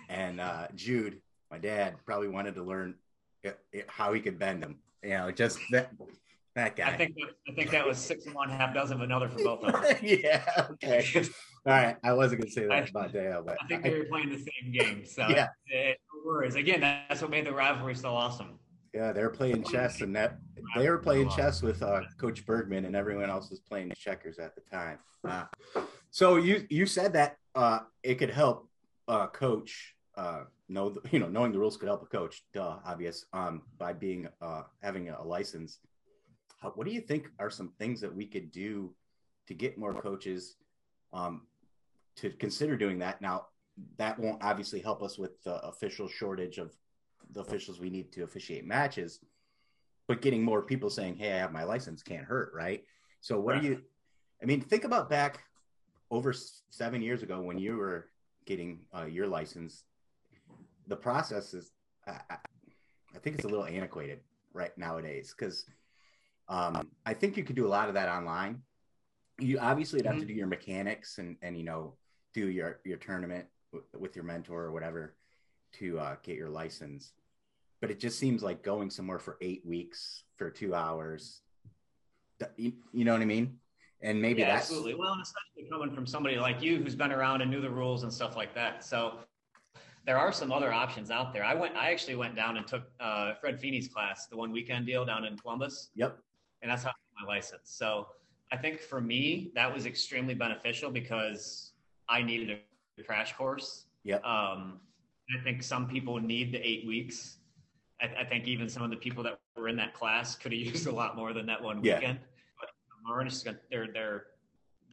and 0.08 0.40
uh, 0.40 0.68
Jude, 0.74 1.20
my 1.50 1.58
dad, 1.58 1.96
probably 2.06 2.28
wanted 2.28 2.54
to 2.54 2.62
learn 2.62 2.94
it, 3.42 3.58
it, 3.72 3.86
how 3.88 4.12
he 4.12 4.20
could 4.20 4.38
bend 4.38 4.62
them. 4.62 4.78
You 5.02 5.10
know, 5.10 5.30
just 5.30 5.58
that 5.70 5.90
that 6.54 6.76
guy. 6.76 6.88
I 6.88 6.96
think 6.96 7.16
I 7.48 7.52
think 7.52 7.70
that 7.70 7.86
was 7.86 7.98
six 7.98 8.26
and 8.26 8.34
one 8.34 8.48
half 8.50 8.74
dozen 8.74 8.98
of 8.98 9.02
another 9.02 9.28
for 9.28 9.42
both 9.42 9.64
of 9.64 9.72
them. 9.72 9.96
yeah. 10.02 10.66
Okay. 10.72 11.04
All 11.66 11.72
right. 11.72 11.96
I 12.02 12.12
wasn't 12.12 12.42
gonna 12.42 12.50
say 12.50 12.66
that 12.66 12.72
I, 12.72 12.78
about 12.78 13.12
Dale, 13.12 13.42
but 13.44 13.56
I 13.62 13.66
think 13.66 13.86
I, 13.86 13.90
they 13.90 13.98
were 13.98 14.04
playing 14.04 14.30
the 14.30 14.38
same 14.38 14.72
game. 14.72 15.04
So 15.06 15.26
yeah. 15.28 15.48
It, 15.66 15.98
no 16.12 16.30
worries. 16.30 16.54
Again, 16.54 16.80
that's 16.80 17.22
what 17.22 17.30
made 17.30 17.46
the 17.46 17.52
rivalry 17.52 17.94
so 17.94 18.14
awesome. 18.14 18.58
Yeah, 18.94 19.12
they 19.12 19.22
were 19.22 19.30
playing 19.30 19.64
chess, 19.64 20.02
and 20.02 20.14
that 20.16 20.38
they 20.76 20.88
were 20.88 20.98
playing 20.98 21.30
chess 21.30 21.62
with 21.62 21.82
uh, 21.82 22.02
Coach 22.20 22.44
Bergman, 22.44 22.84
and 22.84 22.94
everyone 22.94 23.30
else 23.30 23.48
was 23.48 23.60
playing 23.60 23.90
checkers 23.96 24.38
at 24.38 24.54
the 24.54 24.60
time. 24.70 24.98
Uh, 25.26 25.44
so 26.10 26.36
you 26.36 26.66
you 26.68 26.84
said 26.84 27.14
that 27.14 27.36
uh, 27.54 27.80
it 28.02 28.16
could 28.16 28.28
help 28.28 28.68
uh, 29.08 29.28
coach 29.28 29.94
uh, 30.16 30.42
know 30.72 30.90
the, 30.90 31.00
you 31.10 31.18
know 31.18 31.28
knowing 31.28 31.52
the 31.52 31.58
rules 31.58 31.76
could 31.76 31.88
help 31.88 32.02
a 32.02 32.06
coach 32.06 32.42
duh 32.52 32.78
obvious 32.84 33.26
um 33.32 33.62
by 33.78 33.92
being 33.92 34.28
uh 34.40 34.62
having 34.82 35.08
a 35.08 35.22
license. 35.22 35.78
What 36.74 36.86
do 36.86 36.92
you 36.92 37.00
think 37.00 37.28
are 37.40 37.50
some 37.50 37.72
things 37.78 38.00
that 38.02 38.14
we 38.14 38.24
could 38.24 38.52
do 38.52 38.94
to 39.48 39.54
get 39.54 39.78
more 39.78 39.94
coaches 39.94 40.56
um 41.12 41.42
to 42.16 42.30
consider 42.30 42.76
doing 42.76 42.98
that? 43.00 43.20
Now 43.20 43.46
that 43.98 44.18
won't 44.18 44.42
obviously 44.42 44.80
help 44.80 45.02
us 45.02 45.18
with 45.18 45.42
the 45.42 45.54
official 45.64 46.08
shortage 46.08 46.58
of 46.58 46.72
the 47.32 47.40
officials 47.40 47.80
we 47.80 47.90
need 47.90 48.12
to 48.12 48.22
officiate 48.22 48.66
matches 48.66 49.20
but 50.06 50.20
getting 50.20 50.42
more 50.42 50.62
people 50.62 50.90
saying 50.90 51.16
hey 51.16 51.32
i 51.32 51.36
have 51.38 51.52
my 51.52 51.64
license 51.64 52.02
can't 52.02 52.24
hurt 52.24 52.52
right? 52.54 52.84
So 53.20 53.38
what 53.40 53.60
do 53.60 53.66
you 53.66 53.82
i 54.42 54.46
mean 54.46 54.60
think 54.60 54.84
about 54.84 55.08
back 55.08 55.44
over 56.10 56.34
seven 56.70 57.00
years 57.00 57.22
ago 57.22 57.40
when 57.40 57.58
you 57.58 57.76
were 57.76 58.08
getting 58.44 58.80
uh, 58.94 59.04
your 59.04 59.26
license 59.26 59.84
the 60.86 60.96
process 60.96 61.54
is, 61.54 61.70
I, 62.06 62.18
I 63.14 63.18
think 63.18 63.36
it's 63.36 63.44
a 63.44 63.48
little 63.48 63.66
antiquated 63.66 64.20
right 64.52 64.76
nowadays 64.76 65.34
because 65.36 65.64
um, 66.48 66.88
I 67.06 67.14
think 67.14 67.36
you 67.36 67.44
could 67.44 67.56
do 67.56 67.66
a 67.66 67.68
lot 67.68 67.88
of 67.88 67.94
that 67.94 68.08
online. 68.08 68.62
You 69.38 69.58
obviously 69.58 70.00
mm-hmm. 70.00 70.08
have 70.08 70.16
to 70.16 70.22
mm-hmm. 70.22 70.28
do 70.28 70.34
your 70.34 70.46
mechanics 70.46 71.18
and 71.18 71.36
and 71.42 71.56
you 71.56 71.64
know 71.64 71.94
do 72.34 72.48
your 72.48 72.80
your 72.84 72.98
tournament 72.98 73.46
w- 73.72 73.86
with 73.98 74.16
your 74.16 74.24
mentor 74.24 74.64
or 74.64 74.72
whatever 74.72 75.14
to 75.74 75.98
uh, 75.98 76.16
get 76.22 76.36
your 76.36 76.50
license. 76.50 77.12
But 77.80 77.90
it 77.90 77.98
just 77.98 78.18
seems 78.18 78.42
like 78.42 78.62
going 78.62 78.90
somewhere 78.90 79.18
for 79.18 79.38
eight 79.40 79.62
weeks 79.66 80.24
for 80.36 80.50
two 80.50 80.74
hours. 80.74 81.40
You, 82.56 82.72
you 82.92 83.04
know 83.04 83.12
what 83.12 83.22
I 83.22 83.26
mean? 83.26 83.58
And 84.02 84.20
maybe 84.20 84.40
yeah, 84.40 84.54
that's 84.54 84.66
absolutely 84.66 84.94
well, 84.94 85.16
especially 85.22 85.70
coming 85.70 85.94
from 85.94 86.06
somebody 86.06 86.36
like 86.36 86.60
you 86.60 86.78
who's 86.78 86.96
been 86.96 87.12
around 87.12 87.40
and 87.40 87.50
knew 87.50 87.60
the 87.60 87.70
rules 87.70 88.02
and 88.02 88.12
stuff 88.12 88.36
like 88.36 88.54
that. 88.54 88.84
So 88.84 89.20
there 90.04 90.18
are 90.18 90.32
some 90.32 90.50
other 90.50 90.72
options 90.72 91.10
out 91.10 91.32
there. 91.32 91.44
I 91.44 91.54
went, 91.54 91.76
I 91.76 91.90
actually 91.90 92.16
went 92.16 92.34
down 92.34 92.56
and 92.56 92.66
took 92.66 92.84
uh, 93.00 93.34
Fred 93.34 93.60
Feeney's 93.60 93.88
class, 93.88 94.26
the 94.26 94.36
one 94.36 94.50
weekend 94.50 94.86
deal 94.86 95.04
down 95.04 95.24
in 95.24 95.36
Columbus. 95.36 95.90
Yep. 95.94 96.18
And 96.62 96.70
that's 96.70 96.82
how 96.82 96.90
I 96.90 96.92
got 96.92 97.28
my 97.28 97.34
license. 97.34 97.62
So 97.64 98.08
I 98.50 98.56
think 98.56 98.80
for 98.80 99.00
me, 99.00 99.52
that 99.54 99.72
was 99.72 99.86
extremely 99.86 100.34
beneficial 100.34 100.90
because 100.90 101.72
I 102.08 102.22
needed 102.22 102.58
a 102.98 103.02
crash 103.02 103.34
course. 103.34 103.86
Yep. 104.04 104.24
Um, 104.24 104.80
I 105.38 105.42
think 105.42 105.62
some 105.62 105.88
people 105.88 106.18
need 106.18 106.52
the 106.52 106.58
eight 106.58 106.86
weeks. 106.86 107.38
I, 108.00 108.22
I, 108.22 108.24
think 108.24 108.48
even 108.48 108.68
some 108.68 108.82
of 108.82 108.90
the 108.90 108.96
people 108.96 109.22
that 109.22 109.38
were 109.56 109.68
in 109.68 109.76
that 109.76 109.94
class 109.94 110.34
could 110.34 110.52
have 110.52 110.60
used 110.72 110.86
a 110.86 110.92
lot 110.92 111.16
more 111.16 111.32
than 111.32 111.46
that 111.46 111.62
one 111.62 111.82
yeah. 111.82 111.94
weekend. 111.94 112.18
But 112.60 112.70
their 113.70 113.86
their 113.92 114.24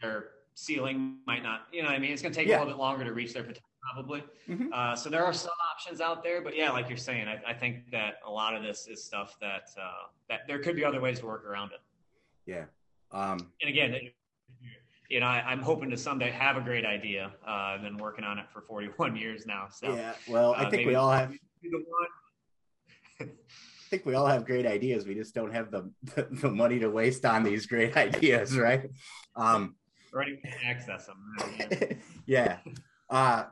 their 0.02 0.26
ceiling 0.54 1.18
might 1.26 1.44
not, 1.44 1.62
you 1.72 1.82
know, 1.82 1.90
what 1.90 1.96
I 1.96 2.00
mean, 2.00 2.12
it's 2.12 2.22
going 2.22 2.34
to 2.34 2.40
take 2.40 2.48
yeah. 2.48 2.58
a 2.58 2.60
little 2.60 2.74
bit 2.74 2.80
longer 2.80 3.04
to 3.04 3.14
reach 3.14 3.34
their 3.34 3.44
potential 3.44 3.69
probably. 3.82 4.24
Mm-hmm. 4.48 4.68
Uh, 4.74 4.96
so 4.96 5.10
there 5.10 5.24
are 5.24 5.34
some 5.34 5.54
options 5.74 6.02
out 6.02 6.24
there, 6.24 6.42
but 6.42 6.56
yeah, 6.56 6.72
like 6.72 6.90
you're 6.90 6.98
saying, 6.98 7.28
I, 7.28 7.52
I 7.52 7.54
think 7.54 7.92
that 7.92 8.16
a 8.26 8.30
lot 8.30 8.56
of 8.56 8.64
this 8.64 8.88
is 8.88 9.04
stuff 9.04 9.38
that 9.42 9.70
uh, 9.80 10.08
that 10.30 10.42
there 10.48 10.60
could 10.60 10.76
be 10.76 10.84
other 10.84 11.02
ways 11.02 11.20
to 11.20 11.26
work 11.26 11.46
around 11.46 11.72
it. 11.72 11.80
Yeah. 12.46 12.66
Um, 13.12 13.52
and 13.62 13.70
again, 13.70 13.96
you 15.10 15.20
know, 15.20 15.26
I, 15.26 15.52
am 15.52 15.62
hoping 15.62 15.90
to 15.90 15.98
someday 15.98 16.30
have 16.30 16.58
a 16.58 16.62
great 16.62 16.86
idea. 16.86 17.32
Uh, 17.46 17.52
I've 17.52 17.82
been 17.82 17.98
working 17.98 18.24
on 18.24 18.38
it 18.38 18.46
for 18.54 18.62
41 18.62 19.16
years 19.16 19.46
now. 19.46 19.68
So 19.72 19.96
yeah, 19.96 20.14
well, 20.28 20.54
I 20.54 20.66
uh, 20.66 20.70
think 20.70 20.88
we 20.88 20.96
all 20.96 21.12
have. 21.12 21.34
I 23.22 23.26
think 23.90 24.06
we 24.06 24.14
all 24.14 24.28
have 24.28 24.46
great 24.46 24.68
ideas. 24.68 25.08
We 25.08 25.16
just 25.16 25.34
don't 25.34 25.52
have 25.52 25.72
the 25.72 25.92
the, 26.16 26.28
the 26.30 26.52
money 26.52 26.80
to 26.80 26.90
waste 26.90 27.26
on 27.26 27.44
these 27.44 27.66
great 27.66 27.98
ideas, 28.06 28.58
right? 28.58 28.90
Um, 29.36 29.76
or 30.14 30.24
to 30.24 30.38
access 30.66 31.08
them. 31.08 32.00
yeah. 32.26 32.58
Uh, 33.10 33.46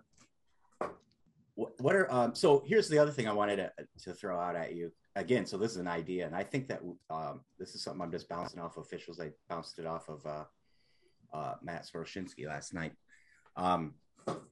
what 1.58 1.96
are 1.96 2.12
um, 2.13 2.36
so 2.36 2.63
here's 2.67 2.88
the 2.88 3.00
other 3.00 3.12
thing 3.12 3.28
i 3.28 3.34
wanted 3.34 3.56
to, 3.56 3.72
to 4.04 4.13
throw 4.13 4.39
out 4.39 4.56
at 4.56 4.76
you 4.76 4.91
again 5.15 5.46
so 5.46 5.58
this 5.58 5.72
is 5.72 5.78
an 5.78 5.88
idea 5.88 6.26
and 6.26 6.36
i 6.36 6.43
think 6.43 6.67
that 6.67 6.82
um, 7.10 7.41
this 7.58 7.74
is 7.74 7.84
something 7.84 8.02
i'm 8.02 8.12
just 8.12 8.30
bouncing 8.30 8.60
off 8.60 8.78
officials 8.78 9.20
i 9.20 9.32
bounced 9.50 9.80
it 9.80 9.86
off 9.86 10.08
of 10.08 10.26
uh, 10.26 10.43
uh, 11.34 11.56
matt 11.63 11.88
Soroshinsky 11.88 12.46
last 12.46 12.74
night 12.74 12.93
um, 13.56 13.96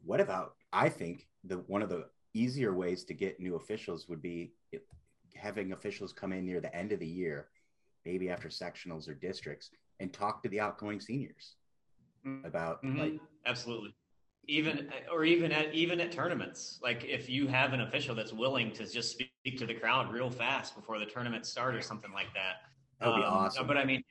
what 0.03 0.19
about 0.19 0.53
i 0.73 0.89
think 0.89 1.27
the 1.43 1.57
one 1.67 1.83
of 1.83 1.89
the 1.89 2.05
easier 2.33 2.73
ways 2.73 3.03
to 3.05 3.13
get 3.13 3.39
new 3.39 3.55
officials 3.55 4.09
would 4.09 4.21
be 4.21 4.53
having 5.35 5.73
officials 5.73 6.11
come 6.11 6.33
in 6.33 6.45
near 6.45 6.59
the 6.59 6.75
end 6.75 6.91
of 6.91 6.99
the 6.99 7.07
year 7.07 7.49
maybe 8.03 8.29
after 8.29 8.49
sectionals 8.49 9.07
or 9.07 9.13
districts 9.13 9.69
and 9.99 10.11
talk 10.11 10.41
to 10.41 10.49
the 10.49 10.59
outgoing 10.59 10.99
seniors 10.99 11.55
mm-hmm. 12.25 12.45
about 12.45 12.83
mm-hmm. 12.83 12.99
like 12.99 13.19
absolutely 13.45 13.93
even 14.47 14.89
or 15.11 15.25
even 15.25 15.51
at 15.51 15.73
even 15.73 15.99
at 15.99 16.11
tournaments. 16.11 16.79
Like 16.81 17.03
if 17.05 17.29
you 17.29 17.47
have 17.47 17.73
an 17.73 17.81
official 17.81 18.15
that's 18.15 18.33
willing 18.33 18.71
to 18.73 18.85
just 18.85 19.11
speak 19.11 19.57
to 19.57 19.65
the 19.65 19.73
crowd 19.73 20.11
real 20.11 20.29
fast 20.29 20.75
before 20.75 20.99
the 20.99 21.05
tournament 21.05 21.45
start 21.45 21.75
or 21.75 21.81
something 21.81 22.11
like 22.13 22.33
that. 22.33 22.63
That 22.99 23.09
would 23.09 23.17
be 23.17 23.23
um, 23.23 23.33
awesome. 23.33 23.67
but 23.67 23.77
i 23.77 23.83
mean 23.83 24.03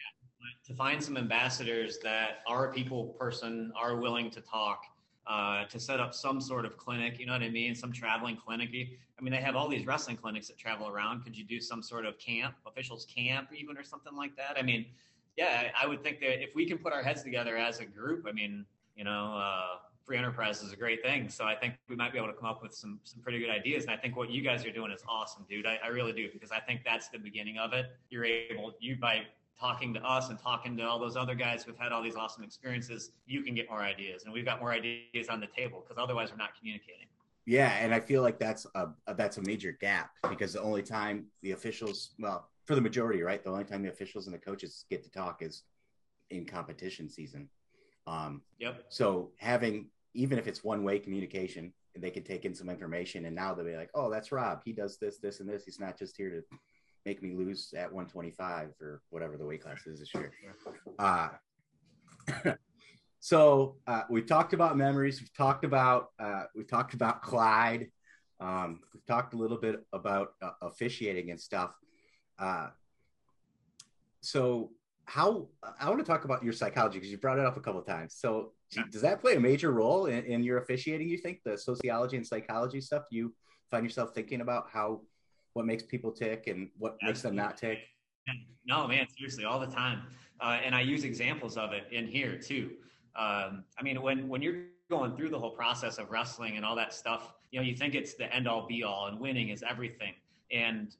to 0.66 0.74
find 0.74 1.02
some 1.02 1.16
ambassadors 1.16 1.98
that 2.02 2.40
are 2.46 2.66
a 2.66 2.72
people 2.72 3.16
person 3.18 3.72
are 3.74 3.96
willing 3.96 4.30
to 4.30 4.42
talk 4.42 4.82
uh, 5.26 5.64
to 5.64 5.80
set 5.80 6.00
up 6.00 6.12
some 6.12 6.38
sort 6.38 6.66
of 6.66 6.76
clinic 6.76 7.18
you 7.18 7.24
know 7.24 7.32
what 7.32 7.42
i 7.42 7.48
mean? 7.48 7.74
Some 7.74 7.92
traveling 7.92 8.36
clinic. 8.36 8.68
I 8.72 9.22
mean 9.22 9.32
they 9.32 9.40
have 9.40 9.56
all 9.56 9.68
these 9.68 9.86
wrestling 9.86 10.16
clinics 10.16 10.48
that 10.48 10.58
travel 10.58 10.88
around. 10.88 11.24
Could 11.24 11.36
you 11.36 11.44
do 11.44 11.60
some 11.60 11.82
sort 11.82 12.04
of 12.04 12.18
camp 12.18 12.56
officials 12.66 13.06
camp 13.06 13.48
even 13.56 13.78
or 13.78 13.84
something 13.84 14.14
like 14.14 14.36
that? 14.36 14.58
I 14.58 14.62
mean 14.62 14.86
yeah 15.36 15.68
i 15.80 15.86
would 15.86 16.02
think 16.02 16.20
that 16.20 16.42
if 16.42 16.54
we 16.54 16.66
can 16.66 16.78
put 16.78 16.92
our 16.92 17.02
heads 17.02 17.22
together 17.22 17.56
as 17.56 17.80
a 17.80 17.84
group 17.84 18.24
i 18.28 18.32
mean 18.32 18.64
you 18.96 19.04
know 19.04 19.36
uh, 19.36 19.76
free 20.04 20.16
enterprise 20.16 20.62
is 20.62 20.72
a 20.72 20.76
great 20.76 21.02
thing. 21.02 21.28
So 21.28 21.44
I 21.44 21.54
think 21.54 21.74
we 21.88 21.96
might 21.96 22.12
be 22.12 22.18
able 22.18 22.28
to 22.28 22.34
come 22.34 22.48
up 22.48 22.62
with 22.62 22.74
some 22.74 23.00
some 23.04 23.22
pretty 23.22 23.38
good 23.38 23.50
ideas. 23.50 23.84
And 23.84 23.92
I 23.92 23.96
think 23.96 24.16
what 24.16 24.30
you 24.30 24.42
guys 24.42 24.64
are 24.64 24.70
doing 24.70 24.90
is 24.90 25.02
awesome, 25.08 25.44
dude. 25.48 25.66
I, 25.66 25.78
I 25.82 25.88
really 25.88 26.12
do 26.12 26.28
because 26.32 26.50
I 26.50 26.60
think 26.60 26.82
that's 26.84 27.08
the 27.08 27.18
beginning 27.18 27.58
of 27.58 27.72
it. 27.72 27.86
You're 28.10 28.24
able 28.24 28.74
you 28.80 28.96
by 28.96 29.22
talking 29.58 29.94
to 29.94 30.02
us 30.02 30.30
and 30.30 30.38
talking 30.38 30.76
to 30.76 30.82
all 30.82 30.98
those 30.98 31.16
other 31.16 31.34
guys 31.34 31.64
who've 31.64 31.78
had 31.78 31.92
all 31.92 32.02
these 32.02 32.16
awesome 32.16 32.42
experiences, 32.42 33.12
you 33.26 33.42
can 33.42 33.54
get 33.54 33.70
more 33.70 33.80
ideas, 33.80 34.24
and 34.24 34.32
we've 34.32 34.44
got 34.44 34.60
more 34.60 34.72
ideas 34.72 35.28
on 35.28 35.40
the 35.40 35.46
table 35.46 35.84
because 35.86 36.02
otherwise 36.02 36.30
we're 36.30 36.36
not 36.36 36.58
communicating. 36.58 37.06
Yeah, 37.46 37.70
and 37.80 37.94
I 37.94 38.00
feel 38.00 38.22
like 38.22 38.38
that's 38.38 38.66
a, 38.74 38.88
a 39.06 39.14
that's 39.14 39.36
a 39.36 39.42
major 39.42 39.72
gap 39.72 40.10
because 40.28 40.54
the 40.54 40.62
only 40.62 40.82
time 40.82 41.26
the 41.42 41.52
officials, 41.52 42.10
well, 42.18 42.48
for 42.64 42.74
the 42.74 42.80
majority, 42.80 43.22
right, 43.22 43.42
the 43.42 43.50
only 43.50 43.64
time 43.64 43.82
the 43.82 43.90
officials 43.90 44.26
and 44.26 44.34
the 44.34 44.38
coaches 44.38 44.86
get 44.88 45.02
to 45.04 45.10
talk 45.10 45.42
is 45.42 45.62
in 46.30 46.46
competition 46.46 47.08
season. 47.08 47.48
Um, 48.06 48.42
yep. 48.58 48.84
So 48.88 49.32
having 49.38 49.88
even 50.14 50.38
if 50.38 50.46
it's 50.46 50.62
one 50.62 50.84
way 50.84 50.98
communication, 50.98 51.72
they 51.96 52.10
can 52.10 52.22
take 52.22 52.44
in 52.44 52.54
some 52.54 52.68
information, 52.68 53.24
and 53.24 53.34
now 53.34 53.54
they'll 53.54 53.64
be 53.64 53.76
like, 53.76 53.90
"Oh, 53.94 54.10
that's 54.10 54.32
Rob. 54.32 54.62
He 54.64 54.72
does 54.72 54.98
this, 54.98 55.18
this, 55.18 55.40
and 55.40 55.48
this. 55.48 55.64
He's 55.64 55.80
not 55.80 55.98
just 55.98 56.16
here 56.16 56.30
to 56.30 56.42
make 57.04 57.22
me 57.22 57.34
lose 57.34 57.74
at 57.76 57.92
125 57.92 58.70
or 58.80 59.02
whatever 59.10 59.36
the 59.36 59.44
weight 59.44 59.62
class 59.62 59.86
is 59.86 60.00
this 60.00 60.14
year." 60.14 60.32
Uh, 60.98 61.28
so 63.20 63.76
uh, 63.86 64.02
we've 64.08 64.26
talked 64.26 64.54
about 64.54 64.76
memories. 64.76 65.20
We've 65.20 65.34
talked 65.34 65.64
about 65.64 66.08
uh, 66.18 66.44
we've 66.54 66.68
talked 66.68 66.94
about 66.94 67.22
Clyde. 67.22 67.90
Um, 68.40 68.80
we've 68.92 69.06
talked 69.06 69.34
a 69.34 69.36
little 69.36 69.58
bit 69.58 69.84
about 69.92 70.34
uh, 70.42 70.50
officiating 70.62 71.30
and 71.30 71.40
stuff. 71.40 71.70
Uh, 72.38 72.68
so 74.20 74.70
how 75.06 75.48
I 75.78 75.88
want 75.88 76.00
to 76.00 76.04
talk 76.04 76.24
about 76.24 76.42
your 76.42 76.52
psychology 76.52 76.98
because 76.98 77.10
you 77.10 77.18
brought 77.18 77.38
it 77.38 77.44
up 77.44 77.56
a 77.56 77.60
couple 77.60 77.80
of 77.80 77.86
times. 77.86 78.14
So 78.16 78.52
does 78.90 79.02
that 79.02 79.20
play 79.20 79.36
a 79.36 79.40
major 79.40 79.70
role 79.70 80.06
in, 80.06 80.24
in, 80.24 80.42
your 80.42 80.58
officiating? 80.58 81.08
You 81.08 81.18
think 81.18 81.40
the 81.44 81.56
sociology 81.56 82.16
and 82.16 82.26
psychology 82.26 82.80
stuff? 82.80 83.04
You 83.10 83.34
find 83.70 83.84
yourself 83.84 84.14
thinking 84.14 84.40
about 84.40 84.68
how 84.72 85.02
what 85.52 85.66
makes 85.66 85.82
people 85.84 86.10
tick 86.10 86.46
and 86.46 86.70
what 86.78 86.94
Absolutely. 86.94 87.08
makes 87.08 87.22
them 87.22 87.36
not 87.36 87.56
tick? 87.56 87.78
No, 88.66 88.88
man, 88.88 89.06
seriously, 89.16 89.44
all 89.44 89.60
the 89.60 89.66
time. 89.66 90.02
Uh, 90.40 90.58
and 90.64 90.74
I 90.74 90.80
use 90.80 91.04
examples 91.04 91.56
of 91.56 91.72
it 91.72 91.84
in 91.92 92.06
here 92.06 92.38
too. 92.38 92.70
Um, 93.16 93.64
I 93.78 93.82
mean, 93.82 94.00
when 94.02 94.28
when 94.28 94.42
you're 94.42 94.64
going 94.90 95.16
through 95.16 95.28
the 95.28 95.38
whole 95.38 95.50
process 95.50 95.98
of 95.98 96.10
wrestling 96.10 96.56
and 96.56 96.64
all 96.64 96.74
that 96.76 96.92
stuff, 96.92 97.34
you 97.50 97.60
know, 97.60 97.64
you 97.64 97.76
think 97.76 97.94
it's 97.94 98.14
the 98.14 98.32
end 98.34 98.48
all 98.48 98.66
be 98.66 98.82
all 98.82 99.06
and 99.06 99.20
winning 99.20 99.50
is 99.50 99.62
everything. 99.62 100.14
And 100.50 100.94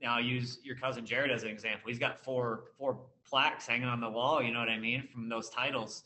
now 0.00 0.16
I'll 0.16 0.24
use 0.24 0.58
your 0.64 0.76
cousin 0.76 1.04
Jared 1.04 1.30
as 1.30 1.42
an 1.42 1.50
example. 1.50 1.88
He's 1.88 1.98
got 1.98 2.24
four 2.24 2.64
four 2.78 2.98
plaques 3.32 3.66
hanging 3.66 3.88
on 3.88 3.98
the 3.98 4.10
wall. 4.10 4.42
You 4.42 4.52
know 4.52 4.58
what 4.58 4.68
I 4.68 4.78
mean 4.78 5.08
from 5.10 5.30
those 5.30 5.48
titles. 5.48 6.04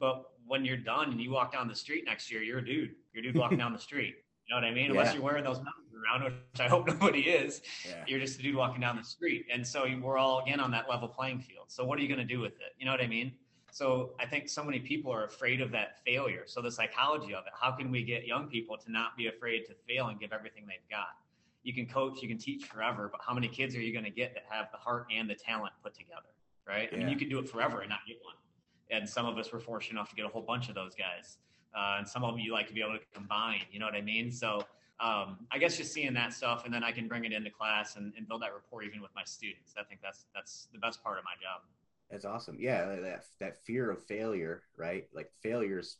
But 0.00 0.24
when 0.46 0.64
you're 0.64 0.76
done 0.76 1.12
and 1.12 1.20
you 1.20 1.30
walk 1.30 1.52
down 1.52 1.68
the 1.68 1.76
street 1.76 2.04
next 2.04 2.30
year, 2.30 2.42
you're 2.42 2.58
a 2.58 2.64
dude. 2.64 2.96
You're 3.14 3.22
a 3.22 3.26
dude 3.28 3.36
walking 3.36 3.58
down 3.58 3.72
the 3.72 3.78
street. 3.78 4.16
You 4.46 4.54
know 4.54 4.56
what 4.56 4.64
I 4.64 4.74
mean? 4.74 4.86
Yeah. 4.86 4.90
Unless 4.90 5.14
you're 5.14 5.22
wearing 5.22 5.44
those 5.44 5.58
numbers 5.58 5.72
around, 5.94 6.24
which 6.24 6.60
I 6.60 6.68
hope 6.68 6.88
nobody 6.88 7.20
is. 7.20 7.62
Yeah. 7.88 8.02
You're 8.08 8.18
just 8.18 8.40
a 8.40 8.42
dude 8.42 8.56
walking 8.56 8.80
down 8.80 8.96
the 8.96 9.04
street. 9.04 9.46
And 9.52 9.64
so 9.64 9.86
we're 10.02 10.18
all 10.18 10.40
again 10.40 10.58
on 10.58 10.72
that 10.72 10.90
level 10.90 11.06
playing 11.06 11.38
field. 11.38 11.66
So 11.68 11.84
what 11.84 12.00
are 12.00 12.02
you 12.02 12.08
going 12.08 12.26
to 12.26 12.34
do 12.34 12.40
with 12.40 12.54
it? 12.54 12.74
You 12.78 12.84
know 12.84 12.90
what 12.90 13.00
I 13.00 13.06
mean? 13.06 13.32
So 13.70 14.10
I 14.18 14.26
think 14.26 14.48
so 14.48 14.64
many 14.64 14.80
people 14.80 15.12
are 15.12 15.24
afraid 15.24 15.60
of 15.60 15.70
that 15.70 16.04
failure. 16.04 16.42
So 16.46 16.60
the 16.60 16.70
psychology 16.70 17.32
of 17.32 17.44
it, 17.46 17.52
how 17.60 17.70
can 17.72 17.90
we 17.92 18.02
get 18.02 18.26
young 18.26 18.48
people 18.48 18.76
to 18.78 18.90
not 18.90 19.16
be 19.16 19.28
afraid 19.28 19.66
to 19.66 19.74
fail 19.86 20.08
and 20.08 20.18
give 20.18 20.32
everything 20.32 20.64
they've 20.66 20.90
got? 20.90 21.08
You 21.62 21.74
can 21.74 21.86
coach, 21.86 22.22
you 22.22 22.28
can 22.28 22.38
teach 22.38 22.64
forever, 22.64 23.08
but 23.10 23.20
how 23.26 23.34
many 23.34 23.48
kids 23.48 23.74
are 23.76 23.80
you 23.80 23.92
going 23.92 24.04
to 24.04 24.10
get 24.10 24.34
that 24.34 24.44
have 24.48 24.68
the 24.72 24.78
heart 24.78 25.06
and 25.14 25.28
the 25.28 25.34
talent 25.34 25.72
put 25.82 25.94
together? 25.94 26.28
Right? 26.66 26.88
Yeah. 26.90 26.96
I 26.96 27.00
mean, 27.00 27.08
you 27.08 27.16
could 27.16 27.30
do 27.30 27.38
it 27.38 27.48
forever 27.48 27.80
and 27.80 27.90
not 27.90 28.00
get 28.06 28.16
one. 28.22 28.34
And 28.90 29.08
some 29.08 29.26
of 29.26 29.38
us 29.38 29.52
were 29.52 29.60
fortunate 29.60 29.98
enough 29.98 30.10
to 30.10 30.16
get 30.16 30.24
a 30.24 30.28
whole 30.28 30.42
bunch 30.42 30.68
of 30.68 30.74
those 30.74 30.94
guys. 30.94 31.38
Uh, 31.76 31.96
and 31.98 32.08
some 32.08 32.24
of 32.24 32.34
them 32.34 32.40
you 32.40 32.52
like 32.52 32.66
to 32.68 32.74
be 32.74 32.80
able 32.80 32.94
to 32.94 33.04
combine, 33.14 33.62
you 33.70 33.78
know 33.78 33.86
what 33.86 33.94
I 33.94 34.00
mean? 34.00 34.32
So 34.32 34.64
um, 34.98 35.38
I 35.50 35.58
guess 35.58 35.76
just 35.76 35.92
seeing 35.92 36.14
that 36.14 36.32
stuff, 36.32 36.64
and 36.64 36.72
then 36.72 36.82
I 36.82 36.90
can 36.90 37.06
bring 37.06 37.24
it 37.24 37.32
into 37.32 37.50
class 37.50 37.96
and, 37.96 38.12
and 38.16 38.26
build 38.26 38.42
that 38.42 38.54
rapport 38.54 38.82
even 38.82 39.02
with 39.02 39.10
my 39.14 39.24
students. 39.24 39.74
I 39.78 39.84
think 39.84 40.00
that's 40.02 40.26
that's 40.34 40.68
the 40.72 40.78
best 40.78 41.02
part 41.02 41.18
of 41.18 41.24
my 41.24 41.32
job. 41.34 41.62
That's 42.10 42.24
awesome. 42.24 42.56
Yeah, 42.58 42.86
that 42.96 43.24
that 43.40 43.64
fear 43.64 43.90
of 43.90 44.02
failure, 44.04 44.62
right? 44.76 45.06
Like 45.12 45.30
failures 45.42 45.98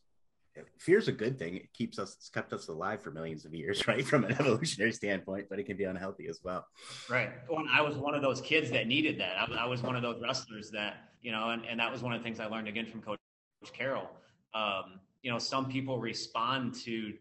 fear's 0.78 1.08
a 1.08 1.12
good 1.12 1.38
thing. 1.38 1.56
It 1.56 1.72
keeps 1.72 1.98
us, 1.98 2.14
it's 2.14 2.28
kept 2.28 2.52
us 2.52 2.68
alive 2.68 3.02
for 3.02 3.10
millions 3.10 3.44
of 3.44 3.54
years, 3.54 3.86
right? 3.88 4.04
From 4.04 4.24
an 4.24 4.32
evolutionary 4.32 4.92
standpoint, 4.92 5.46
but 5.48 5.58
it 5.58 5.64
can 5.64 5.76
be 5.76 5.84
unhealthy 5.84 6.28
as 6.28 6.40
well. 6.42 6.66
Right. 7.08 7.30
Well, 7.48 7.64
I 7.70 7.82
was 7.82 7.96
one 7.96 8.14
of 8.14 8.22
those 8.22 8.40
kids 8.40 8.70
that 8.70 8.86
needed 8.86 9.18
that. 9.20 9.36
I, 9.38 9.64
I 9.64 9.66
was 9.66 9.82
one 9.82 9.96
of 9.96 10.02
those 10.02 10.20
wrestlers 10.20 10.70
that, 10.70 11.10
you 11.22 11.32
know, 11.32 11.50
and, 11.50 11.64
and 11.66 11.80
that 11.80 11.90
was 11.90 12.02
one 12.02 12.12
of 12.12 12.20
the 12.20 12.24
things 12.24 12.40
I 12.40 12.46
learned 12.46 12.68
again 12.68 12.86
from 12.86 13.02
Coach 13.02 13.18
Carroll. 13.72 14.08
Um, 14.54 15.00
you 15.22 15.30
know, 15.30 15.38
some 15.38 15.66
people 15.66 15.98
respond 15.98 16.74
to, 16.84 17.14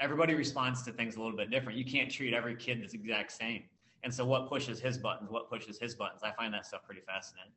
everybody 0.00 0.34
responds 0.34 0.82
to 0.82 0.92
things 0.92 1.16
a 1.16 1.20
little 1.20 1.36
bit 1.36 1.50
different. 1.50 1.78
You 1.78 1.84
can't 1.84 2.10
treat 2.10 2.32
every 2.32 2.56
kid 2.56 2.80
the 2.80 2.98
exact 2.98 3.32
same. 3.32 3.64
And 4.02 4.12
so 4.12 4.24
what 4.24 4.48
pushes 4.48 4.80
his 4.80 4.96
buttons, 4.96 5.30
what 5.30 5.50
pushes 5.50 5.78
his 5.78 5.94
buttons? 5.94 6.22
I 6.22 6.32
find 6.32 6.54
that 6.54 6.66
stuff 6.66 6.82
pretty 6.84 7.02
fascinating. 7.02 7.52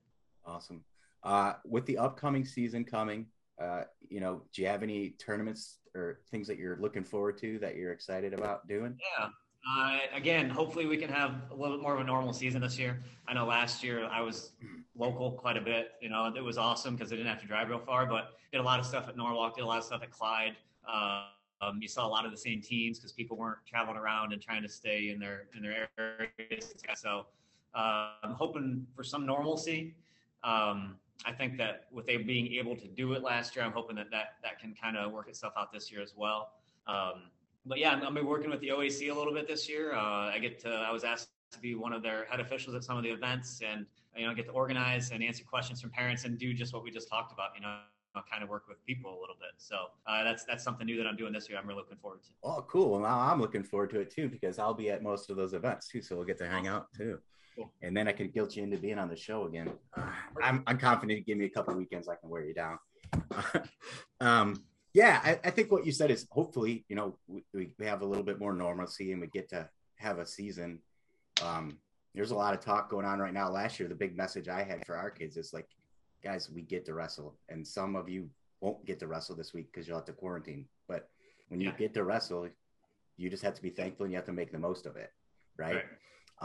Awesome. 0.45 0.84
Uh, 1.23 1.53
with 1.65 1.86
the 1.86 1.97
upcoming 1.97 2.43
season 2.43 2.84
coming, 2.84 3.27
uh, 3.62 3.84
you 4.10 4.20
know, 4.20 4.41
do 4.54 4.62
you 4.62 4.68
have 4.68 4.84
any 4.84 5.12
tournaments 5.12 5.80
or 5.95 6.20
things 6.32 6.47
that 6.47 6.58
you're 6.58 6.78
looking 6.78 7.04
forward 7.04 7.38
to 7.39 7.60
that 7.60 7.76
you're 7.76 7.91
excited 7.91 8.34
about 8.34 8.68
doing? 8.68 8.97
Yeah. 9.18 9.30
Uh, 9.66 9.97
again, 10.14 10.49
hopefully 10.49 10.86
we 10.86 10.97
can 10.97 11.10
have 11.10 11.36
a 11.49 11.56
little 11.56 11.78
bit 11.78 11.82
more 11.82 11.93
of 11.93 12.01
a 12.01 12.04
normal 12.04 12.34
season 12.34 12.62
this 12.62 12.78
year. 12.78 13.01
I 13.28 13.34
know 13.34 13.45
last 13.45 13.84
year 13.84 14.06
I 14.06 14.22
was 14.22 14.51
local 14.95 15.32
quite 15.32 15.56
a 15.56 15.62
bit. 15.62 15.91
You 16.01 16.10
know, 16.10 16.32
it 16.36 16.43
was 16.43 16.58
awesome 16.58 16.95
because 16.95 17.14
I 17.14 17.16
didn't 17.16 17.30
have 17.30 17.41
to 17.41 17.47
drive 17.47 17.70
real 17.70 17.80
far, 17.80 18.06
but 18.06 18.34
did 18.51 18.60
a 18.60 18.64
lot 18.64 18.80
of 18.80 18.86
stuff 18.86 19.08
at 19.08 19.16
Norwalk, 19.16 19.56
did 19.56 19.64
a 19.64 19.68
lot 19.68 19.78
of 19.78 19.86
stuff 19.86 20.04
at 20.04 20.12
Clyde. 20.12 20.58
Uh, 20.88 21.28
um, 21.62 21.80
you 21.82 21.88
saw 21.88 22.06
a 22.06 22.10
lot 22.10 22.26
of 22.26 22.32
the 22.32 22.38
same 22.38 22.62
teams 22.62 22.99
because 22.99 23.14
people 23.14 23.38
weren't 23.38 23.60
traveling 23.66 23.97
around 23.97 24.34
and 24.34 24.41
trying 24.41 24.64
to 24.64 24.70
stay 24.70 25.10
in 25.10 25.20
their 25.20 25.47
in 25.56 25.62
their 25.62 25.88
areas. 25.97 26.74
So 26.95 27.26
uh, 27.74 28.10
I'm 28.24 28.34
hoping 28.34 28.86
for 28.95 29.04
some 29.04 29.26
normalcy. 29.26 29.95
Um, 30.43 30.97
I 31.26 31.32
think 31.32 31.57
that 31.57 31.86
with 31.91 32.05
they 32.05 32.17
being 32.17 32.53
able 32.53 32.76
to 32.76 32.88
do 32.88 33.13
it 33.13 33.24
last 33.24 33.55
year, 33.55 33.63
I'm 33.65 33.71
hoping 33.71 33.95
that 33.97 34.11
that, 34.11 34.36
that 34.43 34.59
can 34.59 34.74
kind 34.74 34.97
of 34.97 35.11
work 35.11 35.28
itself 35.30 35.53
out 35.57 35.71
this 35.71 35.91
year 35.91 36.01
as 36.01 36.13
well. 36.15 36.51
Um, 36.88 37.30
but 37.65 37.80
yeah, 37.80 37.91
I'm, 37.91 38.03
I'm 38.03 38.13
be 38.13 38.21
working 38.21 38.49
with 38.49 38.59
the 38.59 38.69
OAC 38.69 39.09
a 39.09 39.13
little 39.13 39.34
bit 39.34 39.47
this 39.47 39.69
year. 39.69 39.93
Uh, 39.93 40.30
I 40.30 40.39
get 40.41 40.59
to, 40.59 40.69
I 40.69 40.91
was 40.91 41.03
asked 41.03 41.30
to 41.51 41.59
be 41.59 41.76
one 41.76 41.93
of 41.93 42.03
their 42.03 42.26
head 42.26 42.39
officials 42.39 42.76
at 42.76 42.84
some 42.84 42.97
of 42.97 43.03
the 43.03 43.09
events 43.09 43.61
and, 43.65 43.86
you 44.17 44.28
know, 44.28 44.34
get 44.34 44.45
to 44.47 44.51
organize 44.51 45.11
and 45.11 45.24
answer 45.24 45.43
questions 45.43 45.82
from 45.82 45.91
parents 45.91 46.26
and 46.26 46.38
do 46.38 46.53
just 46.53 46.74
what 46.74 46.84
we 46.84 46.91
just 46.91 47.07
talked 47.07 47.32
about, 47.32 47.49
you 47.55 47.61
know, 47.61 47.78
kind 48.30 48.43
of 48.43 48.49
work 48.49 48.67
with 48.67 48.84
people 48.86 49.11
a 49.11 49.19
little 49.19 49.36
bit. 49.39 49.51
So 49.57 49.76
uh, 50.05 50.24
that's 50.24 50.43
that's 50.45 50.63
something 50.63 50.86
new 50.86 50.97
that 50.97 51.07
I'm 51.07 51.15
doing 51.15 51.34
this 51.34 51.49
year. 51.49 51.57
I'm 51.57 51.67
really 51.67 51.80
looking 51.80 51.97
forward 51.97 52.21
to. 52.24 52.30
Oh, 52.43 52.63
cool! 52.67 52.91
Well, 52.91 53.01
now 53.01 53.19
I'm 53.19 53.41
looking 53.41 53.63
forward 53.63 53.89
to 53.91 54.01
it 54.01 54.11
too 54.11 54.30
because 54.30 54.59
I'll 54.59 54.74
be 54.74 54.91
at 54.91 55.01
most 55.01 55.30
of 55.30 55.36
those 55.36 55.53
events 55.53 55.88
too, 55.88 56.01
so 56.01 56.15
we'll 56.15 56.26
get 56.26 56.38
to 56.39 56.47
hang 56.47 56.67
out 56.67 56.93
too. 56.93 57.19
And 57.82 57.95
then 57.95 58.08
I 58.08 58.12
can 58.12 58.30
guilt 58.30 58.56
you 58.56 58.64
into 58.64 58.78
being 58.78 58.97
on 58.97 59.10
the 59.10 59.16
show 59.16 59.45
again. 59.45 59.72
Uh, 59.95 60.04
I'm, 60.43 60.64
I'm 60.68 60.78
confident 60.78 61.26
give 61.26 61.38
me 61.38 61.45
a 61.45 61.49
couple 61.49 61.76
weekends, 61.76 62.08
I 62.08 62.16
can 62.16 62.30
wear 62.30 62.43
you 62.43 62.54
down. 62.54 62.80
um, 64.22 64.64
yeah, 64.93 65.22
I, 65.24 65.39
I, 65.43 65.49
think 65.49 65.72
what 65.72 65.86
you 65.86 65.91
said 65.91 66.12
is 66.12 66.28
hopefully, 66.32 66.86
you 66.88 66.95
know, 66.95 67.18
we, 67.28 67.43
we 67.54 67.86
have 67.86 68.01
a 68.01 68.06
little 68.06 68.24
bit 68.24 68.39
more 68.39 68.54
normalcy 68.54 69.12
and 69.12 69.22
we 69.22 69.28
get 69.28 69.49
to 69.49 69.68
have 69.95 70.20
a 70.20 70.26
season. 70.26 70.80
Um, 71.43 71.78
there's 72.14 72.32
a 72.32 72.36
lot 72.36 72.54
of 72.54 72.60
talk 72.60 72.89
going 72.89 73.06
on 73.06 73.20
right 73.20 73.34
now. 73.34 73.49
Last 73.49 73.80
year, 73.80 73.89
the 73.89 73.95
big 73.95 74.16
message 74.16 74.47
I 74.47 74.64
had 74.64 74.86
for 74.86 74.95
our 74.95 75.10
kids 75.10 75.36
is 75.38 75.51
like, 75.54 75.68
guys, 76.24 76.49
we 76.49 76.62
get 76.62 76.86
to 76.86 76.93
wrestle. 76.93 77.36
And 77.49 77.68
some 77.68 77.95
of 77.95 78.08
you 78.08 78.30
won't 78.62 78.86
get 78.86 78.99
to 78.99 79.08
wrestle 79.08 79.36
this 79.36 79.54
week 79.54 79.72
because 79.72 79.88
you'll 79.88 79.97
have 79.97 80.06
to 80.06 80.14
quarantine. 80.14 80.66
But 80.88 81.10
when 81.49 81.60
you 81.60 81.70
yeah. 81.70 81.78
get 81.78 81.93
to 81.95 82.04
wrestle, 82.04 82.47
you 83.18 83.30
just 83.30 83.43
have 83.43 83.56
to 83.56 83.62
be 83.62 83.70
thankful 83.70 84.06
and 84.06 84.14
you 84.14 84.18
have 84.18 84.26
to 84.28 84.34
make 84.34 84.51
the 84.51 84.60
most 84.60 84.86
of 84.86 84.95
it. 84.95 85.12
Right. 85.58 85.76
right. 85.76 85.84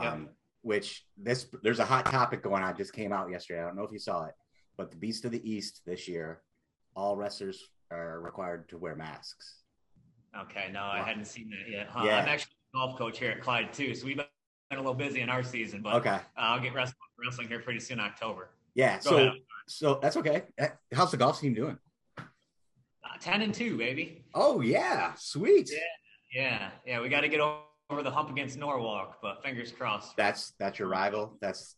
Yeah. 0.01 0.13
Um, 0.13 0.29
which 0.63 1.05
this 1.17 1.47
there's 1.63 1.79
a 1.79 1.85
hot 1.85 2.07
topic 2.07 2.43
going 2.43 2.63
on 2.63 2.77
just 2.77 2.93
came 2.93 3.13
out 3.13 3.31
yesterday. 3.31 3.61
I 3.61 3.67
don't 3.67 3.77
know 3.77 3.85
if 3.85 3.93
you 3.93 3.99
saw 3.99 4.25
it, 4.27 4.35
but 4.77 4.91
the 4.91 4.97
Beast 4.97 5.25
of 5.25 5.33
the 5.33 5.51
East 5.51 5.83
this 5.87 6.09
year, 6.09 6.43
all 6.95 7.17
wrestlers 7.17 7.63
are 7.91 8.21
required 8.21 8.69
to 8.71 8.79
wear 8.79 8.95
masks. 8.97 9.57
Okay, 10.39 10.71
no, 10.73 10.81
wow. 10.81 10.91
I 10.93 11.03
hadn't 11.03 11.25
seen 11.27 11.51
that 11.51 11.71
yet. 11.71 11.89
Huh? 11.91 12.05
Yeah. 12.05 12.19
I'm 12.19 12.29
actually 12.29 12.53
a 12.75 12.77
golf 12.79 12.99
coach 12.99 13.19
here 13.19 13.31
at 13.31 13.41
Clyde 13.41 13.73
too, 13.73 13.95
so 13.95 14.07
we've 14.07 14.17
been 14.17 14.27
a 14.71 14.77
little 14.77 14.95
busy 14.95 15.21
in 15.21 15.31
our 15.31 15.43
season, 15.43 15.81
but 15.81 15.95
okay, 15.95 16.11
uh, 16.11 16.21
I'll 16.37 16.61
get 16.61 16.75
wrestling, 16.75 16.97
wrestling 17.25 17.49
here 17.49 17.61
pretty 17.61 17.81
soon, 17.81 18.01
October. 18.01 18.51
Yeah, 18.75 18.97
Go 18.97 19.11
so 19.11 19.17
ahead. 19.17 19.33
so 19.67 19.99
that's 20.03 20.17
okay. 20.19 20.43
Eh, 20.59 20.69
how's 20.93 21.11
the 21.11 21.17
golf 21.17 21.41
team 21.41 21.55
doing? 21.55 21.79
Uh, 22.19 22.25
Ten 23.21 23.43
and 23.43 23.55
two, 23.55 23.79
baby. 23.79 24.25
Oh 24.35 24.61
yeah, 24.61 25.15
sweet. 25.17 25.71
Yeah, 25.73 26.43
yeah, 26.43 26.71
yeah. 26.87 27.01
We 27.01 27.09
got 27.09 27.23
to 27.23 27.29
get 27.29 27.41
over 27.41 27.63
over 27.91 28.03
the 28.03 28.11
hump 28.11 28.31
against 28.31 28.59
Norwalk, 28.59 29.19
but 29.23 29.43
fingers 29.43 29.73
crossed. 29.73 30.17
That's 30.17 30.53
that's 30.59 30.79
your 30.79 30.89
rival. 30.89 31.37
That's 31.41 31.77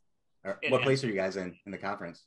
what 0.68 0.82
place 0.82 1.04
are 1.04 1.06
you 1.06 1.14
guys 1.14 1.36
in 1.36 1.54
in 1.66 1.72
the 1.72 1.78
conference 1.78 2.24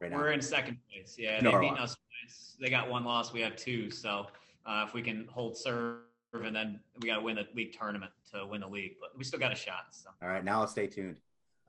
right 0.00 0.10
now? 0.10 0.18
We're 0.18 0.32
in 0.32 0.42
second 0.42 0.78
place. 0.90 1.16
Yeah, 1.18 1.40
they 1.40 1.50
beat 1.58 1.78
us 1.78 1.96
twice. 1.96 2.56
They 2.60 2.68
got 2.68 2.90
one 2.90 3.04
loss. 3.04 3.32
We 3.32 3.40
have 3.40 3.56
two. 3.56 3.90
So 3.90 4.26
uh, 4.66 4.84
if 4.86 4.94
we 4.94 5.02
can 5.02 5.26
hold 5.30 5.56
serve, 5.56 6.00
and 6.34 6.54
then 6.54 6.80
we 7.00 7.08
got 7.08 7.16
to 7.16 7.22
win 7.22 7.36
the 7.36 7.46
league 7.54 7.76
tournament 7.78 8.12
to 8.34 8.46
win 8.46 8.60
the 8.60 8.68
league, 8.68 8.96
but 9.00 9.16
we 9.16 9.24
still 9.24 9.40
got 9.40 9.52
a 9.52 9.56
shot. 9.56 9.86
So. 9.90 10.10
All 10.22 10.28
right, 10.28 10.44
now 10.44 10.60
let's 10.60 10.72
stay 10.72 10.86
tuned. 10.86 11.18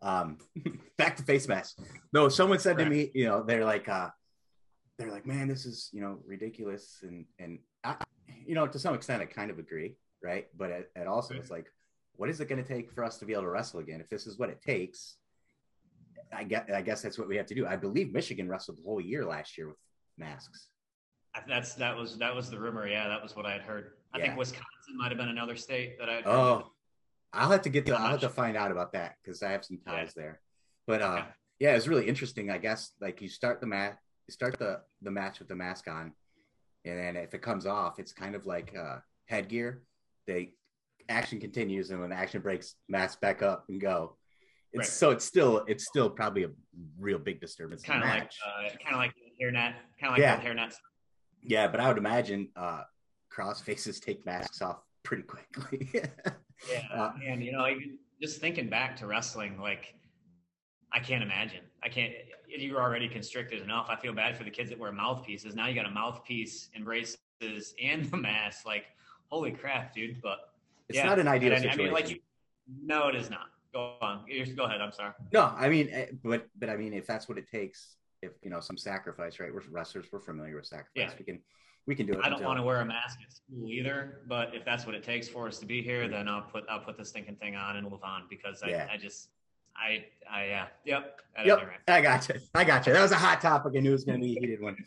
Um, 0.01 0.37
back 0.97 1.15
to 1.17 1.23
face 1.23 1.47
mask. 1.47 1.79
No, 2.11 2.29
someone 2.29 2.59
said 2.59 2.75
Correct. 2.75 2.89
to 2.89 2.95
me, 2.95 3.11
you 3.13 3.25
know, 3.25 3.43
they're 3.43 3.65
like, 3.65 3.87
uh, 3.87 4.09
they're 4.97 5.11
like, 5.11 5.25
man, 5.25 5.47
this 5.47 5.65
is 5.65 5.89
you 5.93 6.01
know 6.01 6.19
ridiculous, 6.25 6.99
and 7.03 7.25
and 7.39 7.59
I, 7.85 7.95
you 8.45 8.55
know, 8.55 8.67
to 8.67 8.77
some 8.77 8.93
extent, 8.93 9.21
I 9.21 9.25
kind 9.25 9.51
of 9.51 9.59
agree 9.59 9.95
right? 10.24 10.47
But 10.57 10.72
it, 10.72 10.91
at 10.95 11.07
also, 11.07 11.34
it's 11.36 11.51
like, 11.51 11.67
what 12.15 12.30
is 12.30 12.39
it 12.41 12.49
going 12.49 12.61
to 12.61 12.67
take 12.67 12.91
for 12.91 13.03
us 13.03 13.17
to 13.20 13.26
be 13.26 13.34
able 13.34 13.43
to 13.43 13.49
wrestle 13.49 13.80
again? 13.80 14.01
If 14.01 14.09
this 14.09 14.28
is 14.28 14.38
what 14.38 14.49
it 14.49 14.61
takes, 14.61 15.15
I 16.34 16.43
guess 16.43 16.70
I 16.74 16.82
guess 16.82 17.01
that's 17.01 17.17
what 17.17 17.28
we 17.28 17.38
have 17.38 17.45
to 17.47 17.55
do. 17.55 17.65
I 17.65 17.76
believe 17.76 18.11
Michigan 18.13 18.49
wrestled 18.49 18.78
the 18.78 18.84
whole 18.84 19.01
year 19.01 19.26
last 19.26 19.57
year 19.57 19.67
with 19.67 19.78
masks. 20.17 20.67
That's 21.47 21.76
that 21.76 21.95
was 21.95 22.17
that 22.17 22.36
was 22.36 22.49
the 22.49 22.59
rumor. 22.59 22.88
Yeah, 22.88 23.07
that 23.07 23.22
was 23.24 23.36
what 23.36 23.45
I 23.45 23.53
had 23.53 23.61
heard. 23.61 23.91
I 24.13 24.17
Yeah. 24.17 24.26
think 24.26 24.38
Wisconsin 24.38 24.97
might 24.97 25.09
have 25.09 25.17
been 25.17 25.30
another 25.30 25.55
state 25.55 25.97
that 25.99 26.09
I. 26.09 26.13
had 26.15 26.24
heard. 26.26 26.32
Oh, 26.32 26.72
I'll 27.32 27.51
have 27.51 27.61
to 27.63 27.70
get 27.70 27.86
the, 27.86 27.93
I'll 27.95 28.11
have 28.11 28.22
to 28.22 28.30
find 28.30 28.57
out 28.57 28.72
about 28.72 28.93
that 28.93 29.15
because 29.24 29.41
I 29.43 29.51
have 29.51 29.63
some 29.63 29.80
Yeah. 29.86 29.93
ties 29.93 30.13
there. 30.13 30.41
But 30.88 31.01
uh, 31.01 31.05
Okay. 31.20 31.28
yeah, 31.59 31.76
it's 31.76 31.88
really 31.88 32.07
interesting. 32.07 32.49
I 32.49 32.57
guess 32.57 32.91
like 32.99 33.22
you 33.22 33.30
start 33.30 33.61
the 33.61 33.67
mat, 33.67 33.97
you 34.28 34.32
start 34.34 34.57
the 34.59 34.82
the 35.01 35.11
match 35.11 35.39
with 35.39 35.47
the 35.47 35.55
mask 35.55 35.88
on, 35.88 36.13
and 36.86 36.97
then 36.99 37.15
if 37.15 37.34
it 37.34 37.41
comes 37.41 37.65
off, 37.65 37.99
it's 37.99 38.11
kind 38.13 38.36
of 38.36 38.45
like 38.45 38.76
uh, 38.76 38.97
headgear. 39.26 39.84
They 40.30 40.53
action 41.09 41.39
continues, 41.39 41.89
and 41.89 41.99
when 41.99 42.11
action 42.11 42.41
breaks, 42.41 42.75
mask 42.88 43.19
back 43.19 43.41
up 43.41 43.65
and 43.67 43.82
go. 43.82 44.15
It's 44.71 44.77
Right. 44.80 44.88
so 44.88 45.09
it's 45.09 45.25
still 45.25 45.65
it's 45.67 45.86
still 45.88 46.07
probably 46.09 46.43
a 46.43 46.51
real 46.99 47.17
big 47.17 47.41
disturbance. 47.41 47.82
kind 47.82 48.03
of 48.03 48.09
like 48.09 48.30
uh, 48.45 48.69
kind 48.84 48.93
of 48.93 48.97
like 48.99 49.13
hairnet, 49.41 49.73
kind 49.99 50.03
of 50.03 50.11
like 50.11 50.19
Yeah. 50.19 50.39
hairnet. 50.39 50.75
yeah, 51.41 51.67
but 51.67 51.80
I 51.80 51.88
would 51.88 51.97
imagine 51.97 52.49
uh, 52.55 52.84
cross 53.30 53.59
faces 53.61 53.99
take 53.99 54.23
masks 54.27 54.61
off 54.61 54.77
pretty 55.03 55.23
quickly. 55.23 55.89
Yeah, 56.69 56.82
Uh, 56.91 57.13
and 57.25 57.41
you 57.41 57.53
know, 57.53 57.65
even 57.69 57.97
just 58.21 58.41
thinking 58.41 58.67
back 58.69 58.97
to 58.97 59.07
wrestling, 59.07 59.57
like 59.59 59.95
I 60.91 60.99
can't 60.99 61.23
imagine. 61.23 61.61
I 61.82 61.88
can't. 61.89 62.11
If 62.49 62.61
you're 62.61 62.82
already 62.82 63.07
constricted 63.07 63.61
enough. 63.63 63.88
I 63.89 63.95
feel 63.95 64.11
bad 64.13 64.38
for 64.38 64.43
the 64.43 64.51
kids 64.51 64.69
that 64.69 64.77
wear 64.77 64.91
mouthpieces. 64.91 65.55
Now 65.55 65.67
you 65.67 65.73
got 65.75 65.86
a 65.86 65.89
mouthpiece 65.91 66.69
and 66.75 66.84
braces 66.84 67.73
and 67.82 68.03
the 68.11 68.17
mask. 68.17 68.65
Like, 68.65 68.86
holy 69.30 69.51
crap, 69.51 69.93
dude! 69.93 70.21
But 70.21 70.51
it's 70.88 70.97
yeah, 70.97 71.05
not 71.05 71.19
an 71.19 71.27
ideal 71.27 71.53
and 71.53 71.59
I- 71.59 71.61
situation. 71.71 71.82
I 71.82 71.84
mean, 71.86 71.93
like, 71.93 72.09
you, 72.09 72.19
no, 72.84 73.07
it 73.07 73.15
is 73.15 73.30
not. 73.30 73.47
Go 73.73 73.93
on. 74.01 74.25
Go 74.55 74.63
ahead. 74.63 74.82
I'm 74.82 74.91
sorry. 74.91 75.13
No, 75.32 75.53
I 75.55 75.69
mean, 75.69 75.89
eh, 75.91 76.07
but 76.23 76.47
but 76.57 76.69
I 76.69 76.75
mean, 76.75 76.93
if 76.93 77.05
that's 77.05 77.30
what 77.30 77.38
it 77.38 77.47
takes, 77.49 77.95
if 78.21 78.32
you 78.41 78.49
know 78.49 78.59
some 78.59 78.77
sacrifice, 78.77 79.39
right? 79.39 79.53
We're 79.53 79.61
wrestlers. 79.69 80.05
We're 80.11 80.19
familiar 80.19 80.55
with 80.55 80.65
sacrifice. 80.65 80.91
Yeah. 80.95 81.11
We 81.17 81.25
can 81.25 81.39
we 81.86 81.95
can 81.95 82.05
do 82.07 82.13
it. 82.13 82.19
I 82.23 82.30
don't 82.30 82.43
want 82.43 82.57
to 82.57 82.63
wear 82.63 82.82
a 82.82 82.86
mask 82.86 83.19
at 83.25 83.32
school 83.32 83.69
either, 83.69 84.21
but 84.27 84.55
if 84.55 84.65
that's 84.65 84.86
what 84.86 84.95
it 84.95 85.03
takes 85.03 85.27
for 85.27 85.47
us 85.47 85.59
to 85.59 85.65
be 85.65 85.82
here, 85.82 86.07
then 86.07 86.27
I'll 86.27 86.41
put 86.41 86.63
I'll 86.69 86.80
put 86.80 86.97
the 86.97 87.05
stinking 87.05 87.36
thing 87.36 87.55
on 87.55 87.77
and 87.77 87.89
move 87.89 88.03
on 88.03 88.23
because 88.30 88.63
I, 88.63 88.69
Yeah. 88.69 88.88
I 88.91 88.97
just 88.97 89.30
I 89.75 90.05
I 90.30 90.45
yeah 90.45 90.65
yep 90.86 91.21
at 91.36 91.45
Yep, 91.45 91.59
any. 91.61 91.71
I 91.88 92.01
got 92.01 92.27
you. 92.27 92.36
I 92.55 92.63
got 92.63 92.88
you. 92.88 92.93
That 92.93 93.01
was 93.03 93.11
a 93.11 93.15
hot 93.15 93.39
topic. 93.41 93.73
I 93.75 93.80
knew 93.80 93.89
it 93.89 93.93
was 93.93 94.03
going 94.03 94.19
to 94.19 94.25
be 94.25 94.36
a 94.38 94.39
heated 94.39 94.61
one. 94.61 94.77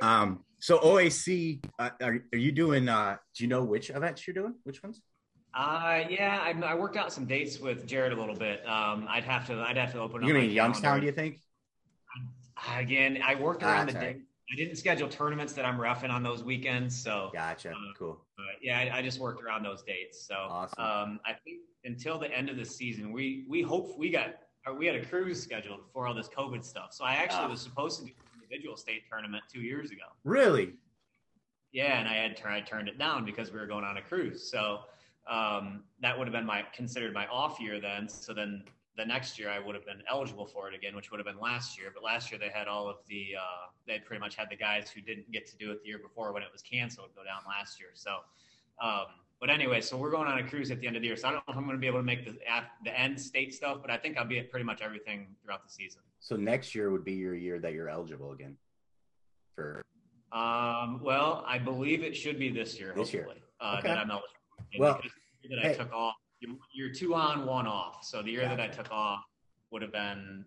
Um, 0.00 0.42
so 0.62 0.78
OAC, 0.78 1.64
uh, 1.80 1.90
are 2.00 2.24
are 2.32 2.38
you 2.38 2.52
doing? 2.52 2.88
Uh, 2.88 3.16
do 3.36 3.42
you 3.42 3.48
know 3.48 3.64
which 3.64 3.90
events 3.90 4.24
you're 4.28 4.34
doing? 4.34 4.54
Which 4.62 4.80
ones? 4.80 5.02
Uh 5.52 6.04
yeah, 6.08 6.38
I, 6.40 6.52
I 6.64 6.74
worked 6.76 6.96
out 6.96 7.12
some 7.12 7.26
dates 7.26 7.58
with 7.58 7.84
Jared 7.84 8.12
a 8.12 8.16
little 8.18 8.36
bit. 8.36 8.64
Um, 8.66 9.06
I'd 9.08 9.24
have 9.24 9.44
to 9.48 9.54
I'd 9.54 9.76
have 9.76 9.90
to 9.92 9.98
open 10.00 10.22
up. 10.22 10.28
You 10.28 10.34
mean 10.34 10.50
Youngstown? 10.52 11.00
Do 11.00 11.06
you 11.06 11.12
think? 11.12 11.40
Again, 12.78 13.18
I 13.24 13.34
worked 13.34 13.64
Ah, 13.64 13.72
around 13.72 13.88
the 13.88 13.96
all 13.98 14.04
right. 14.04 14.16
day. 14.18 14.22
I 14.52 14.56
didn't 14.56 14.76
schedule 14.76 15.08
tournaments 15.08 15.52
that 15.54 15.64
I'm 15.64 15.78
refing 15.78 16.10
on 16.10 16.22
those 16.22 16.44
weekends, 16.44 16.96
so 17.02 17.30
Gotcha. 17.32 17.70
Uh, 17.70 17.74
Cool. 17.98 18.24
But 18.36 18.62
yeah, 18.62 18.78
I, 18.78 18.98
I 18.98 19.02
just 19.02 19.18
worked 19.18 19.42
around 19.42 19.64
those 19.64 19.82
dates. 19.82 20.26
So 20.28 20.34
Awesome. 20.36 20.84
um, 20.84 21.20
I 21.26 21.32
think 21.44 21.58
until 21.84 22.18
the 22.20 22.30
end 22.30 22.48
of 22.50 22.56
the 22.56 22.64
season, 22.64 23.12
we 23.12 23.44
we 23.48 23.62
hope 23.62 23.98
we 23.98 24.10
got 24.10 24.34
we 24.78 24.86
had 24.86 24.94
a 24.94 25.04
cruise 25.04 25.42
scheduled 25.42 25.80
for 25.92 26.06
all 26.06 26.14
this 26.14 26.28
COVID 26.28 26.64
stuff. 26.64 26.90
So 26.92 27.04
I 27.04 27.14
actually 27.14 27.46
Ah. 27.46 27.50
was 27.50 27.60
supposed 27.60 27.98
to 28.00 28.06
do 28.06 28.12
individual 28.52 28.76
state 28.76 29.02
tournament 29.08 29.42
two 29.52 29.60
years 29.60 29.90
ago. 29.90 30.04
Really? 30.24 30.74
Yeah, 31.72 31.98
and 31.98 32.08
I 32.08 32.14
had 32.14 32.38
I 32.44 32.60
turned 32.60 32.88
it 32.88 32.98
down 32.98 33.24
because 33.24 33.50
we 33.50 33.58
were 33.58 33.66
going 33.66 33.84
on 33.84 33.96
a 33.96 34.02
cruise. 34.02 34.50
So 34.50 34.80
um, 35.26 35.84
that 36.00 36.16
would 36.16 36.26
have 36.26 36.32
been 36.32 36.44
my 36.44 36.64
considered 36.74 37.14
my 37.14 37.26
off 37.28 37.58
year 37.60 37.80
then. 37.80 38.08
So 38.08 38.34
then 38.34 38.64
the 38.96 39.06
next 39.06 39.38
year 39.38 39.48
I 39.48 39.58
would 39.58 39.74
have 39.74 39.86
been 39.86 40.02
eligible 40.10 40.44
for 40.44 40.68
it 40.68 40.74
again, 40.74 40.94
which 40.94 41.10
would 41.10 41.18
have 41.18 41.26
been 41.26 41.40
last 41.40 41.78
year. 41.78 41.90
But 41.94 42.02
last 42.02 42.30
year 42.30 42.38
they 42.38 42.50
had 42.50 42.68
all 42.68 42.88
of 42.88 42.96
the 43.08 43.36
uh, 43.38 43.68
they 43.86 44.00
pretty 44.00 44.20
much 44.20 44.36
had 44.36 44.50
the 44.50 44.56
guys 44.56 44.90
who 44.90 45.00
didn't 45.00 45.32
get 45.32 45.46
to 45.46 45.56
do 45.56 45.70
it 45.70 45.82
the 45.82 45.88
year 45.88 45.98
before 45.98 46.32
when 46.32 46.42
it 46.42 46.50
was 46.52 46.60
canceled 46.62 47.08
go 47.16 47.24
down 47.24 47.40
last 47.48 47.80
year. 47.80 47.90
So. 47.94 48.18
Um, 48.80 49.06
but 49.38 49.50
anyway, 49.50 49.80
so 49.80 49.96
we're 49.96 50.12
going 50.12 50.28
on 50.28 50.38
a 50.38 50.48
cruise 50.48 50.70
at 50.70 50.80
the 50.80 50.86
end 50.86 50.94
of 50.94 51.02
the 51.02 51.08
year. 51.08 51.16
So 51.16 51.26
I 51.26 51.32
don't 51.32 51.46
know 51.48 51.52
if 51.52 51.56
I'm 51.56 51.64
going 51.64 51.76
to 51.76 51.80
be 51.80 51.88
able 51.88 51.98
to 51.98 52.04
make 52.04 52.24
the 52.24 52.38
the 52.84 52.98
end 52.98 53.20
state 53.20 53.52
stuff, 53.52 53.78
but 53.82 53.90
I 53.90 53.96
think 53.96 54.16
I'll 54.16 54.24
be 54.24 54.38
at 54.38 54.50
pretty 54.50 54.64
much 54.64 54.80
everything 54.80 55.34
throughout 55.42 55.64
the 55.64 55.68
season. 55.68 56.00
So 56.22 56.36
next 56.36 56.74
year 56.74 56.90
would 56.92 57.04
be 57.04 57.14
your 57.14 57.34
year 57.34 57.58
that 57.58 57.72
you're 57.72 57.88
eligible 57.88 58.30
again. 58.32 58.56
For 59.56 59.82
Um, 60.30 61.00
well, 61.02 61.44
I 61.46 61.58
believe 61.58 62.02
it 62.04 62.16
should 62.16 62.38
be 62.38 62.48
this 62.48 62.78
year. 62.78 62.94
This 62.96 63.12
year. 63.12 63.24
hopefully, 63.24 63.42
Uh, 63.60 63.76
Okay. 63.78 63.88
that 63.88 63.98
I'm 63.98 64.10
eligible. 64.10 64.28
And 64.72 64.80
Well, 64.80 65.00
that 65.50 65.58
I 65.58 65.68
hey. 65.68 65.74
took 65.74 65.92
off, 65.92 66.14
you're, 66.72 66.92
two 66.92 67.14
on, 67.14 67.44
one 67.44 67.66
off. 67.66 68.04
So 68.04 68.22
the 68.22 68.30
year 68.30 68.48
that 68.48 68.60
I 68.60 68.68
took 68.68 68.90
off 68.92 69.22
would 69.70 69.82
have 69.82 69.92
been 69.92 70.46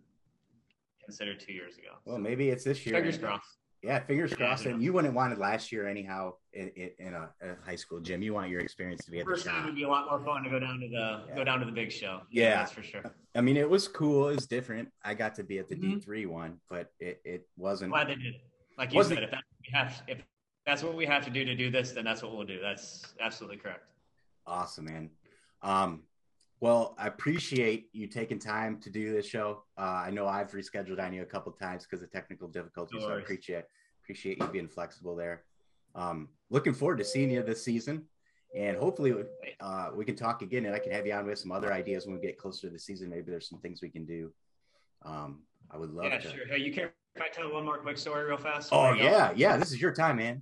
considered 1.03 1.39
two 1.41 1.53
years 1.53 1.77
ago. 1.77 1.97
well, 2.05 2.17
maybe 2.17 2.49
it's 2.49 2.63
this 2.63 2.85
year. 2.85 2.95
Fingers 2.95 3.17
crossed. 3.17 3.57
Yeah, 3.85 3.99
fingers 3.99 4.31
Yeah, 4.31 4.37
crossed. 4.37 4.65
And 4.65 4.81
you 4.81 4.93
wouldn't 4.93 5.13
want 5.13 5.31
it 5.31 5.37
last 5.39 5.71
year 5.71 5.87
anyhow 5.87 6.33
in, 6.53 6.69
in, 6.97 7.13
a, 7.13 7.29
a 7.41 7.55
high 7.63 7.75
school 7.75 7.99
gym. 7.99 8.23
You 8.23 8.33
want 8.33 8.49
your 8.49 8.61
experience 8.61 9.05
to 9.05 9.11
be 9.11 9.19
at 9.19 9.25
the 9.25 9.31
First 9.31 9.45
time 9.45 9.57
shop. 9.57 9.65
would 9.65 9.75
be 9.75 9.83
a 9.83 9.87
lot 9.87 10.07
more 10.09 10.19
fun 10.25 10.43
to 10.43 10.49
go 10.49 10.59
down 10.59 10.79
to 10.79 10.87
the 10.87 11.21
Yeah. 11.29 11.35
go 11.35 11.43
down 11.43 11.59
to 11.59 11.65
the 11.65 11.71
big 11.71 11.91
show. 11.91 12.21
Yeah. 12.31 12.55
that's 12.57 12.71
for 12.71 12.81
sure. 12.81 13.03
I 13.35 13.41
mean, 13.41 13.57
it 13.57 13.69
was 13.69 13.87
cool. 13.87 14.29
It 14.29 14.35
was 14.35 14.47
different. 14.47 14.89
I 15.03 15.13
got 15.13 15.35
to 15.35 15.43
be 15.43 15.59
at 15.59 15.67
the 15.67 15.75
Mhm. 15.75 16.03
D3 16.03 16.25
one, 16.25 16.59
but 16.67 16.91
it, 16.99 17.21
it 17.23 17.47
wasn't. 17.57 17.91
Glad 17.91 18.07
they 18.07 18.15
did. 18.15 18.35
it. 18.35 18.41
Like 18.77 18.91
you 18.93 19.03
said, 19.03 19.19
if 19.23 19.29
that's 19.31 19.43
what 19.45 19.61
we 19.61 19.71
have, 19.77 20.01
if 20.07 20.23
that's 20.65 20.83
what 20.83 20.95
we 20.95 21.05
have 21.05 21.23
to 21.25 21.29
do 21.31 21.45
to 21.45 21.55
do 21.55 21.69
this, 21.69 21.91
then 21.91 22.05
that's 22.05 22.23
what 22.23 22.35
we'll 22.35 22.45
do. 22.47 22.59
That's 22.59 23.05
absolutely 23.21 23.57
correct. 23.57 23.83
Awesome, 24.47 24.85
man. 24.85 25.09
Um, 25.61 26.01
well, 26.61 26.95
I 26.97 27.07
appreciate 27.07 27.89
you 27.91 28.07
taking 28.07 28.39
time 28.39 28.79
to 28.79 28.89
do 28.89 29.13
this 29.13 29.27
show. 29.27 29.63
Uh, 29.77 30.03
I 30.05 30.11
know 30.11 30.27
I've 30.27 30.51
rescheduled 30.51 30.99
on 30.99 31.13
you 31.13 31.21
a 31.21 31.25
couple 31.25 31.51
times 31.51 31.83
because 31.83 32.01
of 32.01 32.11
technical 32.11 32.47
difficulties, 32.47 33.01
No 33.01 33.07
so 33.07 33.13
I 33.13 33.19
appreciate 33.19 33.65
appreciate 34.03 34.39
you 34.39 34.47
being 34.47 34.67
flexible 34.67 35.15
there. 35.15 35.43
Um, 35.95 36.29
looking 36.49 36.73
forward 36.73 36.97
to 36.99 37.05
seeing 37.05 37.29
you 37.31 37.43
this 37.43 37.63
season, 37.63 38.05
and 38.55 38.77
hopefully 38.77 39.13
uh, 39.59 39.89
we 39.95 40.05
can 40.05 40.15
talk 40.15 40.41
again, 40.41 40.65
and 40.65 40.73
I 40.75 40.79
can 40.79 40.91
have 40.91 41.05
you 41.05 41.13
on 41.13 41.25
with 41.25 41.39
some 41.39 41.51
other 41.51 41.73
ideas 41.73 42.05
when 42.05 42.15
we 42.15 42.21
get 42.21 42.37
closer 42.37 42.67
to 42.67 42.73
the 42.73 42.79
season. 42.79 43.09
Maybe 43.09 43.31
there's 43.31 43.49
some 43.49 43.59
things 43.59 43.81
we 43.81 43.89
can 43.89 44.05
do. 44.05 44.31
Um, 45.03 45.41
I 45.71 45.77
would 45.77 45.91
love 45.91 46.05
Yeah, 46.05 46.19
to. 46.19 46.29
sure. 46.29 46.47
Hey, 46.47 46.59
you 46.59 46.71
care 46.71 46.93
if 47.15 47.21
I 47.21 47.27
tell 47.29 47.51
one 47.51 47.65
more 47.65 47.77
quick 47.77 47.97
story 47.97 48.25
real 48.25 48.37
fast? 48.37 48.69
Oh 48.71 48.93
yeah, 48.93 49.33
yeah. 49.35 49.57
This 49.57 49.71
is 49.71 49.81
your 49.81 49.93
time, 49.93 50.17
man. 50.17 50.41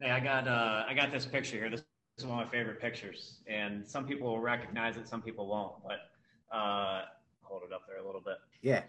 Hey, 0.00 0.10
I 0.10 0.20
got 0.20 0.46
uh, 0.46 0.84
I 0.88 0.94
got 0.94 1.10
this 1.10 1.26
picture 1.26 1.56
here. 1.56 1.70
This 1.70 1.82
is 2.18 2.26
one 2.26 2.38
of 2.38 2.46
my 2.46 2.50
favorite 2.50 2.80
pictures, 2.80 3.38
and 3.46 3.86
some 3.86 4.06
people 4.06 4.28
will 4.28 4.40
recognize 4.40 4.96
it, 4.96 5.08
some 5.08 5.20
people 5.20 5.46
won't. 5.46 5.72
But 5.82 6.56
uh, 6.56 7.02
hold 7.42 7.62
it 7.68 7.72
up 7.72 7.82
there 7.88 7.98
a 7.98 8.06
little 8.06 8.20
bit. 8.20 8.36
Yeah. 8.62 8.82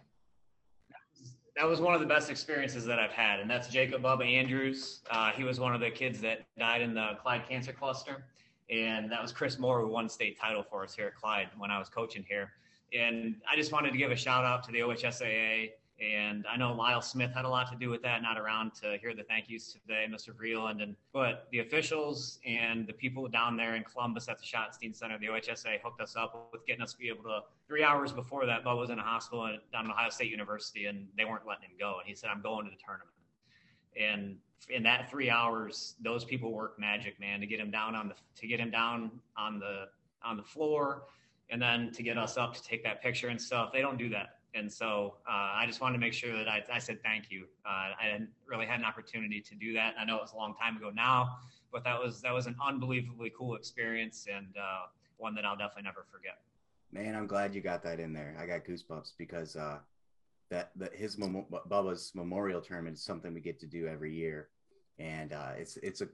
That 1.57 1.65
was 1.65 1.80
one 1.80 1.95
of 1.95 2.01
the 2.01 2.05
best 2.05 2.30
experiences 2.30 2.86
that 2.86 2.99
I've 2.99 3.13
had, 3.13 3.39
and 3.39 3.49
that's 3.49 3.69
Jacob 3.69 4.01
Bubba 4.01 4.30
Andrews. 4.30 5.01
Uh, 5.09 5.32
he 5.32 5.43
was 5.43 5.59
one 5.59 5.73
of 5.73 5.80
the 5.80 5.89
kids 5.89 6.19
that 6.21 6.45
died 6.59 6.82
in 6.82 6.93
the 6.93 7.11
Clyde 7.21 7.47
Cancer 7.47 7.71
Cluster, 7.71 8.26
and 8.69 9.09
that 9.09 9.21
was 9.21 9.32
Chris 9.32 9.57
Moore 9.57 9.80
who 9.80 9.88
won 9.88 10.09
state 10.09 10.38
title 10.39 10.63
for 10.63 10.84
us 10.84 10.93
here 10.93 11.07
at 11.07 11.15
Clyde 11.15 11.47
when 11.57 11.71
I 11.71 11.80
was 11.80 11.88
coaching 11.88 12.26
here. 12.28 12.51
And 12.93 13.36
I 13.49 13.55
just 13.55 13.71
wanted 13.71 13.91
to 13.91 13.97
give 13.97 14.11
a 14.11 14.15
shout 14.15 14.43
out 14.43 14.63
to 14.65 14.71
the 14.71 14.80
OHSAA. 14.80 15.71
And 15.99 16.45
I 16.51 16.57
know 16.57 16.73
Lyle 16.73 17.01
Smith 17.01 17.31
had 17.33 17.45
a 17.45 17.49
lot 17.49 17.71
to 17.71 17.77
do 17.77 17.89
with 17.89 18.01
that, 18.01 18.21
not 18.21 18.37
around 18.37 18.73
to 18.81 18.97
hear 18.99 19.13
the 19.15 19.23
thank 19.23 19.49
yous 19.49 19.71
today, 19.71 20.05
Mr. 20.09 20.35
Vreeland. 20.35 20.83
And 20.83 20.95
but 21.13 21.47
the 21.51 21.59
officials 21.59 22.39
and 22.45 22.85
the 22.85 22.91
people 22.91 23.29
down 23.29 23.55
there 23.55 23.75
in 23.75 23.83
Columbus 23.83 24.27
at 24.27 24.37
the 24.37 24.43
Schottenstein 24.45 24.93
Center, 24.93 25.17
the 25.17 25.27
OHSAA 25.27 25.79
hooked 25.81 26.01
us 26.01 26.17
up 26.17 26.49
with 26.51 26.65
getting 26.65 26.81
us 26.81 26.91
to 26.91 26.99
be 26.99 27.07
able 27.07 27.23
to. 27.23 27.41
Three 27.67 27.81
hours 27.81 28.11
before 28.11 28.45
that, 28.45 28.65
Bubba 28.65 28.77
was 28.77 28.89
in 28.89 28.99
a 28.99 29.03
hospital 29.03 29.57
down 29.71 29.85
at 29.85 29.91
Ohio 29.91 30.09
State 30.09 30.29
University, 30.29 30.85
and 30.87 31.07
they 31.17 31.23
weren't 31.23 31.47
letting 31.47 31.69
him 31.69 31.77
go. 31.79 31.99
And 31.99 32.07
he 32.07 32.13
said, 32.13 32.29
"I'm 32.29 32.41
going 32.41 32.65
to 32.65 32.71
the 32.71 32.77
tournament." 32.83 33.15
And 33.97 34.37
in 34.69 34.83
that 34.83 35.09
three 35.09 35.29
hours, 35.29 35.95
those 36.01 36.25
people 36.25 36.51
worked 36.51 36.77
magic, 36.77 37.19
man, 37.21 37.39
to 37.39 37.47
get 37.47 37.59
him 37.59 37.71
down 37.71 37.95
on 37.95 38.09
the 38.09 38.15
to 38.35 38.47
get 38.47 38.59
him 38.59 38.69
down 38.69 39.11
on 39.37 39.59
the 39.59 39.85
on 40.23 40.35
the 40.35 40.43
floor, 40.43 41.03
and 41.49 41.61
then 41.61 41.91
to 41.93 42.03
get 42.03 42.17
us 42.17 42.35
up 42.35 42.53
to 42.55 42.63
take 42.63 42.83
that 42.83 43.01
picture 43.01 43.29
and 43.29 43.41
stuff. 43.41 43.71
They 43.71 43.81
don't 43.81 43.97
do 43.97 44.09
that. 44.09 44.34
And 44.55 44.71
so 44.71 45.15
uh, 45.27 45.51
I 45.53 45.65
just 45.67 45.81
wanted 45.81 45.93
to 45.95 45.99
make 45.99 46.13
sure 46.13 46.35
that 46.37 46.47
I, 46.47 46.63
I 46.71 46.79
said 46.79 47.03
thank 47.03 47.29
you. 47.29 47.45
Uh, 47.65 47.91
I 48.01 48.05
hadn't 48.11 48.29
really 48.47 48.65
had 48.65 48.79
an 48.79 48.85
opportunity 48.85 49.41
to 49.41 49.55
do 49.55 49.73
that. 49.73 49.95
I 49.99 50.05
know 50.05 50.15
it 50.15 50.21
was 50.21 50.31
a 50.31 50.37
long 50.37 50.55
time 50.55 50.77
ago 50.77 50.91
now, 50.95 51.37
but 51.71 51.83
that 51.83 52.01
was 52.01 52.21
that 52.21 52.33
was 52.33 52.47
an 52.47 52.55
unbelievably 52.65 53.33
cool 53.37 53.55
experience 53.55 54.27
and 54.33 54.47
uh, 54.57 54.85
one 55.17 55.35
that 55.35 55.45
I'll 55.45 55.57
definitely 55.57 55.83
never 55.83 56.05
forget. 56.09 56.39
Man, 56.91 57.15
I'm 57.15 57.27
glad 57.27 57.53
you 57.53 57.61
got 57.61 57.83
that 57.83 57.99
in 57.99 58.13
there. 58.13 58.37
I 58.39 58.45
got 58.45 58.63
goosebumps 58.63 59.13
because 59.17 59.57
uh, 59.57 59.79
that 60.49 60.71
that 60.77 60.95
his 60.95 61.17
memo- 61.17 61.47
Bubba's 61.69 62.13
memorial 62.15 62.61
tournament 62.61 62.95
is 62.95 63.03
something 63.03 63.33
we 63.33 63.41
get 63.41 63.59
to 63.59 63.67
do 63.67 63.87
every 63.87 64.13
year, 64.13 64.47
and 64.99 65.33
uh, 65.33 65.51
it's 65.57 65.75
it's 65.77 65.99
a 65.99 66.07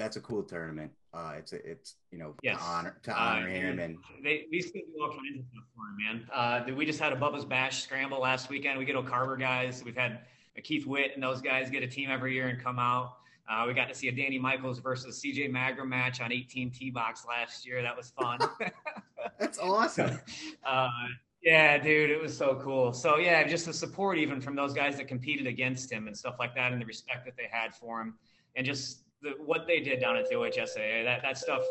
that's 0.00 0.16
a 0.16 0.20
cool 0.20 0.42
tournament. 0.42 0.90
Uh, 1.12 1.34
it's 1.38 1.52
a, 1.52 1.56
it's 1.70 1.96
you 2.10 2.18
know 2.18 2.34
Yes. 2.42 2.56
to 2.58 2.64
honor 2.64 2.96
to 3.02 3.12
honor 3.12 3.46
Uh, 3.48 3.50
him 3.50 3.78
and 3.78 3.98
They 4.24 4.46
we 4.50 4.60
still 4.62 4.82
do 4.94 5.02
all 5.02 5.10
kinds 5.10 5.38
of 5.40 5.44
stuff 5.52 5.64
for 5.76 5.84
him, 5.88 5.96
man. 6.18 6.28
Uh, 6.32 6.74
we 6.74 6.86
just 6.86 6.98
had 7.00 7.12
a 7.12 7.16
Bubba's 7.16 7.44
Bash 7.44 7.82
scramble 7.82 8.20
last 8.20 8.48
weekend. 8.48 8.78
We 8.78 8.84
get 8.84 8.96
Oak 8.96 9.08
Harbor 9.08 9.36
guys. 9.36 9.82
We've 9.84 9.96
had 9.96 10.12
uh, 10.56 10.60
Keith 10.64 10.86
Witt 10.86 11.12
and 11.14 11.22
those 11.22 11.40
guys 11.42 11.68
get 11.70 11.82
a 11.82 11.86
team 11.88 12.10
every 12.10 12.32
year 12.34 12.48
and 12.48 12.62
come 12.62 12.78
out. 12.78 13.16
Uh, 13.48 13.64
we 13.66 13.74
got 13.74 13.88
to 13.88 13.94
see 13.94 14.06
a 14.08 14.12
Danny 14.12 14.38
Michaels 14.38 14.78
versus 14.78 15.20
CJ 15.20 15.50
Magram 15.50 15.88
match 15.88 16.20
on 16.20 16.30
18 16.32 16.70
T 16.70 16.90
box 16.90 17.26
last 17.28 17.66
year. 17.66 17.82
That 17.82 17.96
was 17.96 18.10
fun. 18.10 18.38
that's 19.38 19.58
awesome. 19.58 20.18
uh, 20.64 20.88
Yeah, 21.42 21.76
dude, 21.78 22.10
it 22.10 22.20
was 22.22 22.36
so 22.36 22.60
cool. 22.62 22.92
So 22.92 23.16
yeah, 23.18 23.42
just 23.46 23.66
the 23.66 23.72
support 23.72 24.16
even 24.18 24.40
from 24.40 24.54
those 24.54 24.72
guys 24.72 24.96
that 24.98 25.08
competed 25.08 25.46
against 25.48 25.90
him 25.90 26.06
and 26.06 26.16
stuff 26.16 26.36
like 26.38 26.54
that, 26.54 26.70
and 26.72 26.80
the 26.80 26.86
respect 26.86 27.24
that 27.24 27.36
they 27.36 27.48
had 27.50 27.74
for 27.74 28.00
him, 28.00 28.14
and 28.54 28.64
just 28.64 29.02
the, 29.22 29.30
what 29.44 29.66
they 29.66 29.80
did 29.80 30.00
down 30.00 30.16
at 30.16 30.28
the 30.28 30.34
OHSAA. 30.36 31.04
That 31.04 31.22
that 31.22 31.38
stuff. 31.38 31.62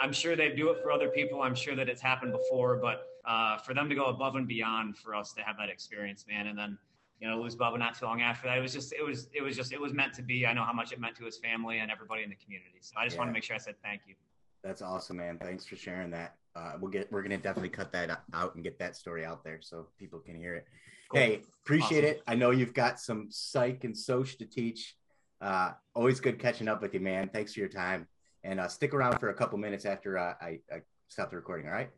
I'm 0.00 0.12
sure 0.12 0.36
they 0.36 0.50
do 0.50 0.70
it 0.70 0.80
for 0.82 0.92
other 0.92 1.08
people. 1.08 1.42
I'm 1.42 1.54
sure 1.54 1.74
that 1.74 1.88
it's 1.88 2.00
happened 2.00 2.32
before, 2.32 2.76
but 2.76 3.08
uh, 3.24 3.58
for 3.58 3.74
them 3.74 3.88
to 3.88 3.94
go 3.94 4.06
above 4.06 4.36
and 4.36 4.46
beyond 4.46 4.96
for 4.96 5.14
us 5.14 5.32
to 5.32 5.42
have 5.42 5.56
that 5.58 5.68
experience, 5.68 6.24
man, 6.28 6.46
and 6.46 6.56
then 6.58 6.78
you 7.20 7.28
know 7.28 7.40
lose 7.40 7.56
Bubba 7.56 7.78
not 7.78 7.98
too 7.98 8.06
long 8.06 8.22
after 8.22 8.46
that, 8.48 8.58
it 8.58 8.60
was 8.60 8.72
just 8.72 8.92
it 8.92 9.04
was 9.04 9.28
it 9.32 9.42
was 9.42 9.56
just 9.56 9.72
it 9.72 9.80
was 9.80 9.92
meant 9.92 10.14
to 10.14 10.22
be. 10.22 10.46
I 10.46 10.52
know 10.52 10.64
how 10.64 10.72
much 10.72 10.92
it 10.92 11.00
meant 11.00 11.16
to 11.16 11.24
his 11.24 11.38
family 11.38 11.78
and 11.78 11.90
everybody 11.90 12.22
in 12.22 12.30
the 12.30 12.36
community. 12.36 12.78
So 12.80 12.94
I 12.96 13.04
just 13.04 13.16
yeah. 13.16 13.20
want 13.20 13.30
to 13.30 13.32
make 13.32 13.42
sure 13.42 13.56
I 13.56 13.58
said 13.58 13.74
thank 13.82 14.02
you. 14.06 14.14
That's 14.62 14.82
awesome, 14.82 15.18
man. 15.18 15.38
Thanks 15.38 15.64
for 15.64 15.76
sharing 15.76 16.10
that. 16.10 16.34
Uh, 16.56 16.72
we'll 16.80 16.90
get 16.90 17.10
we're 17.12 17.22
gonna 17.22 17.38
definitely 17.38 17.68
cut 17.68 17.92
that 17.92 18.22
out 18.32 18.54
and 18.54 18.64
get 18.64 18.78
that 18.78 18.96
story 18.96 19.24
out 19.24 19.44
there 19.44 19.58
so 19.60 19.86
people 19.98 20.18
can 20.18 20.36
hear 20.36 20.54
it. 20.54 20.66
Cool. 21.10 21.20
Hey, 21.20 21.40
appreciate 21.64 22.04
awesome. 22.04 22.16
it. 22.16 22.22
I 22.26 22.34
know 22.34 22.50
you've 22.50 22.74
got 22.74 23.00
some 23.00 23.28
psych 23.30 23.84
and 23.84 23.96
social 23.96 24.38
to 24.38 24.44
teach. 24.44 24.96
Uh, 25.40 25.72
always 25.94 26.20
good 26.20 26.38
catching 26.38 26.68
up 26.68 26.82
with 26.82 26.94
you, 26.94 27.00
man. 27.00 27.30
Thanks 27.32 27.54
for 27.54 27.60
your 27.60 27.68
time, 27.68 28.06
and 28.44 28.60
uh, 28.60 28.68
stick 28.68 28.94
around 28.94 29.18
for 29.18 29.30
a 29.30 29.34
couple 29.34 29.58
minutes 29.58 29.84
after 29.84 30.18
uh, 30.18 30.34
I, 30.40 30.60
I 30.72 30.80
stop 31.08 31.30
the 31.30 31.36
recording. 31.36 31.66
All 31.66 31.72
right? 31.72 31.90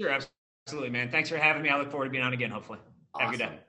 Sure, 0.00 0.16
absolutely, 0.66 0.90
man. 0.90 1.10
Thanks 1.10 1.28
for 1.28 1.36
having 1.36 1.62
me. 1.62 1.68
I 1.68 1.78
look 1.78 1.90
forward 1.90 2.06
to 2.06 2.10
being 2.10 2.24
on 2.24 2.32
again. 2.32 2.50
Hopefully, 2.50 2.78
awesome. 3.14 3.26
have 3.26 3.34
a 3.34 3.36
good 3.36 3.56
day. 3.56 3.60